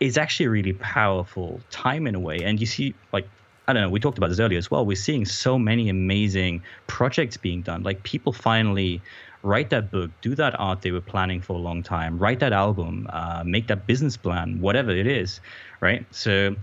is 0.00 0.18
actually 0.18 0.46
a 0.46 0.50
really 0.50 0.74
powerful 0.74 1.60
time 1.70 2.06
in 2.06 2.14
a 2.14 2.20
way. 2.20 2.38
And 2.42 2.60
you 2.60 2.66
see, 2.66 2.94
like, 3.12 3.26
I 3.66 3.72
don't 3.72 3.82
know, 3.82 3.90
we 3.90 4.00
talked 4.00 4.18
about 4.18 4.28
this 4.28 4.40
earlier 4.40 4.58
as 4.58 4.70
well. 4.70 4.84
We're 4.84 4.96
seeing 4.96 5.24
so 5.24 5.58
many 5.58 5.88
amazing 5.88 6.62
projects 6.86 7.36
being 7.36 7.62
done. 7.62 7.82
Like, 7.82 8.02
people 8.02 8.32
finally 8.32 9.00
write 9.42 9.70
that 9.70 9.90
book, 9.90 10.10
do 10.20 10.34
that 10.34 10.58
art 10.58 10.82
they 10.82 10.90
were 10.90 11.00
planning 11.00 11.40
for 11.40 11.54
a 11.54 11.58
long 11.58 11.82
time, 11.82 12.18
write 12.18 12.40
that 12.40 12.52
album, 12.52 13.06
uh, 13.10 13.42
make 13.46 13.68
that 13.68 13.86
business 13.86 14.16
plan, 14.16 14.60
whatever 14.60 14.90
it 14.90 15.06
is, 15.06 15.40
right? 15.80 16.04
So, 16.10 16.56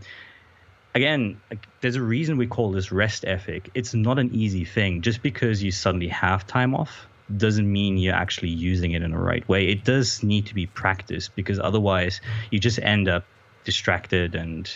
again, 0.96 1.40
there's 1.82 1.98
a 1.98 2.02
reason 2.02 2.38
we 2.38 2.48
call 2.48 2.72
this 2.72 2.92
rest 2.92 3.26
ethic. 3.26 3.70
It's 3.76 3.94
not 3.94 4.18
an 4.18 4.34
easy 4.34 4.66
thing. 4.66 5.02
Just 5.02 5.22
because 5.22 5.62
you 5.62 5.72
suddenly 5.72 6.08
have 6.08 6.48
time 6.48 6.74
off 6.74 7.08
doesn't 7.36 7.72
mean 7.72 7.98
you're 7.98 8.16
actually 8.16 8.50
using 8.50 8.92
it 8.92 9.04
in 9.04 9.12
the 9.12 9.18
right 9.18 9.48
way. 9.48 9.68
It 9.68 9.84
does 9.84 10.24
need 10.24 10.48
to 10.48 10.56
be 10.56 10.66
practiced 10.66 11.36
because 11.36 11.60
otherwise 11.60 12.22
you 12.50 12.60
just 12.60 12.80
end 12.80 13.10
up 13.10 13.26
distracted 13.66 14.36
and 14.36 14.72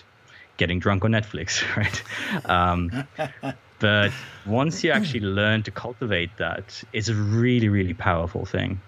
getting 0.58 0.80
drunk 0.80 1.06
on 1.06 1.12
Netflix, 1.12 1.64
right? 1.78 2.50
Um, 2.50 3.08
but 3.80 4.12
once 4.46 4.84
you 4.84 4.92
actually 4.92 5.22
learn 5.22 5.64
to 5.64 5.72
cultivate 5.72 6.32
that, 6.38 6.84
it's 6.92 7.08
a 7.08 7.16
really, 7.16 7.70
really 7.70 7.94
powerful 7.94 8.46
thing. 8.46 8.82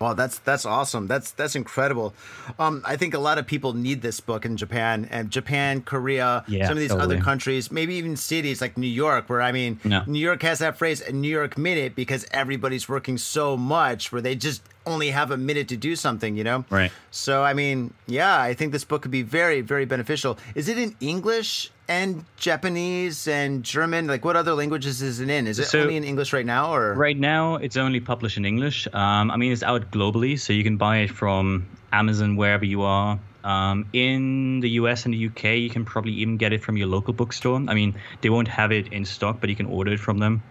Well, 0.00 0.14
that's 0.14 0.38
that's 0.40 0.64
awesome. 0.66 1.06
That's 1.06 1.30
that's 1.32 1.54
incredible. 1.54 2.14
Um, 2.58 2.82
I 2.84 2.96
think 2.96 3.14
a 3.14 3.18
lot 3.18 3.38
of 3.38 3.46
people 3.46 3.72
need 3.74 4.02
this 4.02 4.20
book 4.20 4.44
in 4.44 4.56
Japan 4.56 5.08
and 5.10 5.30
Japan, 5.30 5.82
Korea, 5.82 6.44
Yeah, 6.48 6.66
some 6.66 6.72
of 6.76 6.80
these 6.80 6.90
totally. 6.90 7.16
other 7.16 7.24
countries, 7.24 7.70
maybe 7.70 7.94
even 7.94 8.16
cities 8.16 8.60
like 8.60 8.76
New 8.76 8.86
York, 8.88 9.28
where 9.30 9.40
I 9.42 9.52
mean, 9.52 9.80
No. 9.84 10.02
New 10.06 10.18
York 10.18 10.42
has 10.42 10.58
that 10.58 10.76
phrase, 10.78 11.02
New 11.12 11.28
York 11.28 11.56
minute, 11.56 11.94
because 11.94 12.26
everybody's 12.32 12.88
working 12.88 13.18
so 13.18 13.56
much, 13.56 14.10
where 14.12 14.20
they 14.22 14.34
just 14.34 14.62
only 14.86 15.10
have 15.10 15.30
a 15.30 15.36
minute 15.36 15.68
to 15.68 15.76
do 15.76 15.96
something, 15.96 16.36
you 16.36 16.44
know? 16.44 16.64
Right. 16.70 16.92
So, 17.10 17.42
I 17.42 17.54
mean, 17.54 17.92
yeah, 18.06 18.40
I 18.40 18.54
think 18.54 18.72
this 18.72 18.84
book 18.84 19.02
could 19.02 19.10
be 19.10 19.22
very, 19.22 19.60
very 19.60 19.84
beneficial. 19.84 20.38
Is 20.54 20.68
it 20.68 20.78
in 20.78 20.94
English 21.00 21.70
and 21.88 22.24
Japanese 22.36 23.26
and 23.28 23.62
German? 23.62 24.06
Like, 24.06 24.24
what 24.24 24.36
other 24.36 24.54
languages 24.54 25.02
is 25.02 25.20
it 25.20 25.28
in? 25.30 25.46
Is 25.46 25.58
it 25.58 25.66
So- 25.66 25.82
only 25.82 25.96
in 25.96 26.04
English 26.04 26.32
right 26.32 26.46
now, 26.46 26.74
or? 26.74 26.94
Right 26.94 27.18
now, 27.18 27.56
it's 27.56 27.76
only 27.76 28.00
published 28.00 28.36
in 28.36 28.44
English. 28.44 28.86
Um, 28.92 29.30
I 29.30 29.36
mean, 29.36 29.52
it's 29.52 29.62
out 29.62 29.90
globally, 29.90 30.38
so 30.38 30.52
you 30.52 30.64
can 30.64 30.76
buy 30.76 30.98
it 30.98 31.10
from 31.10 31.66
Amazon 31.92 32.36
wherever 32.36 32.64
you 32.64 32.82
are. 32.82 33.18
Um, 33.44 33.84
in 33.92 34.60
the 34.60 34.70
US 34.80 35.04
and 35.04 35.12
the 35.12 35.18
UK, 35.28 35.56
you 35.58 35.68
can 35.68 35.84
probably 35.84 36.12
even 36.12 36.38
get 36.38 36.52
it 36.54 36.62
from 36.62 36.78
your 36.78 36.86
local 36.86 37.12
bookstore. 37.12 37.62
I 37.68 37.74
mean, 37.74 37.94
they 38.22 38.30
won't 38.30 38.48
have 38.48 38.72
it 38.72 38.90
in 38.90 39.04
stock, 39.04 39.38
but 39.40 39.50
you 39.50 39.56
can 39.56 39.66
order 39.66 39.92
it 39.92 40.00
from 40.00 40.18
them. 40.18 40.42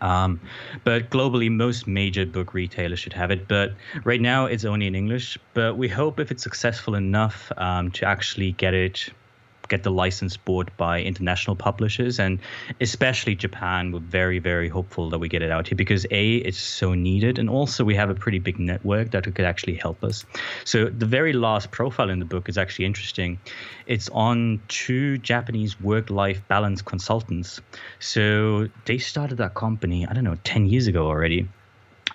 Um, 0.00 0.40
but 0.84 1.10
globally, 1.10 1.50
most 1.50 1.86
major 1.86 2.26
book 2.26 2.54
retailers 2.54 2.98
should 2.98 3.12
have 3.12 3.30
it. 3.30 3.48
But 3.48 3.72
right 4.04 4.20
now, 4.20 4.46
it's 4.46 4.64
only 4.64 4.86
in 4.86 4.94
English. 4.94 5.38
But 5.54 5.76
we 5.76 5.88
hope 5.88 6.20
if 6.20 6.30
it's 6.30 6.42
successful 6.42 6.94
enough 6.94 7.52
um, 7.56 7.90
to 7.92 8.06
actually 8.06 8.52
get 8.52 8.74
it, 8.74 9.08
get 9.70 9.82
the 9.82 9.90
license 9.90 10.36
bought 10.36 10.76
by 10.76 11.00
international 11.00 11.56
publishers, 11.56 12.18
and 12.18 12.38
especially 12.80 13.34
Japan. 13.34 13.92
We're 13.92 14.00
very, 14.00 14.38
very 14.38 14.68
hopeful 14.68 15.08
that 15.10 15.18
we 15.18 15.28
get 15.28 15.40
it 15.40 15.50
out 15.50 15.68
here 15.68 15.76
because 15.76 16.04
a, 16.10 16.36
it's 16.36 16.58
so 16.58 16.92
needed, 16.92 17.38
and 17.38 17.48
also 17.48 17.84
we 17.84 17.94
have 17.94 18.10
a 18.10 18.14
pretty 18.14 18.38
big 18.38 18.58
network 18.58 19.12
that 19.12 19.24
could 19.34 19.46
actually 19.46 19.76
help 19.76 20.04
us. 20.04 20.26
So 20.64 20.86
the 20.86 21.06
very 21.06 21.32
last 21.32 21.70
profile 21.70 22.10
in 22.10 22.18
the 22.18 22.26
book 22.26 22.48
is 22.48 22.58
actually 22.58 22.84
interesting. 22.84 23.38
It's 23.86 24.10
on 24.10 24.60
two 24.68 25.16
Japanese 25.18 25.80
work-life 25.80 26.42
balance 26.48 26.82
consultants. 26.82 27.60
So 28.00 28.68
they 28.84 28.98
started 28.98 29.38
that 29.38 29.54
company, 29.54 30.06
I 30.06 30.12
don't 30.12 30.24
know, 30.24 30.36
10 30.44 30.66
years 30.66 30.86
ago 30.86 31.06
already. 31.06 31.48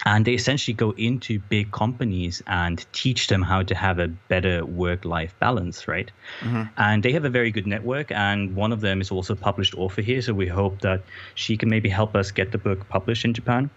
And 0.06 0.24
they 0.24 0.34
essentially 0.34 0.76
go 0.76 0.92
into 0.92 1.40
big 1.40 1.72
companies 1.72 2.44
and 2.46 2.86
teach 2.94 3.28
them 3.28 3.42
how 3.42 3.64
to 3.64 3.74
have 3.74 3.98
a 3.98 4.08
better 4.08 4.64
work 4.66 5.04
life 5.04 5.34
balance, 5.40 5.88
right? 5.88 6.12
Mm-hmm. 6.42 6.64
And 6.78 7.02
they 7.02 7.12
have 7.12 7.26
a 7.26 7.30
very 7.30 7.50
good 7.50 7.66
network. 7.66 8.12
And 8.12 8.56
one 8.56 8.72
of 8.72 8.82
them 8.82 9.02
is 9.02 9.10
also 9.10 9.34
a 9.34 9.36
published 9.36 9.74
author 9.76 10.02
here. 10.02 10.22
So 10.22 10.34
we 10.34 10.48
hope 10.48 10.82
that 10.82 11.02
she 11.34 11.58
can 11.58 11.70
maybe 11.70 11.90
help 11.90 12.16
us 12.16 12.30
get 12.32 12.52
the 12.52 12.60
book 12.60 12.88
published 12.88 13.26
in 13.26 13.34
Japan. 13.34 13.70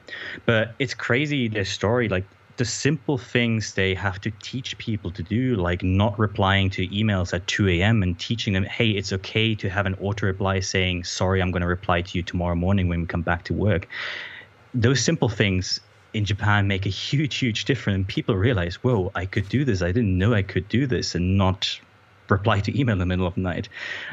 But 0.44 0.74
it's 0.78 0.94
crazy, 0.94 1.48
their 1.48 1.64
story. 1.64 2.08
Like, 2.08 2.24
the 2.58 2.64
simple 2.64 3.18
things 3.18 3.74
they 3.74 3.94
have 3.94 4.20
to 4.20 4.32
teach 4.42 4.76
people 4.78 5.12
to 5.12 5.22
do, 5.22 5.54
like 5.54 5.82
not 5.84 6.18
replying 6.18 6.68
to 6.70 6.88
emails 6.88 7.32
at 7.32 7.46
2 7.46 7.68
a.m. 7.68 8.02
and 8.02 8.18
teaching 8.18 8.52
them, 8.52 8.64
hey, 8.64 8.90
it's 8.90 9.12
okay 9.12 9.54
to 9.54 9.70
have 9.70 9.86
an 9.86 9.94
auto 10.00 10.26
reply 10.26 10.58
saying, 10.58 11.04
sorry, 11.04 11.40
I'm 11.40 11.52
going 11.52 11.62
to 11.62 11.68
reply 11.68 12.02
to 12.02 12.18
you 12.18 12.22
tomorrow 12.22 12.56
morning 12.56 12.88
when 12.88 13.00
we 13.00 13.06
come 13.06 13.22
back 13.22 13.44
to 13.44 13.54
work. 13.54 13.88
Those 14.74 15.00
simple 15.00 15.28
things 15.28 15.80
in 16.18 16.24
Japan 16.24 16.66
make 16.66 16.84
a 16.84 16.90
huge, 16.90 17.36
huge 17.36 17.64
difference. 17.64 17.94
And 17.94 18.06
people 18.06 18.34
realize, 18.36 18.74
whoa, 18.76 19.10
I 19.14 19.24
could 19.24 19.48
do 19.48 19.64
this. 19.64 19.80
I 19.82 19.92
didn't 19.92 20.18
know 20.18 20.34
I 20.34 20.42
could 20.42 20.68
do 20.68 20.86
this 20.86 21.14
and 21.14 21.38
not 21.38 21.80
reply 22.28 22.60
to 22.60 22.78
email 22.78 22.94
in 22.94 22.98
the 22.98 23.06
middle 23.06 23.26
of 23.26 23.36
the 23.36 23.40
night. 23.40 23.68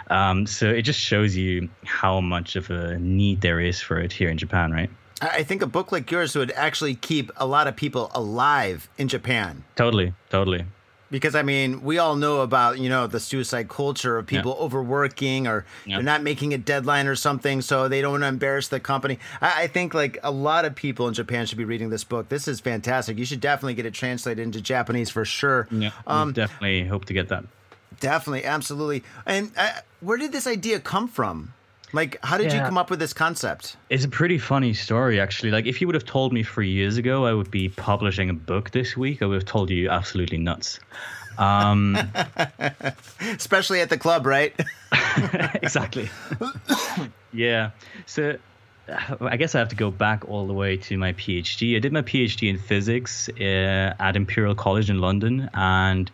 Um, 0.10 0.46
so 0.46 0.70
it 0.70 0.84
just 0.84 1.00
shows 1.00 1.36
you 1.36 1.68
how 1.84 2.22
much 2.22 2.56
of 2.56 2.70
a 2.70 2.98
need 3.00 3.42
there 3.42 3.60
is 3.60 3.82
for 3.82 4.00
it 4.00 4.14
here 4.14 4.30
in 4.30 4.38
Japan, 4.38 4.72
right? 4.72 4.90
I 5.22 5.28
I 5.28 5.44
think 5.44 5.62
a 5.62 5.68
book 5.68 5.92
like 5.92 6.12
yours 6.12 6.36
would 6.36 6.52
actually 6.52 6.96
keep 6.96 7.32
a 7.38 7.46
lot 7.46 7.68
of 7.68 7.76
people 7.76 8.12
alive 8.14 8.88
in 8.98 9.08
Japan. 9.08 9.64
Totally, 9.76 10.14
totally. 10.30 10.66
Because 11.12 11.36
I 11.36 11.44
mean, 11.44 11.82
we 11.84 11.98
all 12.00 12.16
know 12.16 12.42
about 12.42 12.80
you 12.80 12.90
know 12.90 13.06
the 13.08 13.20
suicide 13.20 13.70
culture 13.70 14.18
of 14.18 14.26
people 14.28 14.58
overworking 14.60 15.48
or 15.48 15.66
Yeah. 15.86 15.98
they're 15.98 16.04
not 16.04 16.24
making 16.24 16.54
a 16.54 16.58
deadline 16.58 17.08
or 17.08 17.16
something, 17.16 17.62
so 17.62 17.88
they 17.88 18.02
don't 18.02 18.12
want 18.12 18.24
to 18.24 18.28
embarrass 18.28 18.68
the 18.68 18.80
company. 18.80 19.20
I, 19.42 19.64
I 19.64 19.68
think 19.68 19.94
like 19.94 20.18
a 20.24 20.32
lot 20.32 20.66
of 20.66 20.76
people 20.76 21.08
in 21.08 21.14
Japan 21.14 21.46
should 21.46 21.58
be 21.58 21.66
reading 21.66 21.90
this 21.90 22.04
book. 22.04 22.30
This 22.30 22.48
is 22.48 22.60
fantastic. 22.60 23.18
You 23.18 23.26
should 23.26 23.40
definitely 23.42 23.76
get 23.76 23.86
it 23.86 23.94
translated 23.94 24.44
into 24.44 24.62
Japanese 24.62 25.10
for 25.10 25.26
sure. 25.26 25.68
Yeah, 25.72 25.92
Um, 26.08 26.34
definitely 26.34 26.86
hope 26.86 27.06
to 27.06 27.14
get 27.14 27.30
that. 27.30 27.46
definitely, 28.00 28.44
absolutely. 28.46 29.04
And 29.26 29.52
uh, 29.58 29.70
where 30.02 30.18
did 30.18 30.32
this 30.32 30.46
idea 30.48 30.80
come 30.80 31.08
from? 31.08 31.54
Like, 31.96 32.18
how 32.24 32.38
did 32.38 32.52
you 32.52 32.60
come 32.60 32.78
up 32.78 32.90
with 32.90 33.00
this 33.00 33.14
concept? 33.14 33.78
It's 33.90 34.04
a 34.04 34.10
pretty 34.10 34.38
funny 34.38 34.74
story, 34.74 35.20
actually. 35.20 35.52
Like, 35.52 35.66
if 35.66 35.80
you 35.80 35.88
would 35.88 35.96
have 35.96 36.06
told 36.06 36.34
me 36.34 36.44
three 36.44 36.70
years 36.70 36.98
ago 36.98 37.26
I 37.26 37.34
would 37.34 37.50
be 37.50 37.70
publishing 37.70 38.30
a 38.30 38.34
book 38.34 38.72
this 38.72 38.98
week, 38.98 39.22
I 39.22 39.26
would 39.26 39.36
have 39.36 39.46
told 39.46 39.70
you 39.70 39.90
absolutely 39.90 40.38
nuts. 40.38 40.80
Um, 41.38 41.98
Especially 43.22 43.80
at 43.80 43.90
the 43.90 43.98
club, 43.98 44.26
right? 44.26 44.54
exactly. 45.62 46.10
yeah. 47.34 47.72
So 48.06 48.38
uh, 48.90 49.16
I 49.22 49.38
guess 49.38 49.56
I 49.56 49.60
have 49.60 49.70
to 49.70 49.76
go 49.78 49.90
back 49.90 50.28
all 50.28 50.48
the 50.48 50.54
way 50.54 50.76
to 50.76 50.98
my 50.98 51.14
PhD. 51.14 51.78
I 51.78 51.80
did 51.80 51.94
my 51.94 52.02
PhD 52.02 52.50
in 52.50 52.58
physics 52.58 53.30
uh, 53.40 53.96
at 54.00 54.18
Imperial 54.18 54.56
College 54.56 54.90
in 54.90 55.00
London, 55.00 55.50
and 55.54 56.12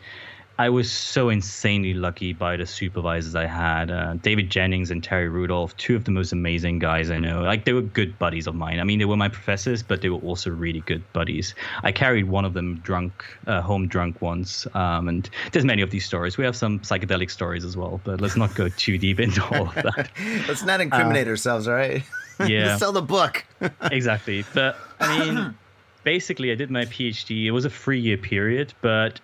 I 0.62 0.70
was 0.70 0.92
so 0.92 1.30
insanely 1.30 1.96
lucky 1.96 2.34
by 2.34 2.56
the 2.56 2.68
supervisors 2.68 3.34
I 3.34 3.48
had. 3.48 3.90
Uh, 3.90 4.14
David 4.22 4.52
Jennings 4.52 4.92
and 4.92 5.04
Terry 5.04 5.28
Rudolph, 5.28 5.76
two 5.78 5.96
of 5.96 6.04
the 6.04 6.12
most 6.12 6.34
amazing 6.34 6.78
guys 6.78 7.10
I 7.10 7.18
know. 7.18 7.42
Like 7.42 7.66
they 7.66 7.74
were 7.74 7.82
good 7.82 8.20
buddies 8.20 8.46
of 8.46 8.54
mine. 8.54 8.80
I 8.80 8.84
mean, 8.84 9.00
they 9.00 9.06
were 9.06 9.18
my 9.18 9.28
professors, 9.28 9.82
but 9.82 10.04
they 10.04 10.10
were 10.10 10.20
also 10.20 10.52
really 10.52 10.82
good 10.82 11.02
buddies. 11.14 11.56
I 11.82 11.92
carried 11.92 12.26
one 12.26 12.46
of 12.46 12.54
them 12.54 12.76
drunk, 12.82 13.26
uh, 13.48 13.62
home 13.62 13.88
drunk 13.88 14.22
once, 14.22 14.68
um, 14.76 15.08
and 15.08 15.28
there's 15.52 15.66
many 15.66 15.82
of 15.82 15.90
these 15.90 16.06
stories. 16.06 16.38
We 16.38 16.46
have 16.46 16.56
some 16.56 16.80
psychedelic 16.82 17.32
stories 17.32 17.66
as 17.66 17.76
well, 17.76 18.00
but 18.04 18.22
let's 18.22 18.36
not 18.38 18.54
go 18.54 18.70
too 18.78 19.00
deep 19.00 19.20
into 19.20 19.44
all 19.44 19.68
of 19.70 19.74
that. 19.74 20.12
Let's 20.48 20.62
not 20.62 20.80
incriminate 20.80 21.28
ourselves, 21.28 21.68
all 21.68 21.74
right? 21.74 22.04
Uh, 22.40 22.46
Yeah. 22.48 22.68
Let's 22.68 22.80
sell 22.80 22.92
the 22.92 23.02
book. 23.02 23.46
exactly. 23.92 24.46
But 24.54 24.78
I 25.00 25.20
mean, 25.20 25.58
basically, 26.04 26.52
I 26.52 26.56
did 26.56 26.70
my 26.70 26.86
PhD. 26.86 27.46
It 27.46 27.52
was 27.52 27.66
a 27.66 27.70
three 27.70 28.00
year 28.00 28.18
period, 28.18 28.76
but 28.82 29.20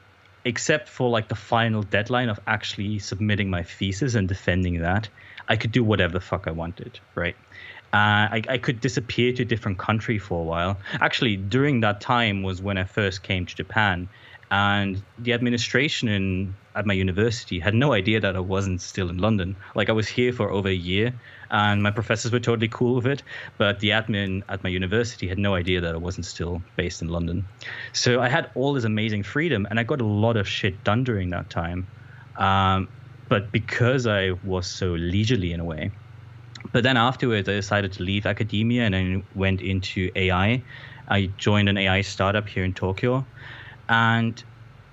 except 0.48 0.88
for 0.88 1.10
like 1.10 1.28
the 1.28 1.36
final 1.36 1.84
deadline 1.84 2.30
of 2.30 2.40
actually 2.48 3.00
submitting 3.00 3.50
my 3.50 3.64
thesis 3.64 4.16
and 4.16 4.30
defending 4.30 4.80
that, 4.80 5.10
I 5.50 5.58
could 5.58 5.74
do 5.74 5.84
whatever 5.84 6.14
the 6.14 6.22
fuck 6.22 6.48
I 6.48 6.52
wanted, 6.52 7.00
right? 7.16 7.36
Uh, 7.94 8.32
I, 8.38 8.42
I 8.48 8.58
could 8.58 8.80
disappear 8.80 9.34
to 9.34 9.42
a 9.42 9.46
different 9.46 9.78
country 9.78 10.20
for 10.20 10.40
a 10.40 10.44
while. 10.44 10.78
Actually, 11.02 11.36
during 11.36 11.82
that 11.82 12.00
time 12.00 12.44
was 12.44 12.62
when 12.62 12.78
I 12.78 12.86
first 12.86 13.24
came 13.24 13.46
to 13.46 13.56
Japan, 13.56 14.08
and 14.50 15.04
the 15.20 15.34
administration 15.34 16.08
in, 16.08 16.56
at 16.76 16.86
my 16.86 16.94
university 16.94 17.60
had 17.60 17.74
no 17.74 17.92
idea 17.92 18.22
that 18.22 18.38
I 18.38 18.40
wasn't 18.40 18.82
still 18.82 19.10
in 19.10 19.18
London. 19.18 19.58
Like 19.76 19.90
I 19.90 19.94
was 19.94 20.08
here 20.08 20.32
for 20.32 20.50
over 20.50 20.70
a 20.70 20.74
year, 20.74 21.14
and 21.52 21.84
my 21.84 21.92
professors 21.92 22.32
were 22.32 22.40
totally 22.40 22.68
cool 22.68 22.96
with 22.96 23.08
it, 23.08 23.24
but 23.58 23.80
the 23.80 23.90
admin 23.90 24.42
at 24.50 24.64
my 24.64 24.70
university 24.70 25.28
had 25.28 25.38
no 25.38 25.56
idea 25.56 25.82
that 25.82 25.96
I 25.96 25.98
wasn't 25.98 26.26
still 26.26 26.62
based 26.76 27.02
in 27.02 27.08
London. 27.08 27.44
So 27.94 28.22
I 28.22 28.30
had 28.30 28.52
all 28.56 28.74
this 28.74 28.84
amazing 28.84 29.24
freedom, 29.24 29.68
and 29.70 29.80
I 29.80 29.84
got 29.84 30.02
a 30.02 30.06
lot 30.06 30.38
of 30.38 30.48
shit 30.48 30.84
done 30.84 31.04
during 31.04 31.30
that 31.32 31.50
time. 31.50 31.88
Um, 32.38 32.90
but 33.30 33.52
because 33.52 34.08
I 34.08 34.32
was 34.44 34.68
so 34.68 34.94
leisurely 34.94 35.52
in 35.52 35.60
a 35.60 35.66
way, 35.66 35.92
but 36.74 36.84
then 36.84 36.98
afterwards, 36.98 37.48
I 37.48 37.54
decided 37.54 37.94
to 37.94 38.04
leave 38.04 38.26
academia 38.26 38.84
and 38.84 38.96
I 38.96 39.24
went 39.34 39.62
into 39.62 40.10
AI. 40.16 40.64
I 41.08 41.28
joined 41.38 41.70
an 41.70 41.78
AI 41.78 42.02
startup 42.02 42.48
here 42.48 42.64
in 42.64 42.74
Tokyo. 42.74 43.28
And 43.90 44.44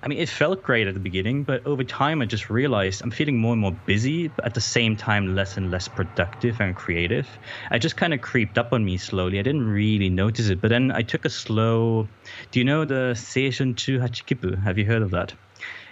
I 0.05 0.07
mean, 0.07 0.19
it 0.19 0.29
felt 0.29 0.61
great 0.61 0.85
at 0.85 0.93
the 0.93 0.99
beginning, 0.99 1.45
but 1.45 1.65
over 1.65 1.83
time, 1.83 2.21
I 2.21 2.25
just 2.27 2.51
realized 2.51 3.01
I'm 3.01 3.09
feeling 3.09 3.39
more 3.39 3.53
and 3.53 3.61
more 3.61 3.71
busy, 3.71 4.27
but 4.27 4.45
at 4.45 4.53
the 4.53 4.61
same 4.61 4.95
time, 4.95 5.33
less 5.33 5.57
and 5.57 5.71
less 5.71 5.87
productive 5.87 6.61
and 6.61 6.75
creative. 6.75 7.27
I 7.71 7.79
just 7.79 7.97
kind 7.97 8.13
of 8.13 8.21
creeped 8.21 8.59
up 8.59 8.71
on 8.71 8.85
me 8.85 8.97
slowly. 8.97 9.39
I 9.39 9.41
didn't 9.41 9.67
really 9.67 10.09
notice 10.09 10.49
it, 10.49 10.61
but 10.61 10.67
then 10.69 10.91
I 10.91 11.01
took 11.01 11.25
a 11.25 11.29
slow. 11.31 12.07
Do 12.51 12.59
you 12.59 12.65
know 12.65 12.85
the 12.85 13.13
Seishun 13.15 13.73
Juhachi 13.73 14.25
Kippu? 14.25 14.63
Have 14.63 14.77
you 14.77 14.85
heard 14.85 15.01
of 15.01 15.09
that? 15.09 15.33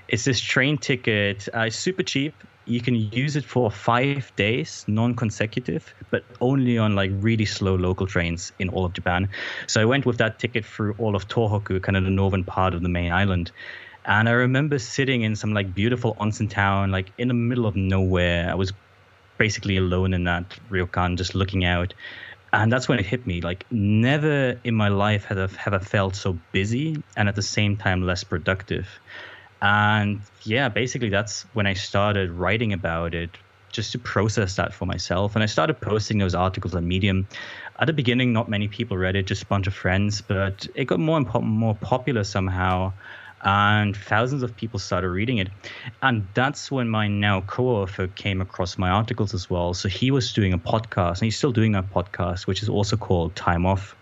It's 0.07 0.25
this 0.25 0.39
train 0.39 0.77
ticket. 0.77 1.49
Uh, 1.51 1.61
it's 1.61 1.75
super 1.75 2.03
cheap. 2.03 2.35
You 2.65 2.81
can 2.81 2.95
use 2.95 3.35
it 3.35 3.43
for 3.43 3.71
five 3.71 4.31
days, 4.35 4.85
non-consecutive, 4.87 5.93
but 6.11 6.23
only 6.39 6.77
on 6.77 6.95
like 6.95 7.09
really 7.15 7.45
slow 7.45 7.75
local 7.75 8.05
trains 8.05 8.53
in 8.59 8.69
all 8.69 8.85
of 8.85 8.93
Japan. 8.93 9.27
So 9.67 9.81
I 9.81 9.85
went 9.85 10.05
with 10.05 10.19
that 10.19 10.39
ticket 10.39 10.65
through 10.65 10.93
all 10.97 11.15
of 11.15 11.27
Tohoku, 11.27 11.81
kind 11.81 11.97
of 11.97 12.03
the 12.03 12.09
northern 12.09 12.43
part 12.43 12.73
of 12.73 12.83
the 12.83 12.89
main 12.89 13.11
island. 13.11 13.51
And 14.05 14.27
I 14.27 14.33
remember 14.33 14.79
sitting 14.79 15.21
in 15.21 15.35
some 15.35 15.53
like 15.53 15.73
beautiful 15.73 16.15
onsen 16.15 16.49
town, 16.49 16.91
like 16.91 17.11
in 17.17 17.27
the 17.27 17.33
middle 17.33 17.65
of 17.65 17.75
nowhere. 17.75 18.49
I 18.49 18.55
was 18.55 18.73
basically 19.37 19.77
alone 19.77 20.13
in 20.13 20.25
that 20.25 20.57
ryokan, 20.69 21.17
just 21.17 21.35
looking 21.35 21.65
out. 21.65 21.93
And 22.51 22.71
that's 22.71 22.87
when 22.87 22.99
it 22.99 23.05
hit 23.05 23.25
me. 23.25 23.41
Like 23.41 23.65
never 23.71 24.59
in 24.63 24.75
my 24.75 24.89
life 24.89 25.25
have 25.25 25.37
I, 25.37 25.47
have 25.57 25.73
I 25.73 25.79
felt 25.79 26.15
so 26.15 26.37
busy 26.51 27.01
and 27.15 27.27
at 27.27 27.35
the 27.35 27.41
same 27.41 27.77
time 27.77 28.03
less 28.03 28.23
productive. 28.23 28.87
And 29.61 30.21
yeah, 30.43 30.69
basically 30.69 31.09
that's 31.09 31.43
when 31.53 31.65
I 31.65 31.73
started 31.73 32.31
writing 32.31 32.73
about 32.73 33.15
it 33.15 33.29
just 33.71 33.91
to 33.93 33.99
process 33.99 34.55
that 34.57 34.73
for 34.73 34.85
myself. 34.85 35.35
And 35.35 35.41
I 35.41 35.47
started 35.47 35.81
posting 35.81 36.19
those 36.19 36.35
articles 36.35 36.75
on 36.75 36.87
Medium. 36.87 37.27
At 37.79 37.87
the 37.87 37.93
beginning, 37.93 38.31
not 38.31 38.47
many 38.49 38.67
people 38.67 38.97
read 38.97 39.15
it, 39.15 39.25
just 39.25 39.43
a 39.43 39.45
bunch 39.47 39.65
of 39.65 39.73
friends, 39.73 40.21
but 40.21 40.67
it 40.75 40.85
got 40.85 40.99
more 40.99 41.17
and 41.17 41.25
po- 41.25 41.41
more 41.41 41.73
popular 41.75 42.23
somehow. 42.23 42.93
And 43.43 43.95
thousands 43.95 44.41
of 44.41 44.55
people 44.55 44.79
started 44.79 45.09
reading 45.09 45.37
it. 45.37 45.49
And 46.01 46.27
that's 46.33 46.71
when 46.71 46.87
my 46.87 47.07
now 47.07 47.41
co 47.41 47.67
author 47.67 48.07
came 48.07 48.41
across 48.41 48.77
my 48.77 48.89
articles 48.89 49.33
as 49.33 49.49
well. 49.49 49.73
So 49.73 49.89
he 49.89 50.11
was 50.11 50.31
doing 50.31 50.53
a 50.53 50.57
podcast, 50.57 51.19
and 51.19 51.23
he's 51.23 51.37
still 51.37 51.51
doing 51.51 51.73
that 51.73 51.91
podcast, 51.91 52.47
which 52.47 52.63
is 52.63 52.69
also 52.69 52.95
called 52.95 53.35
Time 53.35 53.65
Off. 53.65 53.95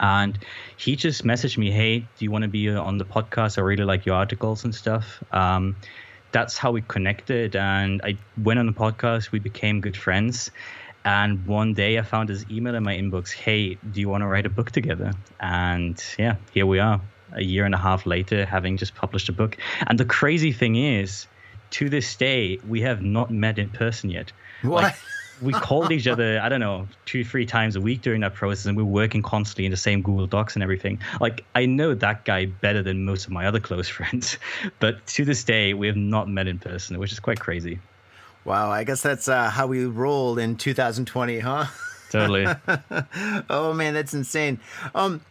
And 0.00 0.38
he 0.78 0.96
just 0.96 1.24
messaged 1.24 1.58
me, 1.58 1.70
"Hey, 1.70 1.98
do 1.98 2.24
you 2.24 2.30
want 2.30 2.42
to 2.42 2.48
be 2.48 2.70
on 2.70 2.96
the 2.96 3.04
podcast? 3.04 3.58
I 3.58 3.60
really 3.60 3.84
like 3.84 4.06
your 4.06 4.16
articles 4.16 4.64
and 4.64 4.74
stuff." 4.74 5.22
Um, 5.32 5.76
that's 6.32 6.56
how 6.56 6.70
we 6.72 6.80
connected, 6.80 7.54
and 7.54 8.00
I 8.02 8.16
went 8.42 8.58
on 8.58 8.66
the 8.66 8.72
podcast. 8.72 9.32
We 9.32 9.38
became 9.38 9.80
good 9.82 9.96
friends. 9.96 10.50
And 11.04 11.44
one 11.46 11.74
day 11.74 11.98
I 11.98 12.02
found 12.02 12.28
his 12.28 12.48
email 12.50 12.74
in 12.74 12.84
my 12.84 12.96
inbox. 12.96 13.32
Hey, 13.32 13.74
do 13.74 14.00
you 14.00 14.08
want 14.08 14.22
to 14.22 14.26
write 14.28 14.46
a 14.46 14.50
book 14.50 14.70
together? 14.70 15.12
And 15.40 16.02
yeah, 16.18 16.36
here 16.52 16.64
we 16.64 16.78
are, 16.78 17.00
a 17.34 17.42
year 17.42 17.64
and 17.64 17.74
a 17.74 17.78
half 17.78 18.06
later, 18.06 18.44
having 18.44 18.76
just 18.76 18.94
published 18.94 19.28
a 19.28 19.32
book. 19.32 19.56
And 19.86 19.98
the 19.98 20.04
crazy 20.04 20.52
thing 20.52 20.76
is, 20.76 21.26
to 21.72 21.88
this 21.88 22.14
day, 22.16 22.58
we 22.68 22.82
have 22.82 23.02
not 23.02 23.30
met 23.30 23.58
in 23.58 23.70
person 23.70 24.10
yet. 24.10 24.32
What? 24.62 24.82
Like, 24.82 24.96
we 25.40 25.52
called 25.52 25.90
each 25.90 26.06
other, 26.06 26.40
I 26.40 26.48
don't 26.48 26.60
know, 26.60 26.86
two, 27.04 27.24
three 27.24 27.46
times 27.46 27.74
a 27.74 27.80
week 27.80 28.02
during 28.02 28.20
that 28.20 28.34
process, 28.34 28.66
and 28.66 28.76
we 28.76 28.82
we're 28.82 28.90
working 28.90 29.22
constantly 29.22 29.64
in 29.64 29.70
the 29.70 29.76
same 29.76 30.00
Google 30.00 30.26
Docs 30.26 30.54
and 30.54 30.62
everything. 30.62 31.00
Like, 31.20 31.44
I 31.54 31.66
know 31.66 31.94
that 31.94 32.24
guy 32.24 32.46
better 32.46 32.82
than 32.82 33.04
most 33.04 33.26
of 33.26 33.32
my 33.32 33.46
other 33.46 33.58
close 33.58 33.88
friends, 33.96 34.38
but 34.78 35.04
to 35.08 35.24
this 35.24 35.42
day, 35.42 35.74
we 35.74 35.88
have 35.88 35.96
not 35.96 36.28
met 36.28 36.46
in 36.46 36.58
person, 36.58 36.98
which 36.98 37.12
is 37.12 37.20
quite 37.20 37.40
crazy. 37.40 37.80
Wow, 38.44 38.70
I 38.70 38.84
guess 38.84 39.02
that's 39.02 39.28
uh, 39.28 39.50
how 39.50 39.66
we 39.66 39.84
rolled 39.84 40.38
in 40.38 40.56
2020, 40.56 41.38
huh? 41.40 41.66
Totally. 42.10 42.46
oh 43.50 43.72
man, 43.72 43.94
that's 43.94 44.14
insane. 44.14 44.60
Um, 44.94 45.22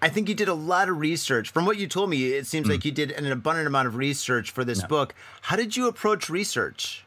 I 0.00 0.08
think 0.08 0.28
you 0.28 0.34
did 0.34 0.48
a 0.48 0.54
lot 0.54 0.88
of 0.88 0.98
research. 0.98 1.50
From 1.50 1.66
what 1.66 1.76
you 1.76 1.86
told 1.88 2.08
me, 2.10 2.32
it 2.32 2.46
seems 2.46 2.68
like 2.68 2.84
you 2.84 2.92
did 2.92 3.10
an 3.10 3.26
abundant 3.30 3.66
amount 3.66 3.88
of 3.88 3.96
research 3.96 4.50
for 4.52 4.64
this 4.64 4.82
book. 4.84 5.14
How 5.42 5.56
did 5.56 5.76
you 5.76 5.88
approach 5.88 6.28
research? 6.30 7.04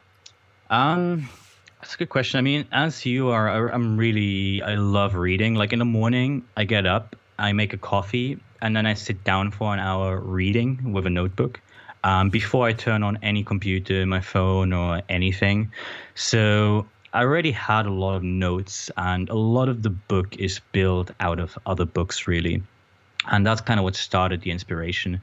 Um, 0.68 1.28
that's 1.80 1.94
a 1.94 1.98
good 1.98 2.10
question. 2.10 2.38
I 2.38 2.42
mean, 2.42 2.66
as 2.70 3.06
you 3.06 3.28
are, 3.30 3.48
I- 3.48 3.72
I'm 3.72 3.96
really, 3.96 4.62
I 4.62 4.74
love 4.74 5.14
reading. 5.14 5.54
Like 5.54 5.72
in 5.72 5.78
the 5.78 5.84
morning, 5.86 6.44
I 6.56 6.64
get 6.64 6.84
up, 6.86 7.16
I 7.38 7.52
make 7.52 7.72
a 7.72 7.78
coffee, 7.78 8.38
and 8.60 8.76
then 8.76 8.84
I 8.86 8.94
sit 8.94 9.24
down 9.24 9.50
for 9.50 9.72
an 9.72 9.80
hour 9.80 10.20
reading 10.20 10.92
with 10.92 11.06
a 11.06 11.10
notebook 11.10 11.60
um, 12.04 12.28
before 12.30 12.66
I 12.66 12.72
turn 12.74 13.02
on 13.02 13.18
any 13.22 13.42
computer, 13.42 14.04
my 14.06 14.20
phone, 14.20 14.72
or 14.74 15.00
anything. 15.08 15.70
So 16.14 16.86
I 17.14 17.22
already 17.22 17.52
had 17.52 17.86
a 17.86 17.90
lot 17.92 18.16
of 18.16 18.22
notes, 18.22 18.90
and 18.96 19.28
a 19.30 19.34
lot 19.34 19.68
of 19.68 19.82
the 19.82 19.90
book 19.90 20.36
is 20.36 20.60
built 20.72 21.10
out 21.20 21.38
of 21.40 21.58
other 21.66 21.84
books, 21.86 22.26
really. 22.26 22.62
And 23.30 23.46
that's 23.46 23.60
kind 23.60 23.78
of 23.78 23.84
what 23.84 23.94
started 23.94 24.40
the 24.42 24.50
inspiration. 24.50 25.20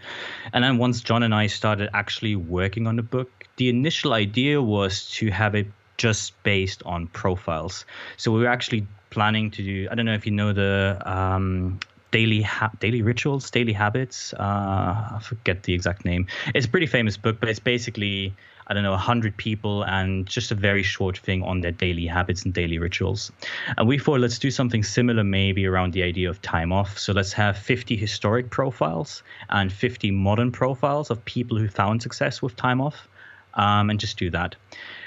And 0.54 0.64
then 0.64 0.78
once 0.78 1.02
John 1.02 1.24
and 1.24 1.36
I 1.36 1.48
started 1.48 1.90
actually 1.94 2.36
working 2.36 2.88
on 2.88 2.96
the 2.96 3.04
book, 3.04 3.30
the 3.58 3.70
initial 3.70 4.14
idea 4.14 4.62
was 4.62 5.10
to 5.12 5.30
have 5.32 5.56
it 5.56 5.68
just 5.98 6.42
based 6.44 6.82
on 6.86 7.08
profiles. 7.08 7.86
So 8.18 8.32
we 8.32 8.40
were 8.40 8.48
actually 8.48 8.88
planning 9.10 9.52
to 9.52 9.64
do, 9.64 9.88
I 9.92 9.96
don't 9.96 10.06
know 10.06 10.14
if 10.14 10.26
you 10.26 10.32
know 10.32 10.54
the 10.54 11.02
um, 11.06 11.80
daily 12.12 12.42
ha- 12.42 12.72
daily 12.80 13.02
rituals, 13.02 13.52
daily 13.52 13.74
habits. 13.74 14.34
Uh, 14.34 14.40
I 14.40 15.20
forget 15.22 15.64
the 15.64 15.74
exact 15.74 16.06
name. 16.06 16.28
It's 16.56 16.66
a 16.66 16.70
pretty 16.70 16.88
famous 16.88 17.18
book, 17.18 17.40
but 17.40 17.50
it's 17.50 17.60
basically 17.60 18.34
I 18.70 18.76
don't 18.76 18.84
know, 18.84 18.92
100 18.92 19.36
people 19.36 19.84
and 19.84 20.28
just 20.28 20.52
a 20.52 20.56
very 20.56 20.84
short 20.84 21.18
thing 21.18 21.42
on 21.42 21.62
their 21.62 21.72
daily 21.72 22.06
habits 22.06 22.44
and 22.44 22.54
daily 22.54 22.78
rituals. 22.78 23.32
And 23.78 23.88
we 23.88 23.98
thought, 23.98 24.20
let's 24.20 24.38
do 24.38 24.52
something 24.52 24.84
similar 24.84 25.24
maybe 25.24 25.66
around 25.66 25.94
the 25.94 26.04
idea 26.04 26.30
of 26.30 26.40
time 26.44 26.72
off. 26.72 27.00
So 27.00 27.12
let's 27.12 27.34
have 27.34 27.58
50 27.58 27.96
historic 27.96 28.52
profiles 28.52 29.24
and 29.50 29.74
50 29.74 30.12
modern 30.12 30.52
profiles 30.52 31.10
of 31.10 31.26
people 31.26 31.58
who 31.58 31.68
found 31.68 32.04
success 32.04 32.44
with 32.44 32.56
time 32.56 32.80
off 32.80 33.08
um, 33.56 33.90
and 33.90 34.00
just 34.00 34.18
do 34.18 34.30
that. 34.30 34.56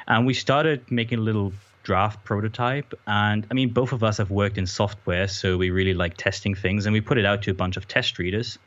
And 0.09 0.27
we 0.27 0.35
started 0.35 0.91
making 0.91 1.21
little 1.21 1.53
draft 1.83 2.25
prototype. 2.25 2.95
And 3.07 3.47
I 3.51 3.55
mean, 3.55 3.71
both 3.71 3.93
of 3.93 4.03
us 4.03 4.19
have 4.19 4.31
worked 4.31 4.59
in 4.59 4.67
software, 4.67 5.29
so 5.29 5.57
we 5.57 5.71
really 5.71 5.95
like 5.95 6.17
testing 6.17 6.55
things. 6.55 6.87
And 6.87 6.93
we 6.93 7.01
put 7.01 7.19
it 7.19 7.25
out 7.25 7.43
to 7.43 7.51
a 7.51 7.55
bunch 7.55 7.77
of 7.77 7.89
test 7.89 8.19
readers. 8.19 8.59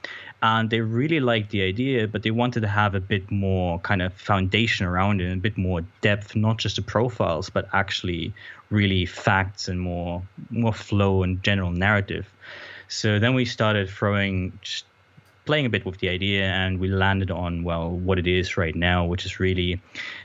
And 0.41 0.70
they 0.70 0.82
really 0.82 1.20
liked 1.20 1.51
the 1.51 1.63
idea, 1.63 2.07
but 2.07 2.24
they 2.24 2.32
wanted 2.32 2.61
to 2.61 2.68
have 2.68 2.93
a 2.93 2.99
bit 2.99 3.32
more 3.32 3.80
kind 3.80 4.01
of 4.01 4.13
foundation 4.13 4.86
around 4.86 5.22
it, 5.22 5.32
a 5.32 5.38
bit 5.38 5.57
more 5.57 5.82
depth, 6.01 6.36
not 6.36 6.57
just 6.57 6.76
the 6.76 6.82
profiles, 6.82 7.49
but 7.49 7.68
actually 7.74 8.34
really 8.70 9.05
facts 9.05 9.68
and 9.68 9.80
more 9.80 10.22
more 10.49 10.74
flow 10.74 11.24
and 11.24 11.41
general 11.43 11.72
narrative. 11.72 12.28
So 12.88 13.20
then 13.20 13.34
we 13.34 13.45
started 13.45 13.89
throwing 13.89 14.59
just 14.61 14.86
playing 15.45 15.66
a 15.66 15.70
bit 15.70 15.86
with 15.86 15.99
the 15.99 16.09
idea 16.09 16.43
and 16.43 16.80
we 16.80 16.88
landed 16.88 17.32
on 17.32 17.63
well 17.63 17.91
what 17.91 18.18
it 18.18 18.26
is 18.26 18.57
right 18.57 18.76
now 18.76 19.05
which 19.05 19.26
is 19.26 19.39
really 19.39 19.80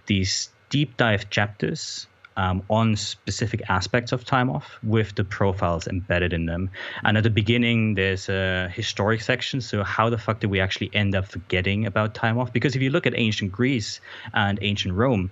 these 0.07 0.49
deep 0.70 0.97
dive 0.97 1.28
chapters 1.28 2.07
um, 2.37 2.62
on 2.70 2.97
specific 2.97 3.62
aspects 3.68 4.12
of 4.12 4.24
time 4.24 4.51
off 4.51 4.78
with 4.83 5.14
the 5.14 5.24
profiles 5.24 5.87
embedded 5.87 6.33
in 6.33 6.47
them. 6.47 6.70
And 7.05 7.16
at 7.16 7.22
the 7.22 7.31
beginning, 7.31 7.95
there's 7.95 8.28
a 8.28 8.68
historic 8.68 9.20
section. 9.20 9.61
So, 9.61 9.83
how 9.83 10.11
the 10.11 10.18
fuck 10.18 10.41
did 10.41 10.51
we 10.51 10.61
actually 10.61 10.91
end 10.95 11.14
up 11.14 11.26
forgetting 11.26 11.87
about 11.87 12.14
time 12.14 12.39
off? 12.39 12.53
Because 12.53 12.76
if 12.76 12.83
you 12.83 12.91
look 12.91 13.07
at 13.07 13.14
ancient 13.16 13.53
Greece 13.53 14.01
and 14.33 14.59
ancient 14.62 14.95
Rome, 14.95 15.31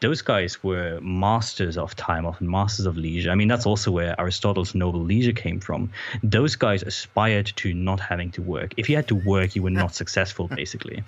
those 0.00 0.22
guys 0.22 0.62
were 0.62 0.98
masters 1.02 1.76
of 1.76 1.94
time 1.94 2.24
off 2.26 2.40
and 2.40 2.48
masters 2.48 2.86
of 2.86 2.96
leisure. 2.96 3.30
I 3.30 3.34
mean, 3.34 3.48
that's 3.48 3.66
also 3.66 3.90
where 3.90 4.18
Aristotle's 4.18 4.74
noble 4.74 5.00
leisure 5.00 5.32
came 5.32 5.60
from. 5.60 5.90
Those 6.22 6.56
guys 6.56 6.82
aspired 6.82 7.52
to 7.56 7.74
not 7.74 8.00
having 8.00 8.30
to 8.32 8.42
work. 8.42 8.72
If 8.76 8.88
you 8.88 8.96
had 8.96 9.08
to 9.08 9.14
work, 9.14 9.54
you 9.54 9.62
were 9.62 9.70
not 9.70 9.94
successful, 10.02 10.48
basically, 10.48 11.04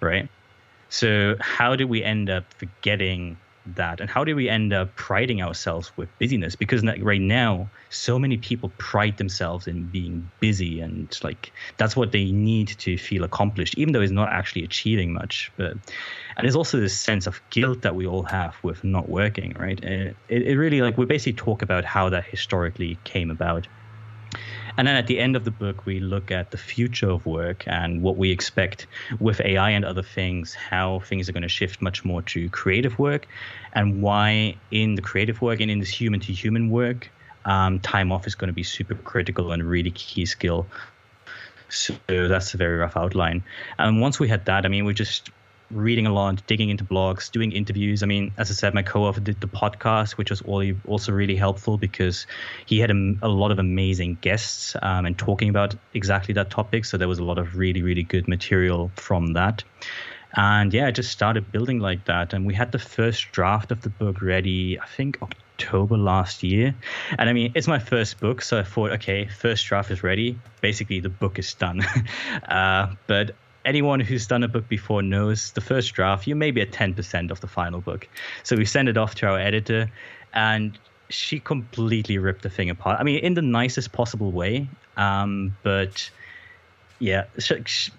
right? 0.00 0.28
So, 0.90 1.36
how 1.40 1.74
did 1.74 1.86
we 1.86 2.04
end 2.04 2.30
up 2.30 2.44
forgetting 2.54 3.36
that? 3.66 4.00
And 4.00 4.10
how 4.10 4.24
do 4.24 4.34
we 4.36 4.48
end 4.48 4.72
up 4.72 4.94
priding 4.96 5.42
ourselves 5.42 5.92
with 5.96 6.16
busyness? 6.18 6.56
Because 6.56 6.84
right 7.02 7.20
now 7.20 7.70
so 7.90 8.18
many 8.18 8.36
people 8.36 8.70
pride 8.78 9.18
themselves 9.18 9.66
in 9.66 9.86
being 9.86 10.30
busy 10.40 10.80
and 10.80 11.18
like 11.22 11.52
that's 11.76 11.96
what 11.96 12.12
they 12.12 12.30
need 12.32 12.68
to 12.78 12.96
feel 12.96 13.24
accomplished 13.24 13.74
even 13.76 13.92
though 13.92 14.00
it's 14.00 14.12
not 14.12 14.32
actually 14.32 14.64
achieving 14.64 15.12
much. 15.12 15.52
But 15.56 15.72
and 15.72 16.42
there's 16.42 16.56
also 16.56 16.80
this 16.80 16.98
sense 16.98 17.26
of 17.26 17.40
guilt 17.50 17.82
that 17.82 17.94
we 17.94 18.06
all 18.06 18.24
have 18.24 18.56
with 18.62 18.82
not 18.84 19.08
working 19.08 19.54
right? 19.58 19.82
Uh, 19.84 20.12
it, 20.28 20.42
it 20.42 20.58
really 20.58 20.80
like 20.80 20.98
we 20.98 21.06
basically 21.06 21.34
talk 21.34 21.62
about 21.62 21.84
how 21.84 22.08
that 22.10 22.24
historically 22.24 23.00
came 23.04 23.30
about 23.30 23.68
and 24.76 24.86
then 24.86 24.96
at 24.96 25.06
the 25.06 25.18
end 25.18 25.36
of 25.36 25.44
the 25.44 25.50
book, 25.50 25.86
we 25.86 26.00
look 26.00 26.30
at 26.30 26.50
the 26.50 26.56
future 26.56 27.10
of 27.10 27.24
work 27.26 27.64
and 27.66 28.02
what 28.02 28.16
we 28.16 28.30
expect 28.30 28.86
with 29.20 29.40
AI 29.40 29.70
and 29.70 29.84
other 29.84 30.02
things, 30.02 30.54
how 30.54 31.00
things 31.00 31.28
are 31.28 31.32
going 31.32 31.42
to 31.42 31.48
shift 31.48 31.80
much 31.80 32.04
more 32.04 32.22
to 32.22 32.48
creative 32.50 32.98
work, 32.98 33.26
and 33.72 34.02
why 34.02 34.56
in 34.70 34.94
the 34.94 35.02
creative 35.02 35.40
work 35.42 35.60
and 35.60 35.70
in 35.70 35.78
this 35.78 35.90
human 35.90 36.20
to 36.20 36.32
human 36.32 36.70
work, 36.70 37.10
um, 37.44 37.78
time 37.80 38.10
off 38.10 38.26
is 38.26 38.34
going 38.34 38.48
to 38.48 38.54
be 38.54 38.62
super 38.62 38.94
critical 38.94 39.52
and 39.52 39.62
really 39.62 39.90
key 39.90 40.26
skill. 40.26 40.66
So 41.68 41.94
that's 42.08 42.54
a 42.54 42.56
very 42.56 42.76
rough 42.76 42.96
outline. 42.96 43.42
And 43.78 44.00
once 44.00 44.20
we 44.20 44.28
had 44.28 44.44
that, 44.46 44.64
I 44.64 44.68
mean, 44.68 44.84
we 44.84 44.94
just 44.94 45.30
reading 45.74 46.06
a 46.06 46.12
lot, 46.12 46.46
digging 46.46 46.70
into 46.70 46.84
blogs, 46.84 47.30
doing 47.30 47.52
interviews. 47.52 48.02
I 48.02 48.06
mean, 48.06 48.32
as 48.38 48.50
I 48.50 48.54
said, 48.54 48.74
my 48.74 48.82
co-author 48.82 49.20
did 49.20 49.40
the 49.40 49.48
podcast, 49.48 50.12
which 50.12 50.30
was 50.30 50.42
also 50.86 51.12
really 51.12 51.36
helpful 51.36 51.76
because 51.76 52.26
he 52.66 52.78
had 52.78 52.90
a, 52.90 53.14
a 53.22 53.28
lot 53.28 53.50
of 53.50 53.58
amazing 53.58 54.18
guests 54.20 54.76
um, 54.82 55.04
and 55.04 55.18
talking 55.18 55.48
about 55.48 55.74
exactly 55.92 56.34
that 56.34 56.50
topic. 56.50 56.84
So 56.84 56.96
there 56.96 57.08
was 57.08 57.18
a 57.18 57.24
lot 57.24 57.38
of 57.38 57.56
really, 57.56 57.82
really 57.82 58.04
good 58.04 58.28
material 58.28 58.90
from 58.96 59.34
that. 59.34 59.64
And 60.36 60.72
yeah, 60.72 60.86
I 60.86 60.90
just 60.90 61.12
started 61.12 61.52
building 61.52 61.78
like 61.78 62.06
that. 62.06 62.32
And 62.32 62.46
we 62.46 62.54
had 62.54 62.72
the 62.72 62.78
first 62.78 63.30
draft 63.32 63.70
of 63.70 63.82
the 63.82 63.90
book 63.90 64.20
ready, 64.20 64.80
I 64.80 64.86
think 64.86 65.18
October 65.22 65.96
last 65.96 66.42
year. 66.42 66.74
And 67.18 67.30
I 67.30 67.32
mean, 67.32 67.52
it's 67.54 67.68
my 67.68 67.78
first 67.78 68.18
book. 68.18 68.42
So 68.42 68.58
I 68.58 68.64
thought, 68.64 68.90
okay, 68.92 69.26
first 69.26 69.66
draft 69.66 69.90
is 69.90 70.02
ready. 70.02 70.38
Basically, 70.60 71.00
the 71.00 71.08
book 71.08 71.38
is 71.38 71.54
done. 71.54 71.82
uh, 72.48 72.94
but 73.06 73.36
anyone 73.64 74.00
who's 74.00 74.26
done 74.26 74.42
a 74.42 74.48
book 74.48 74.68
before 74.68 75.02
knows 75.02 75.52
the 75.52 75.60
first 75.60 75.94
draft, 75.94 76.26
you 76.26 76.36
may 76.36 76.50
be 76.50 76.60
at 76.60 76.70
10% 76.70 77.30
of 77.30 77.40
the 77.40 77.46
final 77.46 77.80
book. 77.80 78.08
So 78.42 78.56
we 78.56 78.64
send 78.64 78.88
it 78.88 78.96
off 78.96 79.14
to 79.16 79.26
our 79.26 79.38
editor, 79.38 79.90
and 80.32 80.78
she 81.08 81.40
completely 81.40 82.18
ripped 82.18 82.42
the 82.42 82.50
thing 82.50 82.70
apart. 82.70 83.00
I 83.00 83.04
mean, 83.04 83.18
in 83.20 83.34
the 83.34 83.42
nicest 83.42 83.92
possible 83.92 84.32
way. 84.32 84.68
Um, 84.96 85.56
but 85.62 86.10
yeah, 86.98 87.24
she, 87.38 87.62
she, 87.66 87.92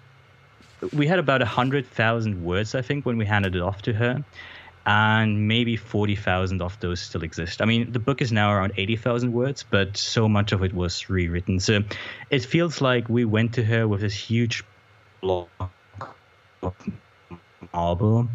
we 0.92 1.06
had 1.06 1.18
about 1.18 1.40
100,000 1.40 2.44
words, 2.44 2.74
I 2.74 2.82
think, 2.82 3.06
when 3.06 3.16
we 3.16 3.26
handed 3.26 3.56
it 3.56 3.62
off 3.62 3.82
to 3.82 3.92
her. 3.92 4.24
And 4.88 5.48
maybe 5.48 5.76
40,000 5.76 6.62
of 6.62 6.78
those 6.78 7.00
still 7.00 7.24
exist. 7.24 7.60
I 7.60 7.64
mean, 7.64 7.90
the 7.90 7.98
book 7.98 8.22
is 8.22 8.30
now 8.30 8.52
around 8.52 8.72
80,000 8.76 9.32
words, 9.32 9.64
but 9.68 9.96
so 9.96 10.28
much 10.28 10.52
of 10.52 10.62
it 10.62 10.72
was 10.72 11.10
rewritten. 11.10 11.58
So 11.58 11.80
it 12.30 12.44
feels 12.44 12.80
like 12.80 13.08
we 13.08 13.24
went 13.24 13.54
to 13.54 13.64
her 13.64 13.88
with 13.88 14.02
this 14.02 14.14
huge 14.14 14.62
of 15.30 16.74
marble 17.72 18.28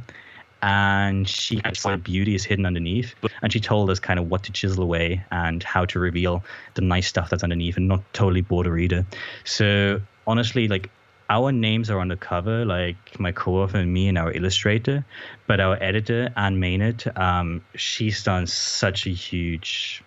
and 0.61 1.27
she 1.27 1.59
actually 1.63 1.97
beauty 1.97 2.35
is 2.35 2.43
hidden 2.43 2.65
underneath 2.65 3.15
and 3.41 3.51
she 3.51 3.59
told 3.59 3.89
us 3.89 3.99
kind 3.99 4.19
of 4.19 4.29
what 4.29 4.43
to 4.43 4.51
chisel 4.51 4.83
away 4.83 5.23
and 5.31 5.63
how 5.63 5.85
to 5.85 5.99
reveal 5.99 6.43
the 6.75 6.81
nice 6.81 7.07
stuff 7.07 7.29
that's 7.29 7.43
underneath 7.43 7.77
and 7.77 7.87
not 7.87 8.01
totally 8.13 8.41
bore 8.41 8.63
the 8.63 8.71
reader 8.71 9.05
so 9.43 9.99
honestly 10.27 10.67
like 10.67 10.89
our 11.29 11.51
names 11.51 11.89
are 11.89 11.99
on 11.99 12.09
the 12.09 12.17
cover 12.17 12.65
like 12.65 13.19
my 13.19 13.31
co-author 13.31 13.77
and 13.77 13.91
me 13.91 14.07
and 14.07 14.17
our 14.17 14.31
illustrator 14.33 15.03
but 15.47 15.59
our 15.59 15.81
editor 15.81 16.29
anne 16.35 16.59
maynard 16.59 17.03
um, 17.15 17.63
she's 17.75 18.23
done 18.23 18.45
such 18.45 19.07
a 19.07 19.11
huge 19.11 20.03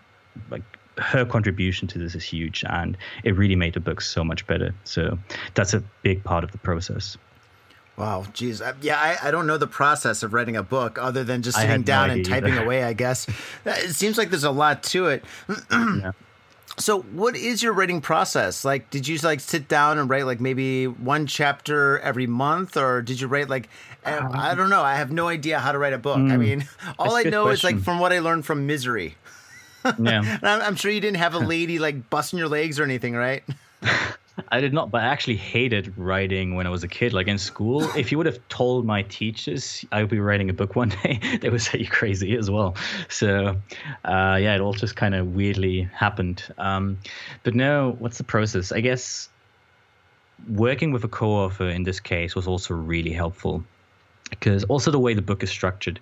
like 0.50 0.62
her 0.98 1.24
contribution 1.24 1.88
to 1.88 1.98
this 1.98 2.14
is 2.14 2.24
huge, 2.24 2.64
and 2.68 2.96
it 3.24 3.36
really 3.36 3.56
made 3.56 3.74
the 3.74 3.80
book 3.80 4.00
so 4.00 4.24
much 4.24 4.46
better. 4.46 4.74
So 4.84 5.18
that's 5.54 5.74
a 5.74 5.82
big 6.02 6.22
part 6.24 6.44
of 6.44 6.52
the 6.52 6.58
process. 6.58 7.16
Wow, 7.96 8.24
geez, 8.32 8.60
I, 8.60 8.74
yeah, 8.80 8.98
I, 8.98 9.28
I 9.28 9.30
don't 9.30 9.46
know 9.46 9.56
the 9.56 9.68
process 9.68 10.24
of 10.24 10.32
writing 10.34 10.56
a 10.56 10.64
book 10.64 10.98
other 10.98 11.22
than 11.22 11.42
just 11.42 11.56
sitting 11.56 11.70
had 11.70 11.80
no 11.80 11.84
down 11.84 12.10
and 12.10 12.24
typing 12.24 12.54
either. 12.54 12.64
away. 12.64 12.82
I 12.82 12.92
guess 12.92 13.28
it 13.64 13.94
seems 13.94 14.18
like 14.18 14.30
there's 14.30 14.44
a 14.44 14.50
lot 14.50 14.82
to 14.84 15.06
it. 15.06 15.24
Yeah. 15.70 16.12
So, 16.76 17.02
what 17.02 17.36
is 17.36 17.62
your 17.62 17.72
writing 17.72 18.00
process? 18.00 18.64
Like, 18.64 18.90
did 18.90 19.06
you 19.06 19.16
like 19.18 19.38
sit 19.38 19.68
down 19.68 19.96
and 19.96 20.10
write 20.10 20.26
like 20.26 20.40
maybe 20.40 20.88
one 20.88 21.28
chapter 21.28 22.00
every 22.00 22.26
month, 22.26 22.76
or 22.76 23.00
did 23.00 23.20
you 23.20 23.28
write 23.28 23.48
like 23.48 23.68
uh, 24.04 24.28
I 24.32 24.54
don't 24.54 24.70
know. 24.70 24.82
I 24.82 24.96
have 24.96 25.10
no 25.10 25.28
idea 25.28 25.58
how 25.58 25.72
to 25.72 25.78
write 25.78 25.92
a 25.92 25.98
book. 25.98 26.18
I 26.18 26.36
mean, 26.36 26.66
all 26.98 27.14
I 27.14 27.18
a 27.18 27.20
I 27.20 27.22
good 27.24 27.30
know 27.30 27.48
is 27.48 27.64
like 27.64 27.78
from 27.78 28.00
what 28.00 28.12
I 28.12 28.18
learned 28.18 28.44
from 28.44 28.66
Misery. 28.66 29.14
Yeah. 29.84 30.38
I'm, 30.42 30.60
I'm 30.62 30.76
sure 30.76 30.90
you 30.90 31.00
didn't 31.00 31.18
have 31.18 31.34
a 31.34 31.38
lady 31.54 31.78
like 31.78 32.10
busting 32.10 32.38
your 32.38 32.48
legs 32.48 32.78
or 32.78 32.84
anything, 32.84 33.14
right? 33.14 33.42
I 34.48 34.60
did 34.60 34.72
not, 34.72 34.90
but 34.90 35.02
I 35.02 35.06
actually 35.06 35.36
hated 35.36 35.96
writing 35.96 36.56
when 36.56 36.66
I 36.66 36.70
was 36.70 36.82
a 36.82 36.88
kid. 36.88 37.12
Like 37.12 37.28
in 37.28 37.38
school, 37.38 37.82
if 37.96 38.10
you 38.10 38.18
would 38.18 38.26
have 38.26 38.40
told 38.48 38.84
my 38.84 39.02
teachers 39.02 39.84
I 39.92 40.00
would 40.00 40.10
be 40.10 40.18
writing 40.18 40.50
a 40.50 40.52
book 40.52 40.74
one 40.74 40.88
day, 41.02 41.20
they 41.40 41.50
would 41.50 41.62
say 41.62 41.78
you're 41.78 41.90
crazy 41.90 42.36
as 42.36 42.50
well. 42.50 42.74
So, 43.08 43.56
uh, 44.04 44.38
yeah, 44.40 44.56
it 44.56 44.60
all 44.60 44.72
just 44.72 44.96
kind 44.96 45.14
of 45.14 45.34
weirdly 45.34 45.82
happened. 45.82 46.42
Um, 46.58 46.98
but 47.44 47.54
no, 47.54 47.96
what's 48.00 48.18
the 48.18 48.24
process? 48.24 48.72
I 48.72 48.80
guess 48.80 49.28
working 50.48 50.90
with 50.90 51.04
a 51.04 51.08
co-author 51.08 51.68
in 51.68 51.84
this 51.84 52.00
case 52.00 52.34
was 52.34 52.48
also 52.48 52.74
really 52.74 53.12
helpful 53.12 53.64
because 54.30 54.64
also 54.64 54.90
the 54.90 54.98
way 54.98 55.14
the 55.14 55.22
book 55.22 55.42
is 55.42 55.50
structured 55.50 56.00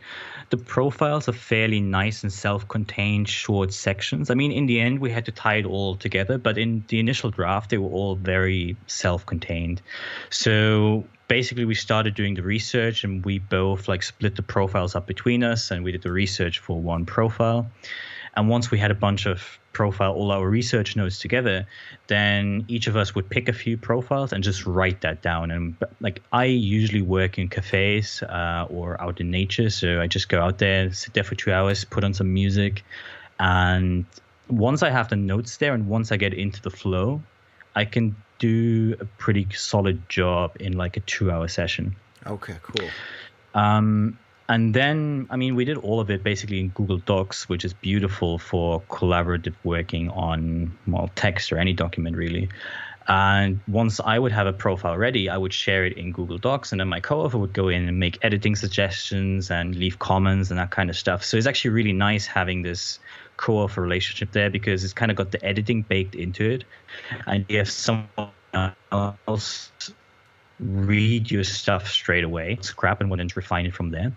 the 0.52 0.58
profiles 0.58 1.30
are 1.30 1.32
fairly 1.32 1.80
nice 1.80 2.22
and 2.22 2.30
self-contained 2.30 3.26
short 3.26 3.72
sections. 3.72 4.30
I 4.30 4.34
mean 4.34 4.52
in 4.52 4.66
the 4.66 4.80
end 4.80 4.98
we 4.98 5.10
had 5.10 5.24
to 5.24 5.32
tie 5.32 5.54
it 5.54 5.64
all 5.64 5.96
together 5.96 6.36
but 6.36 6.58
in 6.58 6.84
the 6.88 7.00
initial 7.00 7.30
draft 7.30 7.70
they 7.70 7.78
were 7.78 7.88
all 7.88 8.16
very 8.16 8.76
self-contained. 8.86 9.80
So 10.28 11.04
basically 11.26 11.64
we 11.64 11.74
started 11.74 12.14
doing 12.14 12.34
the 12.34 12.42
research 12.42 13.02
and 13.02 13.24
we 13.24 13.38
both 13.38 13.88
like 13.88 14.02
split 14.02 14.36
the 14.36 14.42
profiles 14.42 14.94
up 14.94 15.06
between 15.06 15.42
us 15.42 15.70
and 15.70 15.82
we 15.84 15.90
did 15.90 16.02
the 16.02 16.12
research 16.12 16.58
for 16.58 16.78
one 16.78 17.06
profile 17.06 17.70
and 18.34 18.48
once 18.48 18.70
we 18.70 18.78
had 18.78 18.90
a 18.90 18.94
bunch 18.94 19.26
of 19.26 19.58
profile 19.72 20.12
all 20.12 20.30
our 20.30 20.48
research 20.48 20.96
notes 20.96 21.18
together, 21.18 21.66
then 22.06 22.64
each 22.68 22.86
of 22.86 22.96
us 22.96 23.14
would 23.14 23.28
pick 23.28 23.48
a 23.48 23.52
few 23.52 23.76
profiles 23.76 24.32
and 24.32 24.44
just 24.44 24.66
write 24.66 25.00
that 25.00 25.22
down. 25.22 25.50
And 25.50 25.76
like 26.00 26.22
I 26.32 26.44
usually 26.44 27.02
work 27.02 27.38
in 27.38 27.48
cafes 27.48 28.22
uh, 28.22 28.66
or 28.68 29.00
out 29.00 29.20
in 29.20 29.30
nature, 29.30 29.70
so 29.70 30.00
I 30.00 30.06
just 30.06 30.28
go 30.28 30.40
out 30.40 30.58
there, 30.58 30.92
sit 30.92 31.14
there 31.14 31.24
for 31.24 31.34
two 31.34 31.52
hours, 31.52 31.84
put 31.84 32.04
on 32.04 32.14
some 32.14 32.32
music, 32.32 32.84
and 33.38 34.04
once 34.48 34.82
I 34.82 34.90
have 34.90 35.08
the 35.08 35.16
notes 35.16 35.56
there 35.56 35.74
and 35.74 35.88
once 35.88 36.12
I 36.12 36.16
get 36.16 36.34
into 36.34 36.60
the 36.62 36.70
flow, 36.70 37.22
I 37.74 37.84
can 37.84 38.16
do 38.38 38.96
a 39.00 39.04
pretty 39.04 39.46
solid 39.54 40.08
job 40.08 40.56
in 40.60 40.74
like 40.74 40.96
a 40.96 41.00
two-hour 41.00 41.48
session. 41.48 41.96
Okay, 42.26 42.56
cool. 42.62 42.88
Um, 43.54 44.18
and 44.48 44.74
then, 44.74 45.26
I 45.30 45.36
mean, 45.36 45.54
we 45.54 45.64
did 45.64 45.78
all 45.78 46.00
of 46.00 46.10
it 46.10 46.22
basically 46.22 46.60
in 46.60 46.68
Google 46.68 46.98
Docs, 46.98 47.48
which 47.48 47.64
is 47.64 47.72
beautiful 47.72 48.38
for 48.38 48.80
collaborative 48.82 49.54
working 49.64 50.10
on, 50.10 50.76
well, 50.86 51.10
text 51.14 51.52
or 51.52 51.58
any 51.58 51.72
document 51.72 52.16
really. 52.16 52.48
And 53.08 53.58
once 53.66 53.98
I 53.98 54.18
would 54.18 54.30
have 54.30 54.46
a 54.46 54.52
profile 54.52 54.96
ready, 54.96 55.28
I 55.28 55.36
would 55.36 55.52
share 55.52 55.84
it 55.84 55.94
in 55.98 56.12
Google 56.12 56.38
Docs, 56.38 56.70
and 56.70 56.80
then 56.80 56.86
my 56.86 57.00
co-author 57.00 57.36
would 57.36 57.52
go 57.52 57.68
in 57.68 57.88
and 57.88 57.98
make 57.98 58.16
editing 58.22 58.54
suggestions 58.54 59.50
and 59.50 59.74
leave 59.74 59.98
comments 59.98 60.50
and 60.50 60.58
that 60.60 60.70
kind 60.70 60.88
of 60.88 60.96
stuff. 60.96 61.24
So 61.24 61.36
it's 61.36 61.48
actually 61.48 61.72
really 61.72 61.92
nice 61.92 62.26
having 62.26 62.62
this 62.62 63.00
co-author 63.38 63.80
relationship 63.82 64.30
there 64.30 64.50
because 64.50 64.84
it's 64.84 64.92
kind 64.92 65.10
of 65.10 65.16
got 65.16 65.32
the 65.32 65.44
editing 65.44 65.82
baked 65.82 66.14
into 66.14 66.48
it, 66.48 66.64
and 67.26 67.44
have 67.50 67.68
someone 67.68 68.30
else 68.92 69.72
read 70.62 71.30
your 71.30 71.44
stuff 71.44 71.88
straight 71.88 72.24
away, 72.24 72.58
scrap 72.60 73.00
and 73.00 73.12
then 73.12 73.28
refine 73.34 73.66
it 73.66 73.74
from 73.74 73.90
there. 73.90 74.12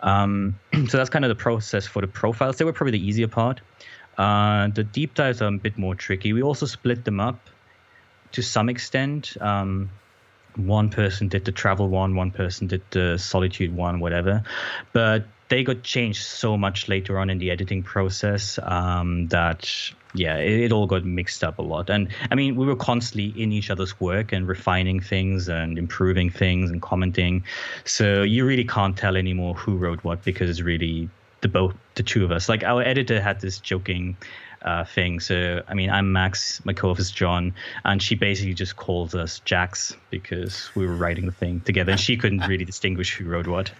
Um, 0.00 0.58
so 0.88 0.98
that's 0.98 1.10
kind 1.10 1.24
of 1.24 1.28
the 1.28 1.34
process 1.34 1.86
for 1.86 2.00
the 2.00 2.08
profiles. 2.08 2.58
They 2.58 2.64
were 2.64 2.72
probably 2.72 2.98
the 2.98 3.06
easier 3.06 3.28
part. 3.28 3.60
Uh, 4.18 4.68
the 4.68 4.84
deep 4.84 5.14
dives 5.14 5.42
are 5.42 5.48
a 5.48 5.58
bit 5.58 5.78
more 5.78 5.94
tricky. 5.94 6.32
We 6.32 6.42
also 6.42 6.66
split 6.66 7.04
them 7.04 7.20
up 7.20 7.40
to 8.32 8.42
some 8.42 8.68
extent. 8.68 9.36
Um, 9.40 9.90
one 10.56 10.90
person 10.90 11.28
did 11.28 11.44
the 11.44 11.52
travel 11.52 11.88
one, 11.88 12.14
one 12.14 12.30
person 12.30 12.68
did 12.68 12.82
the 12.90 13.18
solitude 13.18 13.74
one, 13.74 13.98
whatever. 13.98 14.44
But 14.92 15.26
they 15.48 15.64
got 15.64 15.82
changed 15.82 16.22
so 16.22 16.56
much 16.56 16.88
later 16.88 17.18
on 17.18 17.28
in 17.30 17.38
the 17.38 17.50
editing 17.50 17.82
process 17.82 18.58
um, 18.62 19.28
that 19.28 19.70
yeah, 20.14 20.36
it, 20.36 20.60
it, 20.60 20.72
all 20.72 20.86
got 20.86 21.04
mixed 21.04 21.42
up 21.42 21.58
a 21.58 21.62
lot. 21.62 21.90
And 21.90 22.08
I 22.30 22.34
mean, 22.34 22.54
we 22.56 22.66
were 22.66 22.76
constantly 22.76 23.40
in 23.40 23.52
each 23.52 23.68
other's 23.68 23.98
work 24.00 24.32
and 24.32 24.46
refining 24.46 25.00
things 25.00 25.48
and 25.48 25.76
improving 25.76 26.30
things 26.30 26.70
and 26.70 26.80
commenting. 26.80 27.44
So 27.84 28.22
you 28.22 28.46
really 28.46 28.64
can't 28.64 28.96
tell 28.96 29.16
anymore 29.16 29.54
who 29.54 29.76
wrote 29.76 30.02
what 30.04 30.22
because 30.24 30.48
it's 30.48 30.60
really 30.60 31.08
the 31.40 31.48
both 31.48 31.74
the 31.96 32.02
two 32.02 32.24
of 32.24 32.30
us. 32.30 32.48
Like 32.48 32.62
our 32.62 32.82
editor 32.82 33.20
had 33.20 33.40
this 33.40 33.58
joking 33.58 34.16
uh, 34.64 34.84
thing. 34.84 35.20
So, 35.20 35.62
I 35.68 35.74
mean, 35.74 35.90
I'm 35.90 36.12
Max, 36.12 36.64
my 36.64 36.72
co 36.72 36.88
host 36.88 37.00
is 37.00 37.10
John, 37.10 37.54
and 37.84 38.02
she 38.02 38.14
basically 38.14 38.54
just 38.54 38.76
calls 38.76 39.14
us 39.14 39.40
Jax 39.40 39.96
because 40.10 40.70
we 40.74 40.86
were 40.86 40.94
writing 40.94 41.26
the 41.26 41.32
thing 41.32 41.60
together 41.60 41.92
and 41.92 42.00
she 42.00 42.16
couldn't 42.16 42.40
really 42.48 42.64
distinguish 42.64 43.16
who 43.16 43.26
wrote 43.26 43.46
what. 43.46 43.70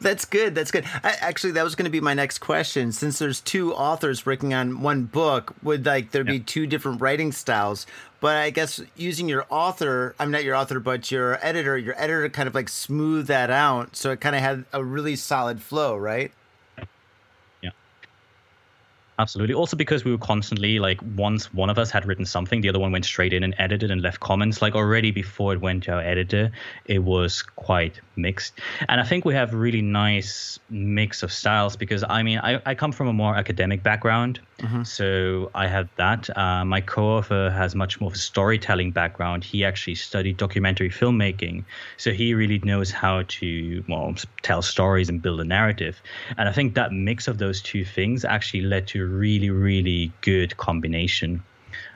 That's 0.00 0.24
good. 0.24 0.54
That's 0.54 0.70
good. 0.70 0.84
I, 1.04 1.14
actually, 1.20 1.52
that 1.52 1.62
was 1.62 1.74
going 1.74 1.84
to 1.84 1.90
be 1.90 2.00
my 2.00 2.14
next 2.14 2.38
question. 2.38 2.90
Since 2.90 3.18
there's 3.18 3.40
two 3.40 3.72
authors 3.74 4.26
working 4.26 4.52
on 4.52 4.82
one 4.82 5.04
book, 5.04 5.54
would 5.62 5.86
like 5.86 6.10
there 6.10 6.24
be 6.24 6.40
two 6.40 6.66
different 6.66 7.00
writing 7.00 7.30
styles? 7.30 7.86
But 8.20 8.36
I 8.36 8.50
guess 8.50 8.80
using 8.96 9.28
your 9.28 9.46
author, 9.48 10.16
I'm 10.18 10.32
not 10.32 10.42
your 10.42 10.56
author, 10.56 10.80
but 10.80 11.12
your 11.12 11.38
editor, 11.46 11.78
your 11.78 11.94
editor 11.96 12.28
kind 12.28 12.48
of 12.48 12.54
like 12.54 12.68
smooth 12.68 13.28
that 13.28 13.50
out, 13.50 13.94
so 13.94 14.10
it 14.10 14.20
kind 14.20 14.34
of 14.34 14.42
had 14.42 14.64
a 14.72 14.82
really 14.82 15.14
solid 15.14 15.62
flow, 15.62 15.96
right? 15.96 16.32
Absolutely. 19.20 19.54
Also 19.54 19.76
because 19.76 20.04
we 20.04 20.12
were 20.12 20.18
constantly 20.18 20.78
like 20.78 21.00
once 21.16 21.52
one 21.52 21.70
of 21.70 21.78
us 21.78 21.90
had 21.90 22.06
written 22.06 22.24
something, 22.24 22.60
the 22.60 22.68
other 22.68 22.78
one 22.78 22.92
went 22.92 23.04
straight 23.04 23.32
in 23.32 23.42
and 23.42 23.52
edited 23.58 23.90
and 23.90 24.00
left 24.00 24.20
comments. 24.20 24.62
Like 24.62 24.76
already 24.76 25.10
before 25.10 25.52
it 25.52 25.60
went 25.60 25.82
to 25.84 25.92
our 25.92 26.00
editor, 26.00 26.52
it 26.84 27.00
was 27.00 27.42
quite 27.42 28.00
mixed. 28.14 28.54
And 28.88 29.00
I 29.00 29.04
think 29.04 29.24
we 29.24 29.34
have 29.34 29.52
really 29.54 29.82
nice 29.82 30.60
mix 30.70 31.24
of 31.24 31.32
styles 31.32 31.76
because 31.76 32.04
I 32.08 32.22
mean 32.22 32.38
I, 32.38 32.62
I 32.64 32.76
come 32.76 32.92
from 32.92 33.08
a 33.08 33.12
more 33.12 33.34
academic 33.34 33.82
background. 33.82 34.38
Mm-hmm. 34.58 34.82
So 34.82 35.50
I 35.54 35.68
have 35.68 35.88
that. 35.96 36.36
Uh, 36.36 36.64
my 36.64 36.80
co-author 36.80 37.48
has 37.50 37.76
much 37.76 38.00
more 38.00 38.08
of 38.08 38.14
a 38.14 38.18
storytelling 38.18 38.90
background. 38.90 39.44
He 39.44 39.64
actually 39.64 39.94
studied 39.94 40.36
documentary 40.36 40.90
filmmaking. 40.90 41.64
So 41.96 42.10
he 42.10 42.34
really 42.34 42.58
knows 42.58 42.90
how 42.90 43.22
to 43.28 43.84
well 43.88 44.14
tell 44.42 44.62
stories 44.62 45.08
and 45.08 45.22
build 45.22 45.40
a 45.40 45.44
narrative. 45.44 46.02
And 46.36 46.48
I 46.48 46.52
think 46.52 46.74
that 46.74 46.92
mix 46.92 47.28
of 47.28 47.38
those 47.38 47.62
two 47.62 47.84
things 47.84 48.24
actually 48.24 48.62
led 48.62 48.88
to 48.88 49.02
a 49.02 49.06
really, 49.06 49.50
really 49.50 50.10
good 50.22 50.56
combination. 50.56 51.42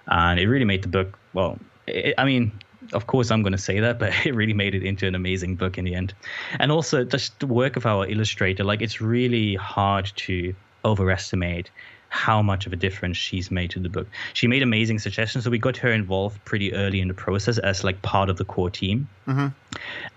And 0.06 0.38
it 0.38 0.48
really 0.48 0.64
made 0.64 0.82
the 0.82 0.88
book, 0.88 1.18
well, 1.32 1.58
it, 1.88 2.14
I 2.16 2.24
mean, 2.24 2.52
of 2.92 3.08
course, 3.08 3.32
I'm 3.32 3.42
going 3.42 3.52
to 3.52 3.58
say 3.58 3.80
that, 3.80 3.98
but 3.98 4.12
it 4.24 4.36
really 4.36 4.54
made 4.54 4.76
it 4.76 4.84
into 4.84 5.08
an 5.08 5.16
amazing 5.16 5.56
book 5.56 5.78
in 5.78 5.84
the 5.84 5.96
end. 5.96 6.14
And 6.60 6.70
also, 6.70 7.02
just 7.02 7.40
the 7.40 7.46
work 7.48 7.74
of 7.74 7.86
our 7.86 8.06
illustrator, 8.06 8.62
like, 8.62 8.82
it's 8.82 9.00
really 9.00 9.56
hard 9.56 10.12
to 10.14 10.54
overestimate 10.84 11.70
how 12.12 12.42
much 12.42 12.66
of 12.66 12.74
a 12.74 12.76
difference 12.76 13.16
she's 13.16 13.50
made 13.50 13.70
to 13.70 13.80
the 13.80 13.88
book. 13.88 14.06
She 14.34 14.46
made 14.46 14.62
amazing 14.62 14.98
suggestions, 14.98 15.44
so 15.44 15.50
we 15.50 15.58
got 15.58 15.78
her 15.78 15.90
involved 15.90 16.44
pretty 16.44 16.74
early 16.74 17.00
in 17.00 17.08
the 17.08 17.14
process 17.14 17.56
as 17.56 17.84
like 17.84 18.02
part 18.02 18.28
of 18.28 18.36
the 18.36 18.44
core 18.44 18.68
team. 18.68 19.08
Mm-hmm. 19.26 19.46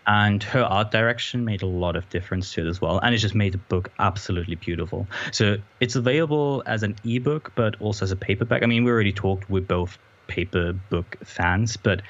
And 0.05 0.43
her 0.43 0.63
art 0.63 0.91
direction 0.91 1.45
made 1.45 1.61
a 1.61 1.67
lot 1.67 1.95
of 1.95 2.07
difference 2.09 2.51
to 2.53 2.65
it 2.65 2.69
as 2.69 2.81
well, 2.81 2.99
and 2.99 3.15
it 3.15 3.19
just 3.19 3.33
made 3.33 3.53
the 3.53 3.59
book 3.59 3.91
absolutely 3.97 4.55
beautiful. 4.55 5.07
So 5.31 5.55
it's 5.79 5.95
available 5.95 6.63
as 6.65 6.83
an 6.83 6.97
ebook, 7.05 7.53
but 7.55 7.79
also 7.79 8.03
as 8.03 8.11
a 8.11 8.17
paperback. 8.17 8.61
I 8.61 8.65
mean, 8.65 8.83
we 8.83 8.91
already 8.91 9.13
talked 9.13 9.49
with 9.49 9.65
both 9.65 9.97
paper 10.28 10.73
book 10.89 11.17
fans, 11.23 11.78
but 11.78 12.01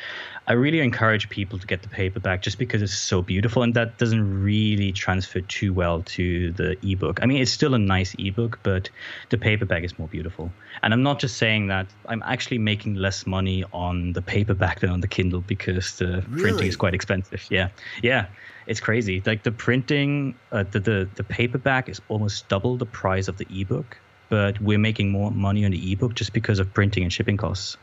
I 0.47 0.53
really 0.53 0.80
encourage 0.80 1.30
people 1.30 1.57
to 1.57 1.66
get 1.66 1.82
the 1.82 1.89
paperback 1.89 2.43
just 2.43 2.59
because 2.59 2.84
it's 2.84 2.93
so 2.93 3.24
beautiful 3.24 3.63
and 3.63 3.74
that 3.74 3.97
doesn't 3.97 4.43
really 4.43 4.91
transfer 4.91 5.41
too 5.41 5.74
well 5.74 6.03
to 6.03 6.51
the 6.51 6.78
ebook. 6.88 7.20
I 7.24 7.26
mean, 7.26 7.41
it's 7.41 7.51
still 7.51 7.74
a 7.74 7.80
nice 7.80 8.16
ebook, 8.20 8.59
but 8.61 8.89
the 9.30 9.39
paperback 9.39 9.84
is 9.84 9.97
more 9.97 10.07
beautiful. 10.07 10.51
And 10.84 10.93
I'm 10.93 11.01
not 11.01 11.20
just 11.20 11.38
saying 11.38 11.68
that, 11.68 11.88
I'm 12.07 12.22
actually 12.24 12.59
making 12.59 12.95
less 12.95 13.26
money 13.26 13.63
on 13.74 14.13
the 14.13 14.22
paperback 14.22 14.82
than 14.82 14.91
on 14.91 15.01
the 15.01 15.07
Kindle 15.07 15.41
because 15.41 15.97
the 15.97 16.24
really? 16.30 16.41
printing 16.41 16.68
is 16.68 16.76
quite 16.76 16.93
expensive. 16.93 17.43
Yeah. 17.49 17.70
Yeah. 18.03 18.28
It's 18.68 18.80
crazy. 18.80 19.24
Like 19.26 19.43
the 19.43 19.51
printing, 19.51 20.36
uh, 20.51 20.63
the, 20.70 20.80
the, 20.80 21.09
the 21.16 21.24
paperback 21.24 21.89
is 21.89 22.01
almost 22.07 22.47
double 22.49 22.78
the 22.78 22.86
price 22.86 23.28
of 23.28 23.38
the 23.38 23.47
ebook, 23.49 23.97
but 24.30 24.61
we're 24.61 24.78
making 24.78 25.09
more 25.11 25.32
money 25.32 25.66
on 25.66 25.72
the 25.72 25.91
ebook 25.91 26.13
just 26.13 26.34
because 26.34 26.59
of 26.59 26.72
printing 26.74 27.03
and 27.03 27.11
shipping 27.11 27.38
costs. 27.38 27.78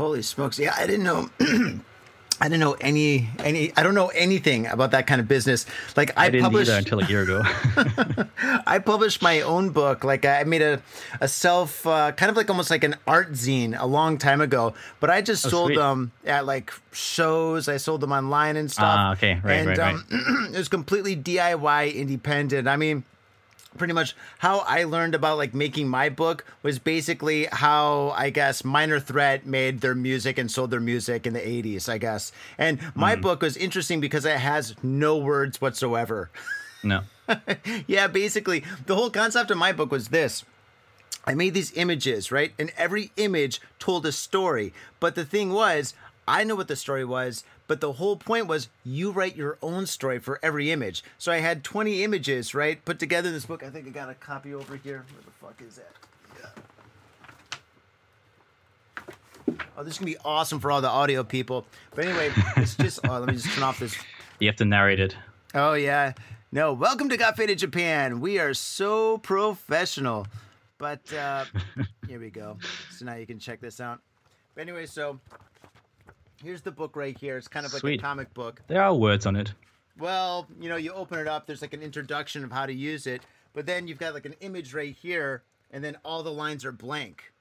Holy 0.00 0.22
smokes! 0.22 0.58
Yeah, 0.58 0.74
I 0.74 0.86
didn't 0.86 1.04
know. 1.04 1.28
I 2.40 2.48
don't 2.48 2.58
know 2.58 2.72
any 2.80 3.28
any. 3.38 3.70
I 3.76 3.82
don't 3.82 3.94
know 3.94 4.08
anything 4.08 4.66
about 4.66 4.92
that 4.92 5.06
kind 5.06 5.20
of 5.20 5.28
business. 5.28 5.66
Like 5.94 6.16
I, 6.16 6.24
I 6.24 6.30
didn't 6.30 6.44
published, 6.44 6.70
either 6.70 6.78
until 6.78 7.00
a 7.00 7.04
year 7.04 7.20
ago. 7.20 7.42
I 8.66 8.78
published 8.78 9.20
my 9.20 9.42
own 9.42 9.68
book. 9.70 10.02
Like 10.02 10.24
I 10.24 10.44
made 10.44 10.62
a 10.62 10.80
a 11.20 11.28
self 11.28 11.86
uh, 11.86 12.12
kind 12.12 12.30
of 12.30 12.36
like 12.38 12.48
almost 12.48 12.70
like 12.70 12.82
an 12.82 12.96
art 13.06 13.32
zine 13.32 13.78
a 13.78 13.86
long 13.86 14.16
time 14.16 14.40
ago. 14.40 14.72
But 15.00 15.10
I 15.10 15.20
just 15.20 15.42
sold 15.42 15.66
sweet. 15.66 15.76
them 15.76 16.12
at 16.24 16.46
like 16.46 16.72
shows. 16.92 17.68
I 17.68 17.76
sold 17.76 18.00
them 18.00 18.12
online 18.12 18.56
and 18.56 18.70
stuff. 18.70 18.96
Ah, 18.98 19.12
okay. 19.12 19.38
Right, 19.44 19.52
and, 19.52 19.68
right, 19.68 19.78
um, 19.78 20.06
it 20.54 20.56
was 20.56 20.68
completely 20.68 21.14
DIY, 21.14 21.94
independent. 21.94 22.68
I 22.68 22.76
mean 22.76 23.04
pretty 23.78 23.92
much 23.94 24.16
how 24.38 24.58
I 24.60 24.84
learned 24.84 25.14
about 25.14 25.38
like 25.38 25.54
making 25.54 25.88
my 25.88 26.08
book 26.08 26.44
was 26.62 26.78
basically 26.78 27.46
how 27.52 28.10
I 28.16 28.30
guess 28.30 28.64
Minor 28.64 28.98
Threat 29.00 29.46
made 29.46 29.80
their 29.80 29.94
music 29.94 30.38
and 30.38 30.50
sold 30.50 30.70
their 30.70 30.80
music 30.80 31.26
in 31.26 31.32
the 31.32 31.40
80s, 31.40 31.88
I 31.88 31.98
guess. 31.98 32.32
And 32.58 32.78
my 32.94 33.14
Hmm. 33.14 33.20
book 33.22 33.42
was 33.42 33.56
interesting 33.56 34.00
because 34.00 34.24
it 34.24 34.36
has 34.38 34.74
no 34.82 35.16
words 35.16 35.60
whatsoever. 35.60 36.30
no. 36.82 37.02
yeah, 37.86 38.08
basically, 38.08 38.64
the 38.86 38.96
whole 38.96 39.10
concept 39.10 39.50
of 39.52 39.58
my 39.58 39.72
book 39.72 39.92
was 39.92 40.08
this. 40.08 40.44
I 41.24 41.34
made 41.34 41.54
these 41.54 41.72
images, 41.76 42.32
right? 42.32 42.52
And 42.58 42.72
every 42.76 43.12
image 43.16 43.60
told 43.78 44.04
a 44.04 44.10
story. 44.10 44.72
But 44.98 45.14
the 45.14 45.24
thing 45.24 45.52
was, 45.52 45.94
I 46.26 46.42
know 46.44 46.56
what 46.56 46.66
the 46.66 46.74
story 46.76 47.04
was, 47.04 47.44
but 47.70 47.80
the 47.80 47.92
whole 47.92 48.16
point 48.16 48.48
was 48.48 48.68
you 48.82 49.12
write 49.12 49.36
your 49.36 49.56
own 49.62 49.86
story 49.86 50.18
for 50.18 50.40
every 50.42 50.72
image. 50.72 51.04
So 51.18 51.30
I 51.30 51.36
had 51.36 51.62
20 51.62 52.02
images, 52.02 52.52
right? 52.52 52.84
Put 52.84 52.98
together 52.98 53.28
in 53.28 53.34
this 53.34 53.46
book. 53.46 53.62
I 53.62 53.70
think 53.70 53.86
I 53.86 53.90
got 53.90 54.10
a 54.10 54.14
copy 54.14 54.52
over 54.52 54.74
here. 54.74 55.04
Where 55.12 55.22
the 55.24 55.30
fuck 55.30 55.62
is 55.64 55.76
that? 55.76 55.86
Oh, 59.76 59.84
this 59.84 59.92
is 59.94 59.98
gonna 60.00 60.10
be 60.10 60.16
awesome 60.24 60.58
for 60.58 60.72
all 60.72 60.80
the 60.80 60.88
audio 60.88 61.22
people. 61.22 61.64
But 61.94 62.06
anyway, 62.06 62.32
it's 62.56 62.74
just. 62.74 62.98
Oh, 63.08 63.20
let 63.20 63.28
me 63.28 63.34
just 63.34 63.48
turn 63.54 63.62
off 63.62 63.78
this 63.78 63.96
You 64.40 64.48
have 64.48 64.56
to 64.56 64.64
narrate 64.64 64.98
it. 64.98 65.14
Oh 65.54 65.74
yeah. 65.74 66.14
No, 66.50 66.72
welcome 66.72 67.08
to 67.08 67.16
Got 67.16 67.36
Faded 67.36 67.58
Japan. 67.58 68.18
We 68.18 68.40
are 68.40 68.52
so 68.52 69.18
professional. 69.18 70.26
But 70.78 71.12
uh 71.12 71.44
here 72.08 72.18
we 72.18 72.30
go. 72.30 72.58
So 72.90 73.04
now 73.04 73.14
you 73.14 73.26
can 73.28 73.38
check 73.38 73.60
this 73.60 73.80
out. 73.80 74.00
But 74.56 74.62
anyway, 74.62 74.86
so 74.86 75.20
here's 76.42 76.62
the 76.62 76.70
book 76.70 76.96
right 76.96 77.16
here. 77.16 77.36
It's 77.36 77.48
kind 77.48 77.66
of 77.66 77.72
like 77.72 77.80
Sweet. 77.80 78.00
a 78.00 78.02
comic 78.02 78.32
book. 78.34 78.62
There 78.66 78.82
are 78.82 78.94
words 78.94 79.26
on 79.26 79.36
it. 79.36 79.52
Well, 79.98 80.46
you 80.58 80.68
know, 80.68 80.76
you 80.76 80.92
open 80.92 81.18
it 81.18 81.26
up, 81.26 81.46
there's 81.46 81.62
like 81.62 81.74
an 81.74 81.82
introduction 81.82 82.44
of 82.44 82.50
how 82.50 82.66
to 82.66 82.72
use 82.72 83.06
it, 83.06 83.22
but 83.52 83.66
then 83.66 83.86
you've 83.86 83.98
got 83.98 84.14
like 84.14 84.24
an 84.24 84.34
image 84.40 84.72
right 84.72 84.94
here, 84.94 85.42
and 85.70 85.84
then 85.84 85.96
all 86.04 86.22
the 86.22 86.32
lines 86.32 86.64
are 86.64 86.72
blank. 86.72 87.32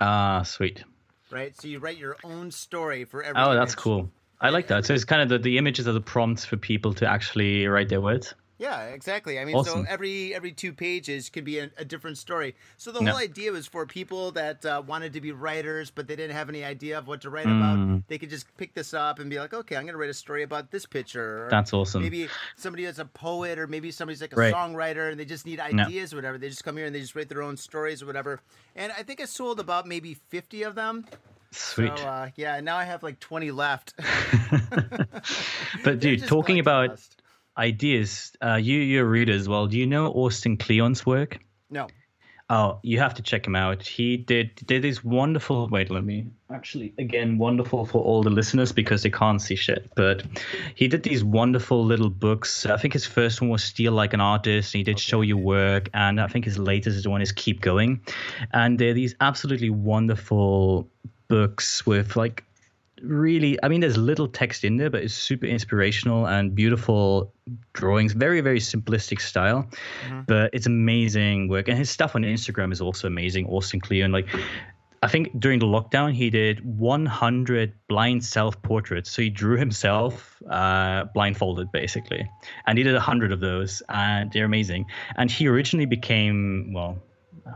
Ah, 0.00 0.42
sweet. 0.42 0.82
Right? 1.30 1.58
So 1.60 1.68
you 1.68 1.78
write 1.78 1.98
your 1.98 2.16
own 2.24 2.50
story 2.50 3.04
for 3.04 3.22
every 3.22 3.40
Oh, 3.40 3.54
that's 3.54 3.74
cool. 3.74 4.10
I 4.40 4.50
like 4.50 4.66
that. 4.68 4.84
So 4.84 4.94
it's 4.94 5.04
kind 5.04 5.22
of 5.22 5.28
the, 5.28 5.38
the 5.38 5.56
images 5.58 5.86
are 5.86 5.92
the 5.92 6.00
prompts 6.00 6.44
for 6.44 6.56
people 6.56 6.92
to 6.94 7.08
actually 7.08 7.66
write 7.68 7.88
their 7.88 8.00
words. 8.00 8.34
Yeah, 8.62 8.84
exactly. 8.94 9.40
I 9.40 9.44
mean, 9.44 9.56
Awesome. 9.56 9.84
so 9.84 9.86
every 9.88 10.32
every 10.32 10.52
two 10.52 10.72
pages 10.72 11.28
could 11.28 11.42
be 11.44 11.58
a, 11.58 11.72
a 11.76 11.84
different 11.84 12.16
story. 12.16 12.54
So 12.76 12.92
the 12.92 13.02
Yeah. 13.02 13.10
whole 13.10 13.18
idea 13.18 13.50
was 13.50 13.66
for 13.66 13.86
people 13.86 14.30
that 14.32 14.64
uh, 14.64 14.80
wanted 14.86 15.12
to 15.14 15.20
be 15.20 15.32
writers, 15.32 15.90
but 15.90 16.06
they 16.06 16.14
didn't 16.14 16.36
have 16.36 16.48
any 16.48 16.62
idea 16.62 16.96
of 16.96 17.08
what 17.08 17.22
to 17.22 17.30
write 17.30 17.48
Mm. 17.48 17.56
about. 17.56 18.06
They 18.06 18.18
could 18.18 18.30
just 18.30 18.46
pick 18.56 18.74
this 18.74 18.94
up 18.94 19.18
and 19.18 19.28
be 19.28 19.40
like, 19.40 19.52
okay, 19.52 19.74
I'm 19.74 19.82
going 19.82 19.94
to 19.94 19.98
write 19.98 20.10
a 20.10 20.14
story 20.14 20.44
about 20.44 20.70
this 20.70 20.86
picture. 20.86 21.48
That's 21.50 21.72
awesome. 21.72 22.02
Maybe 22.02 22.28
somebody 22.56 22.84
that's 22.84 23.00
a 23.00 23.04
poet, 23.04 23.58
or 23.58 23.66
maybe 23.66 23.90
somebody's 23.90 24.20
like 24.20 24.32
a 24.32 24.36
Right. 24.36 24.54
songwriter, 24.54 25.10
and 25.10 25.18
they 25.18 25.24
just 25.24 25.44
need 25.44 25.58
ideas 25.58 26.12
or 26.12 26.16
whatever. 26.18 26.38
They 26.38 26.48
just 26.48 26.62
come 26.62 26.76
here 26.76 26.86
and 26.86 26.94
they 26.94 27.00
just 27.00 27.16
write 27.16 27.28
their 27.28 27.42
own 27.42 27.56
stories 27.56 28.00
or 28.00 28.06
whatever. 28.06 28.38
And 28.76 28.92
I 28.92 29.02
think 29.02 29.20
I 29.20 29.24
sold 29.24 29.58
about 29.58 29.88
maybe 29.88 30.14
50 30.14 30.62
of 30.62 30.76
them. 30.76 31.04
Sweet. 31.50 31.98
So 31.98 32.04
uh, 32.06 32.30
yeah, 32.36 32.60
now 32.60 32.76
I 32.76 32.84
have 32.84 33.02
like 33.02 33.18
20 33.18 33.50
left. 33.50 33.94
but 35.82 35.98
dude, 35.98 36.28
talking 36.28 36.60
about. 36.60 37.00
Ideas, 37.56 38.32
uh, 38.42 38.54
you 38.54 38.78
you're 38.78 39.06
a 39.06 39.08
reader 39.08 39.32
as 39.32 39.48
well. 39.48 39.66
Do 39.66 39.78
you 39.78 39.86
know 39.86 40.06
Austin 40.12 40.56
Kleon's 40.56 41.04
work? 41.06 41.38
no. 41.70 41.88
Oh, 42.50 42.80
you 42.82 42.98
have 42.98 43.14
to 43.14 43.22
check 43.22 43.46
him 43.46 43.56
out. 43.56 43.82
He 43.82 44.18
did 44.18 44.56
did 44.66 44.82
these 44.82 45.02
wonderful. 45.02 45.68
Wait, 45.68 45.90
let 45.90 46.04
me 46.04 46.26
actually 46.50 46.92
again 46.98 47.38
wonderful 47.38 47.86
for 47.86 48.02
all 48.02 48.22
the 48.22 48.28
listeners 48.28 48.72
because 48.72 49.02
they 49.02 49.10
can't 49.10 49.40
see 49.40 49.54
shit. 49.54 49.90
But 49.96 50.22
he 50.74 50.86
did 50.86 51.02
these 51.02 51.24
wonderful 51.24 51.82
little 51.82 52.10
books. 52.10 52.66
I 52.66 52.76
think 52.76 52.92
his 52.92 53.06
first 53.06 53.40
one 53.40 53.48
was 53.48 53.64
Steal 53.64 53.92
Like 53.92 54.12
an 54.12 54.20
Artist. 54.20 54.74
And 54.74 54.80
he 54.80 54.84
did 54.84 54.98
Show 54.98 55.22
Your 55.22 55.38
Work, 55.38 55.88
and 55.94 56.20
I 56.20 56.26
think 56.26 56.44
his 56.44 56.58
latest 56.58 57.06
one 57.06 57.22
is 57.22 57.32
Keep 57.32 57.62
Going. 57.62 58.02
And 58.52 58.78
they're 58.78 58.92
these 58.92 59.14
absolutely 59.20 59.70
wonderful 59.70 60.90
books 61.28 61.86
with 61.86 62.16
like 62.16 62.44
really 63.02 63.58
i 63.62 63.68
mean 63.68 63.80
there's 63.80 63.96
little 63.96 64.28
text 64.28 64.64
in 64.64 64.76
there 64.76 64.90
but 64.90 65.02
it's 65.02 65.14
super 65.14 65.46
inspirational 65.46 66.26
and 66.26 66.54
beautiful 66.54 67.32
drawings. 67.72 68.12
Very 68.12 68.40
very 68.40 68.60
simplistic 68.60 69.20
style 69.20 69.68
but 70.26 70.50
it's 70.52 70.66
amazing 70.66 71.48
work. 71.48 71.68
And 71.68 71.76
his 71.76 71.90
stuff 71.90 72.14
on 72.14 72.22
instagram 72.22 72.72
is 72.72 72.80
also 72.80 73.06
amazing 73.06 73.46
austin 73.46 73.80
and 73.90 74.12
like 74.12 74.28
i 75.02 75.08
think 75.08 75.38
during 75.40 75.58
the 75.58 75.66
lockdown 75.66 76.12
he 76.12 76.30
did 76.30 76.64
100 76.64 77.72
blind 77.88 78.24
self 78.24 78.60
portraits 78.62 79.10
so 79.10 79.22
he 79.22 79.30
drew 79.30 79.56
himself 79.56 80.32
uh, 80.50 81.04
blindfolded 81.14 81.70
basically. 81.72 82.28
And 82.66 82.78
he 82.78 82.84
did 82.84 82.94
100 82.94 83.32
of 83.32 83.40
those 83.40 83.82
and 83.88 84.30
they're 84.32 84.44
amazing. 84.44 84.86
And 85.16 85.30
he 85.30 85.46
originally 85.48 85.86
became 85.86 86.72
well 86.72 86.98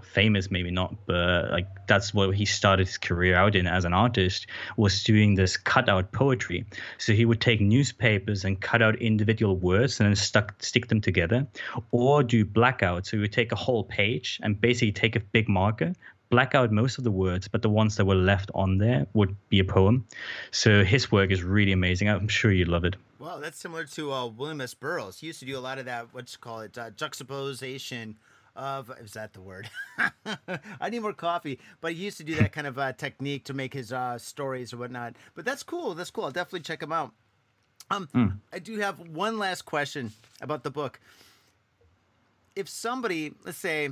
famous 0.02 0.50
maybe 0.50 0.70
not 0.70 0.94
but 1.06 1.50
like 1.50 1.66
that's 1.86 2.12
what 2.12 2.34
he 2.34 2.44
started 2.44 2.86
his 2.86 2.98
career 2.98 3.36
out 3.36 3.54
in 3.54 3.66
as 3.66 3.84
an 3.84 3.92
artist 3.92 4.46
was 4.76 5.02
doing 5.04 5.34
this 5.34 5.56
cutout 5.56 6.12
poetry 6.12 6.64
so 6.98 7.12
he 7.12 7.24
would 7.24 7.40
take 7.40 7.60
newspapers 7.60 8.44
and 8.44 8.60
cut 8.60 8.82
out 8.82 8.96
individual 8.96 9.56
words 9.56 10.00
and 10.00 10.08
then 10.08 10.16
stuck 10.16 10.54
stick 10.62 10.88
them 10.88 11.00
together 11.00 11.46
or 11.92 12.22
do 12.22 12.44
blackout 12.44 13.06
so 13.06 13.16
he 13.16 13.20
would 13.20 13.32
take 13.32 13.52
a 13.52 13.56
whole 13.56 13.84
page 13.84 14.40
and 14.42 14.60
basically 14.60 14.92
take 14.92 15.16
a 15.16 15.20
big 15.20 15.48
marker 15.48 15.92
black 16.28 16.54
out 16.56 16.72
most 16.72 16.98
of 16.98 17.04
the 17.04 17.10
words 17.10 17.46
but 17.46 17.62
the 17.62 17.70
ones 17.70 17.96
that 17.96 18.04
were 18.04 18.16
left 18.16 18.50
on 18.54 18.78
there 18.78 19.06
would 19.14 19.36
be 19.48 19.60
a 19.60 19.64
poem 19.64 20.04
so 20.50 20.82
his 20.84 21.12
work 21.12 21.30
is 21.30 21.42
really 21.42 21.72
amazing 21.72 22.08
i'm 22.08 22.28
sure 22.28 22.50
you'd 22.50 22.68
love 22.68 22.84
it 22.84 22.96
Wow, 23.18 23.38
that's 23.38 23.58
similar 23.58 23.84
to 23.86 24.12
uh, 24.12 24.26
William 24.26 24.60
S. 24.60 24.74
Burroughs. 24.74 25.18
He 25.18 25.26
used 25.26 25.40
to 25.40 25.46
do 25.46 25.58
a 25.58 25.60
lot 25.60 25.78
of 25.78 25.86
that. 25.86 26.12
What's 26.12 26.34
you 26.34 26.38
call 26.38 26.60
it 26.60 26.78
uh, 26.78 26.90
juxtaposition 26.90 28.18
of 28.56 28.90
is 29.00 29.12
that 29.12 29.32
the 29.32 29.40
word? 29.40 29.68
I 30.80 30.90
need 30.90 31.00
more 31.00 31.12
coffee. 31.12 31.60
But 31.80 31.92
he 31.92 32.04
used 32.04 32.16
to 32.18 32.24
do 32.24 32.34
that 32.36 32.52
kind 32.52 32.66
of 32.66 32.78
uh, 32.78 32.92
technique 32.94 33.44
to 33.44 33.54
make 33.54 33.72
his 33.74 33.92
uh, 33.92 34.18
stories 34.18 34.72
or 34.72 34.78
whatnot. 34.78 35.14
But 35.34 35.44
that's 35.44 35.62
cool. 35.62 35.94
That's 35.94 36.10
cool. 36.10 36.24
I'll 36.24 36.30
definitely 36.30 36.60
check 36.60 36.82
him 36.82 36.92
out. 36.92 37.12
Um, 37.90 38.40
I 38.52 38.58
do 38.58 38.78
have 38.78 38.98
one 38.98 39.38
last 39.38 39.62
question 39.62 40.12
about 40.40 40.64
the 40.64 40.70
book. 40.70 40.98
If 42.56 42.68
somebody, 42.68 43.34
let's 43.44 43.58
say, 43.58 43.90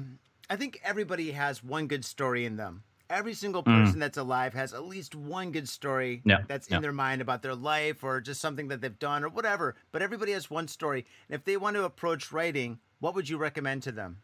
I 0.50 0.56
think 0.56 0.80
everybody 0.82 1.30
has 1.32 1.62
one 1.62 1.86
good 1.86 2.04
story 2.04 2.44
in 2.44 2.56
them. 2.56 2.82
Every 3.10 3.34
single 3.34 3.62
person 3.62 3.98
that's 3.98 4.16
alive 4.16 4.54
has 4.54 4.72
at 4.72 4.84
least 4.86 5.14
one 5.14 5.52
good 5.52 5.68
story 5.68 6.22
Yeah, 6.24 6.38
that's 6.48 6.66
in 6.68 6.80
their 6.82 6.90
mind 6.92 7.20
about 7.20 7.42
their 7.42 7.54
life 7.54 8.02
or 8.02 8.20
just 8.20 8.40
something 8.40 8.68
that 8.68 8.80
they've 8.80 8.98
done 8.98 9.22
or 9.22 9.28
whatever. 9.28 9.76
But 9.92 10.00
everybody 10.02 10.32
has 10.32 10.50
one 10.50 10.66
story. 10.68 11.04
And 11.28 11.34
if 11.34 11.44
they 11.44 11.58
want 11.58 11.76
to 11.76 11.84
approach 11.84 12.32
writing, 12.32 12.78
what 13.00 13.14
would 13.14 13.28
you 13.28 13.36
recommend 13.36 13.82
to 13.84 13.92
them? 13.92 14.16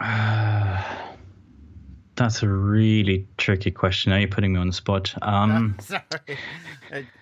that's 2.16 2.42
a 2.42 2.48
really 2.48 3.26
tricky 3.36 3.70
question 3.70 4.10
now 4.10 4.16
you're 4.16 4.28
putting 4.28 4.52
me 4.52 4.60
on 4.60 4.66
the 4.66 4.72
spot 4.72 5.14
um 5.22 5.76
Sorry. 5.80 6.02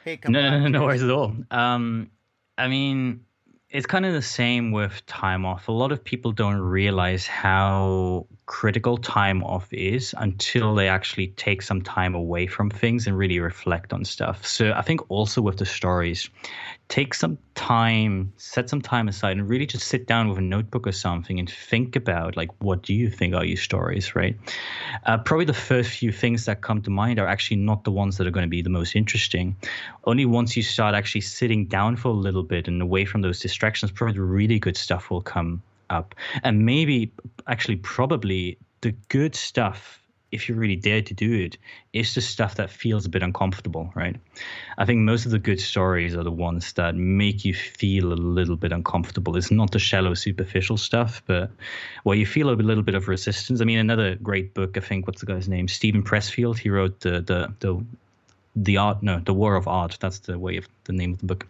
Hey, 0.05 0.19
no, 0.29 0.51
no, 0.51 0.61
no, 0.61 0.69
no 0.69 0.83
worries 0.83 1.03
at 1.03 1.11
all. 1.11 1.35
Um, 1.51 2.11
I 2.59 2.69
mean, 2.69 3.25
it's 3.71 3.87
kind 3.87 4.05
of 4.07 4.13
the 4.13 4.23
same 4.23 4.73
with 4.73 5.05
time 5.07 5.45
off. 5.45 5.69
A 5.69 5.73
lot 5.73 5.91
of 5.91 6.05
people 6.05 6.33
don't 6.33 6.61
realize 6.61 7.27
how 7.27 8.27
critical 8.47 8.99
time 8.99 9.43
off 9.43 9.73
is 9.73 10.15
until 10.19 10.75
they 10.75 10.87
actually 10.87 11.29
take 11.29 11.63
some 11.63 11.81
time 11.83 12.15
away 12.15 12.47
from 12.47 12.71
things 12.71 13.07
and 13.07 13.17
really 13.17 13.41
reflect 13.41 13.93
on 13.93 14.05
stuff. 14.05 14.47
So 14.47 14.73
I 14.73 14.83
think 14.83 15.01
also 15.11 15.41
with 15.41 15.57
the 15.57 15.67
stories, 15.67 16.29
take 16.89 17.15
some 17.15 17.39
time, 17.55 18.33
set 18.37 18.69
some 18.69 18.81
time 18.81 19.09
aside, 19.09 19.37
and 19.37 19.49
really 19.49 19.67
just 19.67 19.87
sit 19.87 20.07
down 20.07 20.29
with 20.29 20.39
a 20.39 20.43
notebook 20.43 20.87
or 20.87 20.93
something 20.93 21.39
and 21.39 21.51
think 21.51 21.97
about 21.97 22.37
like 22.37 22.51
what 22.63 22.83
do 22.83 22.95
you 22.95 23.11
think 23.11 23.35
are 23.35 23.45
your 23.45 23.57
stories, 23.57 24.15
right? 24.15 24.37
Uh, 25.07 25.19
probably 25.19 25.45
the 25.45 25.55
first 25.55 25.91
few 25.91 26.13
things 26.13 26.45
that 26.45 26.61
come 26.61 26.83
to 26.83 26.91
mind 26.91 27.19
are 27.19 27.27
actually 27.27 27.57
not 27.57 27.85
the 27.85 27.91
ones 27.91 28.17
that 28.19 28.27
are 28.27 28.31
going 28.31 28.47
to 28.47 28.51
be 28.51 28.63
the 28.63 28.71
most 28.71 28.95
interesting. 28.95 29.57
Only 30.05 30.27
once 30.27 30.57
you 30.57 30.63
start 30.63 30.95
actually 30.95 31.23
sitting 31.23 31.67
down 31.67 31.97
for 31.97 32.09
a 32.09 32.13
little 32.13 32.43
bit 32.43 32.69
and 32.69 32.81
away 32.83 33.05
from 33.05 33.23
those 33.23 33.41
distractions, 33.41 33.91
probably 33.91 34.15
the 34.15 34.23
really 34.23 34.59
good 34.59 34.77
stuff 34.77 35.11
will 35.11 35.23
come 35.23 35.63
up. 35.91 36.15
And 36.43 36.65
maybe, 36.65 37.13
actually, 37.47 37.77
probably 37.77 38.59
the 38.83 38.93
good 39.09 39.35
stuff, 39.35 40.01
if 40.35 40.49
you 40.49 40.57
really 40.57 40.77
dare 40.77 41.01
to 41.03 41.15
do 41.15 41.33
it, 41.33 41.45
it, 41.45 41.59
is 41.93 42.15
the 42.15 42.21
stuff 42.21 42.57
that 42.57 42.71
feels 42.71 43.07
a 43.07 43.09
bit 43.09 43.23
uncomfortable, 43.23 43.93
right? 43.95 44.17
I 44.79 44.85
think 44.85 45.01
most 45.01 45.27
of 45.27 45.31
the 45.31 45.39
good 45.39 45.61
stories 45.61 46.17
are 46.17 46.25
the 46.25 46.33
ones 46.33 46.73
that 46.73 46.97
make 46.97 47.45
you 47.45 47.55
feel 47.55 48.13
a 48.13 48.15
little 48.15 48.57
bit 48.57 48.73
uncomfortable. 48.73 49.37
It's 49.37 49.51
not 49.51 49.71
the 49.71 49.79
shallow, 49.79 50.15
superficial 50.15 50.77
stuff, 50.77 51.23
but 51.27 51.51
where 52.03 52.17
you 52.17 52.27
feel 52.27 52.51
a 52.51 52.53
little 52.53 52.83
bit 52.83 52.95
of 52.95 53.07
resistance. 53.09 53.61
I 53.61 53.65
mean, 53.65 53.79
another 53.79 54.17
great 54.17 54.55
book, 54.55 54.77
I 54.77 54.81
think, 54.81 55.07
what's 55.07 55.21
the 55.21 55.27
guy's 55.27 55.49
name? 55.49 55.69
Steven 55.69 56.03
Pressfield. 56.03 56.59
He 56.59 56.71
wrote 56.71 57.01
the 57.01 57.21
the 57.21 57.55
the 57.61 57.85
the 58.57 58.77
art 58.77 59.03
no 59.03 59.19
the 59.19 59.35
war 59.35 59.57
of 59.57 59.67
art 59.67 59.99
that's 60.01 60.21
the 60.21 60.39
way 60.39 60.57
of 60.57 60.69
the 60.85 60.93
name 60.93 61.13
of 61.13 61.19
the 61.19 61.27
book 61.27 61.45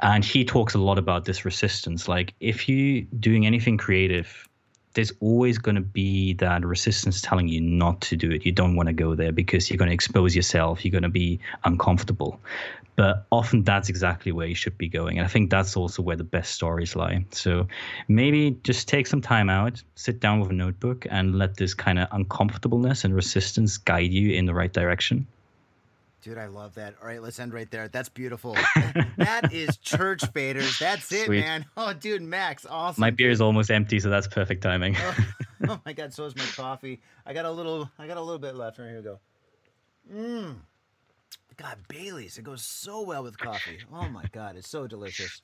and 0.00 0.24
he 0.24 0.44
talks 0.44 0.74
a 0.74 0.78
lot 0.78 0.98
about 0.98 1.24
this 1.24 1.44
resistance 1.44 2.08
like 2.08 2.34
if 2.40 2.68
you 2.68 3.02
doing 3.20 3.46
anything 3.46 3.78
creative 3.78 4.48
there's 4.94 5.12
always 5.20 5.58
going 5.58 5.74
to 5.74 5.80
be 5.80 6.34
that 6.34 6.64
resistance 6.64 7.20
telling 7.20 7.48
you 7.48 7.60
not 7.60 8.00
to 8.02 8.16
do 8.16 8.30
it. 8.30 8.44
You 8.44 8.52
don't 8.52 8.76
want 8.76 8.88
to 8.88 8.92
go 8.92 9.14
there 9.14 9.32
because 9.32 9.70
you're 9.70 9.78
going 9.78 9.88
to 9.88 9.94
expose 9.94 10.36
yourself. 10.36 10.84
You're 10.84 10.92
going 10.92 11.02
to 11.02 11.08
be 11.08 11.40
uncomfortable. 11.64 12.40
But 12.94 13.24
often 13.32 13.62
that's 13.62 13.88
exactly 13.88 14.32
where 14.32 14.46
you 14.46 14.54
should 14.54 14.76
be 14.76 14.88
going. 14.88 15.18
And 15.18 15.24
i 15.24 15.28
think 15.28 15.50
that's 15.50 15.76
also 15.76 16.02
where 16.02 16.16
the 16.16 16.24
best 16.24 16.52
stories 16.52 16.94
lie. 16.94 17.24
So 17.30 17.66
maybe 18.06 18.58
just 18.64 18.86
take 18.86 19.06
some 19.06 19.22
time 19.22 19.48
out 19.48 19.82
sit 19.94 20.20
down 20.20 20.40
with 20.40 20.50
a 20.50 20.54
notebook 20.54 21.06
and 21.10 21.38
let 21.38 21.56
this 21.56 21.74
kind 21.74 21.98
of 21.98 22.08
uncomfortableness 22.12 23.04
and 23.04 23.14
resistance 23.14 23.78
guide 23.78 24.10
you 24.10 24.32
in 24.32 24.46
the 24.46 24.54
right 24.54 24.72
direction 24.72 25.26
Dude, 26.22 26.38
I 26.38 26.46
love 26.46 26.76
that. 26.76 26.94
All 27.02 27.08
right, 27.08 27.20
let's 27.20 27.40
end 27.40 27.52
right 27.52 27.68
there. 27.68 27.88
That's 27.88 28.08
beautiful. 28.08 28.54
that 29.16 29.52
is 29.52 29.76
church 29.78 30.20
faders. 30.32 30.78
That's 30.78 31.10
it, 31.10 31.26
Sweet. 31.26 31.40
man. 31.40 31.66
Oh, 31.76 31.92
dude, 31.92 32.22
Max, 32.22 32.64
awesome. 32.64 33.00
my 33.00 33.10
beer 33.10 33.30
is 33.30 33.40
almost 33.40 33.70
empty 33.70 33.98
so 33.98 34.08
that's 34.08 34.28
perfect 34.28 34.62
timing 34.62 34.94
Oh, 34.98 35.16
oh 35.68 35.80
my 35.84 35.92
god, 35.92 36.14
so 36.14 36.24
is 36.24 36.36
my 36.36 36.44
coffee. 36.44 37.00
I 37.26 37.32
got 37.32 37.44
a 37.44 37.50
little 37.50 37.90
I 37.98 38.06
got 38.06 38.18
a 38.18 38.20
little 38.20 38.38
bit 38.38 38.54
left. 38.54 38.78
Right, 38.78 38.88
here 38.88 38.96
we 38.98 39.02
go. 39.02 39.18
Mmm. 40.14 40.54
God, 41.56 41.76
Bailey's. 41.88 42.38
It 42.38 42.44
goes 42.44 42.62
so 42.62 43.02
well 43.02 43.24
with 43.24 43.36
coffee. 43.36 43.78
Oh 43.92 44.08
my 44.08 44.24
god, 44.30 44.56
it's 44.56 44.68
so 44.68 44.86
delicious. 44.86 45.42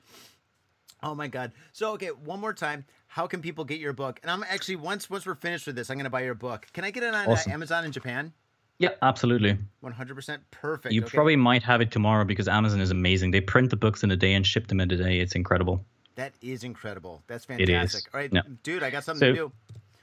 Oh 1.03 1.13
my 1.13 1.27
god. 1.27 1.51
So 1.73 1.91
okay, 1.93 2.07
one 2.07 2.39
more 2.39 2.53
time. 2.53 2.85
How 3.07 3.27
can 3.27 3.41
people 3.41 3.65
get 3.65 3.79
your 3.79 3.93
book? 3.93 4.19
And 4.23 4.31
I'm 4.31 4.43
actually 4.43 4.77
once 4.77 5.09
once 5.09 5.25
we're 5.25 5.35
finished 5.35 5.67
with 5.67 5.75
this, 5.75 5.89
I'm 5.89 5.97
gonna 5.97 6.09
buy 6.09 6.23
your 6.23 6.35
book. 6.35 6.67
Can 6.71 6.85
I 6.85 6.91
get 6.91 7.03
it 7.03 7.13
on 7.13 7.27
uh, 7.27 7.37
Amazon 7.49 7.83
in 7.83 7.91
Japan? 7.91 8.31
Yeah 8.79 8.89
absolutely 9.01 9.57
100% 9.83 10.39
perfect. 10.51 10.93
You 10.93 11.03
okay. 11.03 11.15
probably 11.15 11.35
might 11.35 11.63
have 11.63 11.81
it 11.81 11.91
tomorrow 11.91 12.25
because 12.25 12.47
Amazon 12.47 12.81
is 12.81 12.91
amazing. 12.91 13.31
They 13.31 13.41
print 13.41 13.69
the 13.69 13.75
books 13.75 14.03
in 14.03 14.11
a 14.11 14.15
day 14.17 14.33
and 14.33 14.45
ship 14.45 14.67
them 14.67 14.79
in 14.81 14.91
a 14.91 14.97
day. 14.97 15.19
It's 15.19 15.35
incredible. 15.35 15.85
That 16.15 16.33
is 16.41 16.63
incredible. 16.63 17.23
That's 17.27 17.45
It 17.49 17.61
is. 17.61 17.67
fantastic. 17.69 18.13
All 18.13 18.19
right, 18.19 18.29
Yeah. 18.33 18.41
dude, 18.63 18.83
I 18.83 18.89
got 18.89 19.03
something 19.03 19.19
So- 19.21 19.33
to 19.33 19.35
do. 19.35 19.51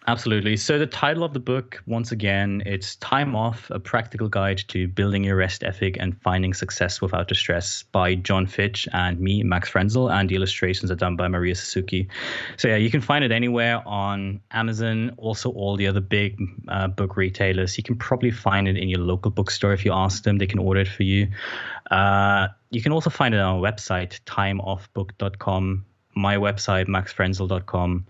Absolutely. 0.09 0.57
So 0.57 0.79
the 0.79 0.87
title 0.87 1.25
of 1.25 1.33
the 1.33 1.41
book, 1.41 1.83
once 1.87 2.13
again, 2.13 2.63
it's 2.65 2.95
Time 2.97 3.35
Off: 3.35 3.69
A 3.71 3.81
Practical 3.81 4.29
Guide 4.29 4.63
to 4.69 4.87
Building 4.87 5.25
Your 5.25 5.35
Rest 5.35 5.65
Ethic 5.65 5.97
and 5.99 6.17
Finding 6.23 6.55
Success 6.55 7.01
Without 7.01 7.27
the 7.27 7.35
Stress 7.35 7.83
by 7.91 8.15
John 8.15 8.47
Fitch 8.47 8.87
and 8.93 9.19
me, 9.19 9.43
Max 9.43 9.69
Frenzel, 9.69 10.09
and 10.09 10.29
the 10.29 10.37
illustrations 10.37 10.93
are 10.93 10.95
done 10.95 11.17
by 11.17 11.27
Mari 11.27 11.53
Yasuzuki. 11.53 12.07
So 12.57 12.69
yeah, 12.69 12.77
you 12.77 12.89
can 12.89 13.01
find 13.01 13.25
it 13.25 13.33
anywhere 13.33 13.83
on 13.85 14.41
Amazon, 14.53 15.13
also 15.17 15.51
all 15.51 15.77
the 15.77 15.89
other 15.89 16.01
big 16.01 16.39
uh, 16.69 16.87
book 16.87 17.17
retailers. 17.17 17.77
You 17.77 17.83
can 17.83 17.97
probably 17.97 18.31
find 18.31 18.69
it 18.69 18.77
in 18.77 18.89
your 18.89 19.01
local 19.01 19.33
bookstore 19.33 19.73
if 19.73 19.85
you 19.85 19.93
ask 19.93 20.23
them; 20.23 20.39
they 20.39 20.47
can 20.47 20.61
order 20.61 20.83
it 20.83 20.89
for 20.89 21.03
you. 21.03 21.27
Uh, 21.91 22.47
you 22.71 22.81
can 22.81 22.93
also 22.93 23.11
find 23.11 23.35
it 23.35 23.41
on 23.41 23.57
our 23.57 23.61
website, 23.61 24.21
timeoffbook.com, 24.21 25.85
my 26.15 26.37
website, 26.37 26.87
maxfrenzel.com. 26.87 28.07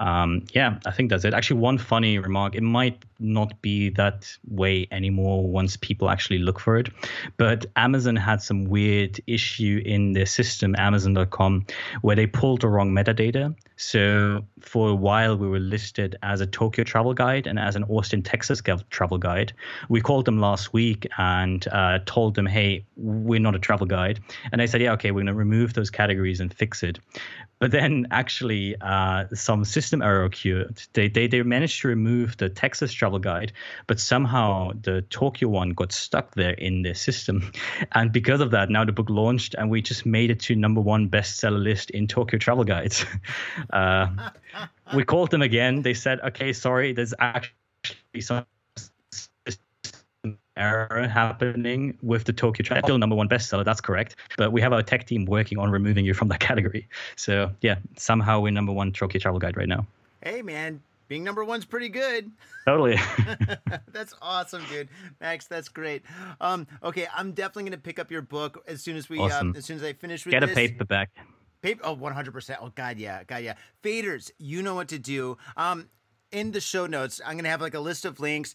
Um, 0.00 0.44
yeah, 0.52 0.78
I 0.86 0.90
think 0.90 1.10
that's 1.10 1.24
it. 1.24 1.34
Actually, 1.34 1.60
one 1.60 1.78
funny 1.78 2.18
remark: 2.18 2.54
it 2.54 2.62
might 2.62 3.04
not 3.18 3.60
be 3.62 3.90
that 3.90 4.36
way 4.48 4.86
anymore 4.90 5.46
once 5.46 5.76
people 5.76 6.10
actually 6.10 6.38
look 6.38 6.60
for 6.60 6.78
it. 6.78 6.88
But 7.36 7.66
Amazon 7.76 8.16
had 8.16 8.42
some 8.42 8.64
weird 8.64 9.20
issue 9.26 9.82
in 9.84 10.12
their 10.12 10.26
system, 10.26 10.74
Amazon.com, 10.78 11.66
where 12.02 12.16
they 12.16 12.26
pulled 12.26 12.60
the 12.60 12.68
wrong 12.68 12.92
metadata. 12.92 13.54
So 13.78 14.44
for 14.60 14.90
a 14.90 14.94
while, 14.94 15.36
we 15.36 15.48
were 15.48 15.60
listed 15.60 16.16
as 16.24 16.40
a 16.40 16.46
Tokyo 16.46 16.82
travel 16.82 17.14
guide 17.14 17.46
and 17.46 17.60
as 17.60 17.76
an 17.76 17.84
Austin, 17.84 18.22
Texas 18.22 18.60
travel 18.90 19.18
guide. 19.18 19.52
We 19.88 20.00
called 20.00 20.24
them 20.24 20.40
last 20.40 20.72
week 20.72 21.06
and 21.16 21.66
uh, 21.68 22.00
told 22.04 22.34
them, 22.34 22.44
"Hey, 22.44 22.84
we're 22.96 23.38
not 23.38 23.54
a 23.54 23.60
travel 23.60 23.86
guide," 23.86 24.18
and 24.50 24.60
they 24.60 24.66
said, 24.66 24.82
"Yeah, 24.82 24.94
okay, 24.94 25.12
we're 25.12 25.22
going 25.22 25.26
to 25.26 25.34
remove 25.34 25.74
those 25.74 25.90
categories 25.90 26.40
and 26.40 26.52
fix 26.52 26.82
it." 26.82 26.98
But 27.60 27.72
then 27.72 28.06
actually, 28.10 28.76
uh, 28.80 29.24
some 29.34 29.64
system 29.64 30.00
error 30.00 30.24
occurred. 30.24 30.80
They, 30.92 31.08
they 31.08 31.26
they 31.26 31.42
managed 31.42 31.80
to 31.82 31.88
remove 31.88 32.36
the 32.36 32.48
Texas 32.48 32.92
travel 32.92 33.18
guide, 33.18 33.52
but 33.86 33.98
somehow 33.98 34.72
the 34.80 35.02
Tokyo 35.02 35.48
one 35.48 35.70
got 35.70 35.92
stuck 35.92 36.34
there 36.34 36.52
in 36.52 36.82
their 36.82 36.94
system, 36.94 37.52
and 37.92 38.12
because 38.12 38.40
of 38.40 38.50
that, 38.52 38.70
now 38.70 38.84
the 38.84 38.92
book 38.92 39.10
launched, 39.10 39.54
and 39.54 39.70
we 39.70 39.82
just 39.82 40.04
made 40.04 40.30
it 40.30 40.40
to 40.40 40.56
number 40.56 40.80
one 40.80 41.08
bestseller 41.08 41.62
list 41.62 41.90
in 41.90 42.08
Tokyo 42.08 42.38
travel 42.38 42.64
guides. 42.64 43.04
uh, 43.72 44.08
we 44.94 45.04
called 45.04 45.30
them 45.30 45.42
again. 45.42 45.82
They 45.82 45.94
said, 45.94 46.20
"Okay, 46.20 46.52
sorry, 46.52 46.92
there's 46.92 47.14
actually 47.18 48.20
some." 48.20 48.46
Error 50.56 51.06
happening 51.06 51.96
with 52.02 52.24
the 52.24 52.32
Tokyo 52.32 52.64
Travel. 52.64 52.86
Still 52.88 52.98
number 52.98 53.14
one 53.14 53.28
bestseller, 53.28 53.64
that's 53.64 53.80
correct. 53.80 54.16
But 54.36 54.52
we 54.52 54.60
have 54.60 54.72
our 54.72 54.82
tech 54.82 55.06
team 55.06 55.24
working 55.24 55.56
on 55.56 55.70
removing 55.70 56.04
you 56.04 56.14
from 56.14 56.28
that 56.28 56.40
category. 56.48 56.88
So 57.14 57.50
yeah, 57.60 57.76
somehow 57.96 58.40
we're 58.40 58.50
number 58.50 58.72
one 58.72 58.92
Tokyo 58.92 59.20
Travel 59.20 59.38
Guide 59.38 59.56
right 59.56 59.68
now. 59.68 59.86
Hey, 60.20 60.42
man, 60.42 60.82
being 61.06 61.22
number 61.24 61.44
one's 61.44 61.64
pretty 61.64 61.88
good. 61.88 62.30
Totally. 62.66 62.98
that's 63.92 64.14
awesome, 64.20 64.62
dude. 64.70 64.88
Max, 65.20 65.46
that's 65.46 65.68
great. 65.68 66.02
Um, 66.40 66.66
okay, 66.82 67.06
I'm 67.16 67.32
definitely 67.32 67.64
gonna 67.64 67.78
pick 67.78 67.98
up 67.98 68.10
your 68.10 68.22
book 68.22 68.62
as 68.66 68.82
soon 68.82 68.96
as 68.96 69.08
we, 69.08 69.18
Awesome. 69.18 69.50
um, 69.50 69.56
as 69.56 69.64
soon 69.64 69.76
as 69.76 69.84
I 69.84 69.92
finish 69.92 70.26
with 70.26 70.32
Get 70.32 70.42
a 70.42 70.48
paperback. 70.48 71.10
Paper, 71.60 71.80
oh, 71.84 71.96
100%. 71.96 72.56
Oh, 72.60 72.72
God, 72.74 72.98
yeah. 72.98 73.24
God, 73.24 73.42
yeah. 73.42 73.54
Faders, 73.82 74.30
you 74.38 74.62
know 74.62 74.74
what 74.74 74.88
to 74.88 74.98
do. 74.98 75.36
Um, 75.56 75.88
in 76.30 76.52
the 76.52 76.60
show 76.60 76.86
notes, 76.86 77.20
I'm 77.24 77.32
going 77.32 77.44
to 77.44 77.50
have 77.50 77.60
like 77.60 77.74
a 77.74 77.80
list 77.80 78.04
of 78.04 78.20
links. 78.20 78.54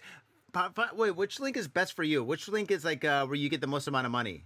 Wait, 0.95 1.15
which 1.15 1.39
link 1.39 1.57
is 1.57 1.67
best 1.67 1.93
for 1.93 2.03
you? 2.03 2.23
Which 2.23 2.47
link 2.47 2.71
is 2.71 2.85
like 2.85 3.03
uh, 3.03 3.25
where 3.25 3.35
you 3.35 3.49
get 3.49 3.61
the 3.61 3.67
most 3.67 3.87
amount 3.87 4.05
of 4.05 4.11
money? 4.11 4.45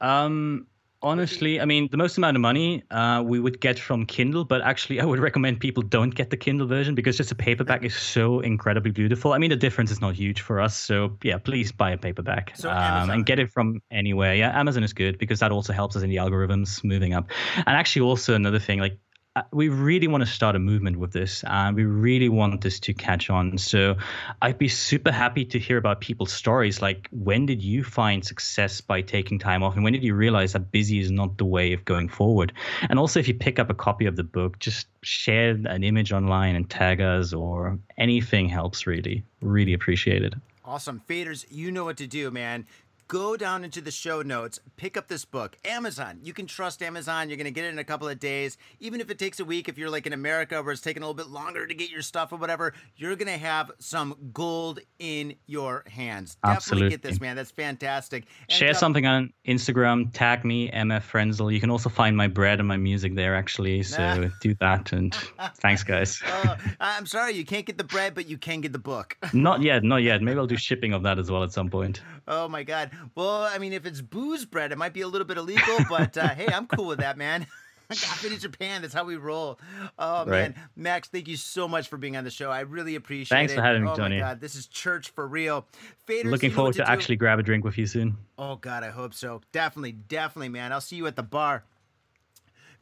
Um, 0.00 0.66
honestly, 1.04 1.60
I 1.60 1.64
mean, 1.64 1.88
the 1.90 1.96
most 1.96 2.18
amount 2.18 2.36
of 2.36 2.40
money 2.40 2.82
uh, 2.90 3.22
we 3.24 3.38
would 3.38 3.60
get 3.60 3.78
from 3.78 4.06
Kindle, 4.06 4.44
but 4.44 4.62
actually, 4.62 5.00
I 5.00 5.04
would 5.04 5.20
recommend 5.20 5.60
people 5.60 5.82
don't 5.82 6.14
get 6.14 6.30
the 6.30 6.36
Kindle 6.36 6.66
version 6.66 6.94
because 6.94 7.16
just 7.16 7.30
a 7.30 7.34
paperback 7.34 7.84
is 7.84 7.94
so 7.94 8.40
incredibly 8.40 8.90
beautiful. 8.90 9.32
I 9.32 9.38
mean, 9.38 9.50
the 9.50 9.56
difference 9.56 9.90
is 9.90 10.00
not 10.00 10.14
huge 10.14 10.40
for 10.40 10.60
us, 10.60 10.76
so 10.76 11.16
yeah, 11.22 11.38
please 11.38 11.70
buy 11.70 11.90
a 11.90 11.98
paperback 11.98 12.56
So 12.56 12.70
um, 12.70 13.10
and 13.10 13.26
get 13.26 13.38
it 13.38 13.52
from 13.52 13.80
anywhere. 13.90 14.34
Yeah, 14.34 14.58
Amazon 14.58 14.82
is 14.82 14.92
good 14.92 15.18
because 15.18 15.40
that 15.40 15.52
also 15.52 15.72
helps 15.72 15.94
us 15.94 16.02
in 16.02 16.10
the 16.10 16.16
algorithms 16.16 16.82
moving 16.82 17.14
up. 17.14 17.28
And 17.56 17.76
actually, 17.76 18.02
also 18.02 18.34
another 18.34 18.58
thing, 18.58 18.80
like 18.80 18.98
Uh, 19.36 19.42
we 19.50 19.68
really 19.68 20.06
want 20.06 20.22
to 20.22 20.30
start 20.30 20.54
a 20.54 20.60
movement 20.60 20.96
with 20.96 21.12
this 21.12 21.42
and 21.48 21.74
we 21.74 21.84
really 21.84 22.28
want 22.28 22.60
this 22.60 22.78
to 22.78 22.94
catch 22.94 23.30
on 23.30 23.58
so 23.58 23.96
i'd 24.42 24.58
be 24.58 24.68
super 24.68 25.10
happy 25.10 25.44
to 25.44 25.58
hear 25.58 25.76
about 25.76 26.00
people's 26.00 26.32
stories 26.32 26.80
like 26.80 27.08
when 27.10 27.44
did 27.44 27.60
you 27.60 27.82
find 27.82 28.24
success 28.24 28.80
by 28.80 29.00
taking 29.00 29.36
time 29.36 29.60
off 29.64 29.74
and 29.74 29.82
when 29.82 29.92
did 29.92 30.04
you 30.04 30.14
realize 30.14 30.52
that 30.52 30.70
busy 30.70 31.00
is 31.00 31.10
not 31.10 31.36
the 31.36 31.44
way 31.44 31.72
of 31.72 31.84
going 31.84 32.08
forward 32.08 32.52
and 32.88 32.96
also 32.96 33.18
if 33.18 33.26
you 33.26 33.34
pick 33.34 33.58
up 33.58 33.68
a 33.70 33.74
copy 33.74 34.06
of 34.06 34.14
the 34.14 34.22
book 34.22 34.56
just 34.60 34.86
share 35.02 35.50
an 35.64 35.82
image 35.82 36.12
online 36.12 36.54
and 36.54 36.70
tag 36.70 37.00
us 37.00 37.32
or 37.32 37.76
anything 37.98 38.48
helps 38.48 38.86
really 38.86 39.24
really 39.40 39.72
appreciate 39.72 40.22
it 40.22 40.34
Awesome. 40.66 41.02
Faders, 41.06 41.44
you 41.50 41.70
know 41.70 41.84
what 41.84 41.98
to 41.98 42.06
do, 42.06 42.30
man. 42.30 42.66
Go 43.14 43.36
down 43.36 43.62
into 43.62 43.80
the 43.80 43.92
show 43.92 44.22
notes, 44.22 44.58
pick 44.74 44.96
up 44.96 45.06
this 45.06 45.24
book. 45.24 45.56
Amazon. 45.64 46.18
You 46.24 46.32
can 46.32 46.48
trust 46.48 46.82
Amazon. 46.82 47.28
You're 47.28 47.36
going 47.36 47.44
to 47.44 47.52
get 47.52 47.64
it 47.64 47.68
in 47.68 47.78
a 47.78 47.84
couple 47.84 48.08
of 48.08 48.18
days. 48.18 48.58
Even 48.80 49.00
if 49.00 49.08
it 49.08 49.20
takes 49.20 49.38
a 49.38 49.44
week, 49.44 49.68
if 49.68 49.78
you're 49.78 49.88
like 49.88 50.08
in 50.08 50.12
America 50.12 50.60
where 50.60 50.72
it's 50.72 50.80
taking 50.80 51.00
a 51.00 51.06
little 51.06 51.14
bit 51.14 51.28
longer 51.28 51.64
to 51.64 51.74
get 51.74 51.90
your 51.90 52.02
stuff 52.02 52.32
or 52.32 52.38
whatever, 52.38 52.74
you're 52.96 53.14
going 53.14 53.30
to 53.30 53.38
have 53.38 53.70
some 53.78 54.16
gold 54.32 54.80
in 54.98 55.36
your 55.46 55.84
hands. 55.88 56.38
Definitely 56.44 56.88
get 56.88 57.02
this, 57.02 57.20
man. 57.20 57.36
That's 57.36 57.52
fantastic. 57.52 58.24
And, 58.48 58.58
share 58.58 58.70
uh, 58.70 58.74
something 58.74 59.06
on 59.06 59.32
instagram 59.46 60.10
tag 60.12 60.44
me 60.44 60.70
mf 60.70 61.02
frenzel 61.02 61.52
you 61.52 61.60
can 61.60 61.70
also 61.70 61.88
find 61.88 62.16
my 62.16 62.26
bread 62.26 62.58
and 62.58 62.66
my 62.66 62.76
music 62.76 63.14
there 63.14 63.36
actually 63.36 63.82
so 63.82 64.28
do 64.40 64.54
that 64.60 64.92
and 64.92 65.14
thanks 65.56 65.82
guys 65.82 66.20
uh, 66.26 66.56
I'm 66.80 67.06
sorry, 67.06 67.32
you 67.32 67.44
can't 67.44 67.66
get 67.66 67.78
the 67.78 67.84
bread, 67.84 68.14
but 68.14 68.28
you 68.28 68.38
can 68.38 68.60
get 68.60 68.72
the 68.72 68.78
book. 68.78 69.16
Not 69.32 69.62
yet, 69.62 69.84
not 69.84 69.98
yet. 69.98 70.22
Maybe 70.22 70.38
I'll 70.38 70.46
do 70.46 70.56
shipping 70.68 70.92
of 70.92 71.02
that 71.02 71.18
as 71.18 71.30
well 71.30 71.42
at 71.42 71.52
some 71.52 71.68
point. 71.68 72.02
Oh 72.26 72.48
my 72.48 72.62
god. 72.62 72.90
Well, 73.14 73.42
I 73.42 73.58
mean, 73.58 73.72
if 73.72 73.86
it's 73.86 74.00
booze 74.00 74.44
bread, 74.44 74.72
it 74.72 74.78
might 74.78 74.92
be 74.92 75.02
a 75.02 75.08
little 75.08 75.26
bit 75.26 75.36
illegal, 75.36 75.78
but 75.88 76.16
uh, 76.16 76.28
hey, 76.28 76.48
I'm 76.52 76.66
cool 76.66 76.86
with 76.86 77.00
that, 77.00 77.16
man. 77.16 77.46
I 77.90 77.94
got 77.94 78.24
it 78.24 78.32
in 78.32 78.38
Japan. 78.38 78.82
That's 78.82 78.94
how 78.94 79.04
we 79.04 79.16
roll. 79.16 79.58
Oh 79.98 80.24
man, 80.24 80.54
Max, 80.74 81.08
thank 81.08 81.28
you 81.28 81.36
so 81.36 81.68
much 81.68 81.88
for 81.88 81.98
being 81.98 82.16
on 82.16 82.24
the 82.24 82.30
show. 82.30 82.50
I 82.50 82.60
really 82.60 82.94
appreciate 82.94 83.36
Thanks 83.36 83.52
it. 83.52 83.56
Thanks 83.56 83.60
for 83.60 83.66
having 83.66 83.84
me, 83.84 83.90
oh 83.90 83.96
Tony. 83.96 84.16
my 84.16 84.28
god, 84.28 84.40
this 84.40 84.54
is 84.54 84.66
church 84.66 85.10
for 85.10 85.26
real. 85.26 85.66
Faders, 86.08 86.30
Looking 86.30 86.50
forward 86.50 86.76
what 86.76 86.86
to 86.86 86.90
actually 86.90 87.16
grab 87.16 87.38
a 87.38 87.42
drink 87.42 87.62
with 87.62 87.76
you 87.76 87.86
soon. 87.86 88.16
Oh 88.38 88.56
god, 88.56 88.84
I 88.84 88.90
hope 88.90 89.12
so. 89.12 89.42
Definitely, 89.52 89.92
definitely, 89.92 90.48
man. 90.48 90.72
I'll 90.72 90.80
see 90.80 90.96
you 90.96 91.06
at 91.06 91.16
the 91.16 91.22
bar. 91.22 91.64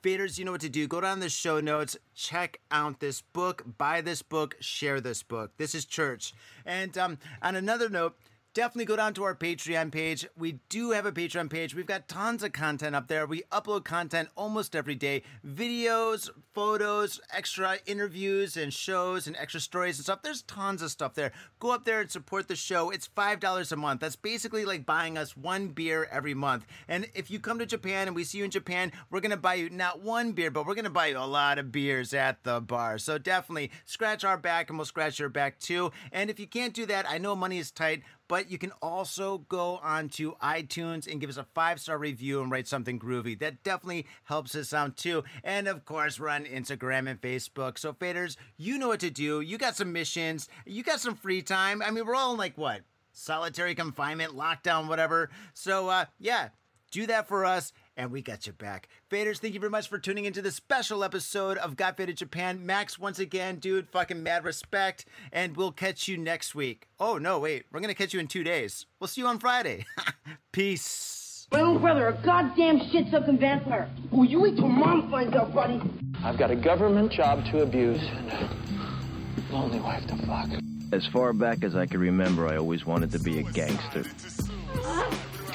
Faders, 0.03 0.37
you 0.39 0.45
know 0.45 0.51
what 0.53 0.61
to 0.63 0.69
do. 0.69 0.89
Go 0.89 1.01
down 1.01 1.21
the 1.21 1.29
show 1.29 1.61
notes, 1.61 1.97
check 2.15 2.61
out 2.73 2.99
this 2.99 3.21
book, 3.21 3.65
buy 3.79 4.01
this 4.01 4.21
book, 4.21 4.57
share 4.61 5.01
this 5.01 5.23
book. 5.23 5.53
This 5.59 5.77
is 5.77 5.85
church. 5.85 6.35
And 6.67 6.97
um, 6.99 7.19
on 7.41 7.55
another 7.55 7.89
note, 7.89 8.17
definitely 8.55 8.85
go 8.85 8.97
down 8.97 9.15
to 9.15 9.25
our 9.25 9.35
Patreon 9.35 9.91
page. 9.91 10.27
We 10.37 10.61
do 10.69 10.91
have 10.91 11.07
a 11.07 11.13
Patreon 11.13 11.51
page. 11.51 11.75
We've 11.75 11.87
got 11.87 12.09
tons 12.09 12.43
of 12.43 12.53
content 12.53 12.95
up 12.95 13.09
there. 13.09 13.27
We 13.27 13.43
upload 13.51 13.85
content 13.85 14.29
almost 14.37 14.77
every 14.77 14.95
day 14.95 15.23
videos, 15.47 16.29
photos, 16.55 17.21
extra 17.33 17.79
interviews 17.87 18.57
and 18.57 18.73
shows 18.73 19.27
and 19.27 19.37
extra 19.37 19.61
stories 19.61 19.99
and 19.99 20.05
stuff. 20.05 20.23
There's 20.23 20.43
tons 20.43 20.83
of 20.83 20.91
stuff 20.91 21.15
there. 21.15 21.33
Go 21.59 21.73
up 21.73 21.85
there 21.85 22.01
and 22.01 22.11
support 22.11 22.49
the 22.49 22.57
show. 22.57 22.91
It's 22.91 23.09
$5 23.09 23.73
a 23.73 23.77
month. 23.77 24.01
That's 24.01 24.17
basically 24.17 24.65
like 24.65 24.85
buying 24.85 25.17
us 25.17 25.37
one 25.37 25.69
beer 25.69 26.09
every 26.11 26.35
month. 26.35 26.67
And 26.89 27.07
if 27.15 27.31
you 27.31 27.39
come 27.39 27.59
to 27.59 27.67
Japan 27.67 28.07
and 28.07 28.17
we 28.17 28.25
see 28.25 28.39
you 28.39 28.45
in 28.45 28.51
Japan, 28.51 28.93
we're 29.11 29.21
going 29.21 29.31
to 29.31 29.37
buy 29.37 29.55
you 29.55 29.71
not 29.71 30.03
one 30.03 30.33
beer, 30.33 30.51
but 30.51 30.67
we're 30.67 30.75
going 30.75 30.85
to 30.85 30.91
buy 30.91 31.07
you 31.07 31.19
a 31.19 31.21
lot 31.21 31.59
of 31.59 31.73
beers 31.73 32.13
at 32.13 32.43
the 32.45 32.61
bar. 32.61 32.99
So 32.99 33.19
definitely 33.19 33.71
scratch 33.85 34.25
our 34.25 34.37
back 34.37 34.69
and 34.69 34.79
we'll 34.79 34.87
scratch 34.87 35.19
your 35.19 35.29
back 35.29 35.59
too. 35.59 35.93
And 36.11 36.31
if 36.31 36.39
you 36.39 36.47
can't 36.47 36.75
do 36.75 36.87
that, 36.87 37.09
I 37.09 37.19
know 37.19 37.35
money 37.35 37.59
is 37.59 37.71
tight, 37.71 38.03
but 38.33 38.51
you 38.51 38.57
can 38.57 38.73
also 38.81 39.45
go 39.51 39.79
onto 39.83 40.35
iTunes 40.39 41.07
and 41.07 41.21
give 41.21 41.29
us 41.29 41.37
a 41.37 41.45
five 41.53 41.79
star 41.79 41.99
review 41.99 42.41
and 42.41 42.51
write 42.51 42.67
something 42.67 42.99
groovy. 42.99 43.39
That 43.39 43.63
definitely 43.63 44.07
helps 44.25 44.55
us 44.55 44.73
out 44.73 44.97
too. 44.97 45.23
And 45.45 45.69
of 45.69 45.85
course, 45.85 46.19
we're 46.19 46.31
on 46.31 46.47
Instagram 46.47 47.11
and 47.11 47.21
Facebook. 47.21 47.77
So, 47.77 47.93
faders, 47.93 48.37
you 48.57 48.79
know 48.79 48.89
what 48.89 49.01
to 49.01 49.11
do. 49.11 49.43
You 49.43 49.59
got 49.59 49.77
some 49.77 49.93
missions, 49.93 50.49
you 50.65 50.83
got 50.83 51.01
some 51.01 51.15
free 51.15 51.43
time. 51.43 51.83
I 51.83 51.91
mean, 51.91 52.07
we're 52.07 52.15
all 52.15 52.33
in 52.33 52.39
like 52.39 52.57
what? 52.57 52.81
Solitary 53.13 53.75
confinement, 53.75 54.35
lockdown, 54.35 54.89
whatever. 54.89 55.29
So, 55.53 55.91
uh, 55.91 56.07
yeah, 56.19 56.49
do 56.91 57.07
that 57.09 57.29
for 57.29 57.45
us 57.45 57.75
and 57.97 58.11
we 58.11 58.23
got 58.23 58.47
you 58.47 58.53
back. 58.53 58.89
Faders, 59.11 59.39
thank 59.39 59.55
you 59.55 59.61
very 59.61 59.71
much 59.71 59.89
for 59.89 59.99
tuning 59.99 60.25
into 60.25 60.43
this 60.43 60.57
special 60.57 61.05
episode 61.05 61.59
of 61.59 61.77
Got 61.77 61.97
Faded 61.97 62.17
Japan. 62.17 62.65
Max, 62.65 62.99
once 62.99 63.19
again, 63.19 63.57
dude, 63.57 63.89
fucking 63.89 64.23
mad 64.23 64.45
respect, 64.45 65.05
and 65.33 65.57
we'll 65.57 65.73
catch 65.73 66.09
you 66.09 66.17
next 66.17 66.55
week. 66.55 66.89
Oh, 66.99 67.19
no, 67.19 67.39
wait, 67.39 67.67
we're 67.73 67.81
gonna 67.81 67.95
catch 67.95 68.15
you 68.15 68.21
in 68.21 68.29
two 68.29 68.45
days. 68.45 68.87
We'll 69.01 69.09
see 69.09 69.21
you 69.21 69.27
on 69.27 69.39
Friday. 69.39 69.85
Peace. 70.53 71.47
My 71.53 71.61
own 71.61 71.81
brother, 71.83 72.09
a 72.09 72.13
goddamn 72.25 72.81
shit-sucking 72.91 73.39
vampire. 73.39 73.91
Oh, 74.11 74.23
you 74.23 74.41
wait 74.41 74.57
till 74.57 74.69
mom 74.69 75.11
finds 75.11 75.35
out, 75.37 75.55
buddy. 75.55 75.83
I've 76.25 76.39
got 76.39 76.51
a 76.51 76.57
government 76.57 77.13
job 77.13 77.45
to 77.47 77.63
abuse 77.63 78.01
and 78.01 78.31
a 78.31 79.53
lonely 79.53 79.81
wife 79.81 80.07
to 80.07 80.17
fuck. 80.27 80.49
As 80.93 81.07
far 81.09 81.33
back 81.33 81.63
as 81.63 81.75
I 81.75 81.87
can 81.87 82.01
remember, 82.01 82.47
I 82.47 82.57
always 82.57 82.87
wanted 82.87 83.11
to 83.13 83.19
be 83.19 83.39
a 83.41 83.43
gangster. 83.43 84.05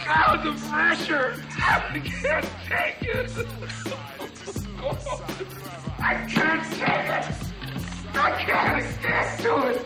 God, 0.08 0.41
the 0.41 0.53
pressure! 0.70 1.36
I 1.60 1.99
can't 1.99 2.45
take 2.66 3.01
it! 3.03 3.30
I 5.99 6.26
can't 6.30 6.64
take 6.72 7.10
it! 7.10 7.26
I 8.16 8.32
can't 8.39 8.86
stand 8.93 9.39
to 9.41 9.51
it! 9.68 9.84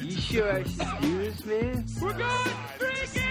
You 0.00 0.12
sure 0.12 0.52
I 0.52 0.62
should 0.62 1.00
do 1.00 1.18
this, 1.18 1.44
man? 1.44 1.84
We're 2.00 2.12
going 2.12 2.56
freaky! 2.78 3.26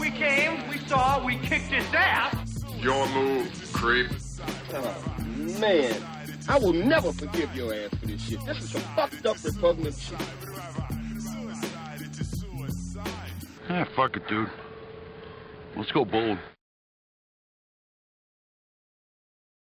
We 0.00 0.10
came, 0.10 0.68
we 0.70 0.78
saw, 0.86 1.22
we 1.22 1.36
kicked 1.36 1.70
his 1.70 1.84
ass! 1.92 2.64
Your 2.80 3.06
move, 3.10 3.70
creep. 3.74 4.10
Oh, 4.72 5.04
man. 5.60 5.94
I 6.48 6.58
will 6.58 6.72
never 6.72 7.12
forgive 7.12 7.54
your 7.54 7.74
ass 7.74 7.90
for 8.00 8.06
this 8.06 8.22
shit. 8.22 8.42
This 8.46 8.62
is 8.62 8.70
some 8.70 8.80
fucked 8.96 9.26
up 9.26 9.36
repugnant 9.44 9.94
shit. 9.94 10.18
Ah, 13.70 13.86
fuck 13.94 14.16
it, 14.16 14.22
dude. 14.28 14.48
Let's 15.76 15.92
go 15.92 16.04
bold. 16.04 16.38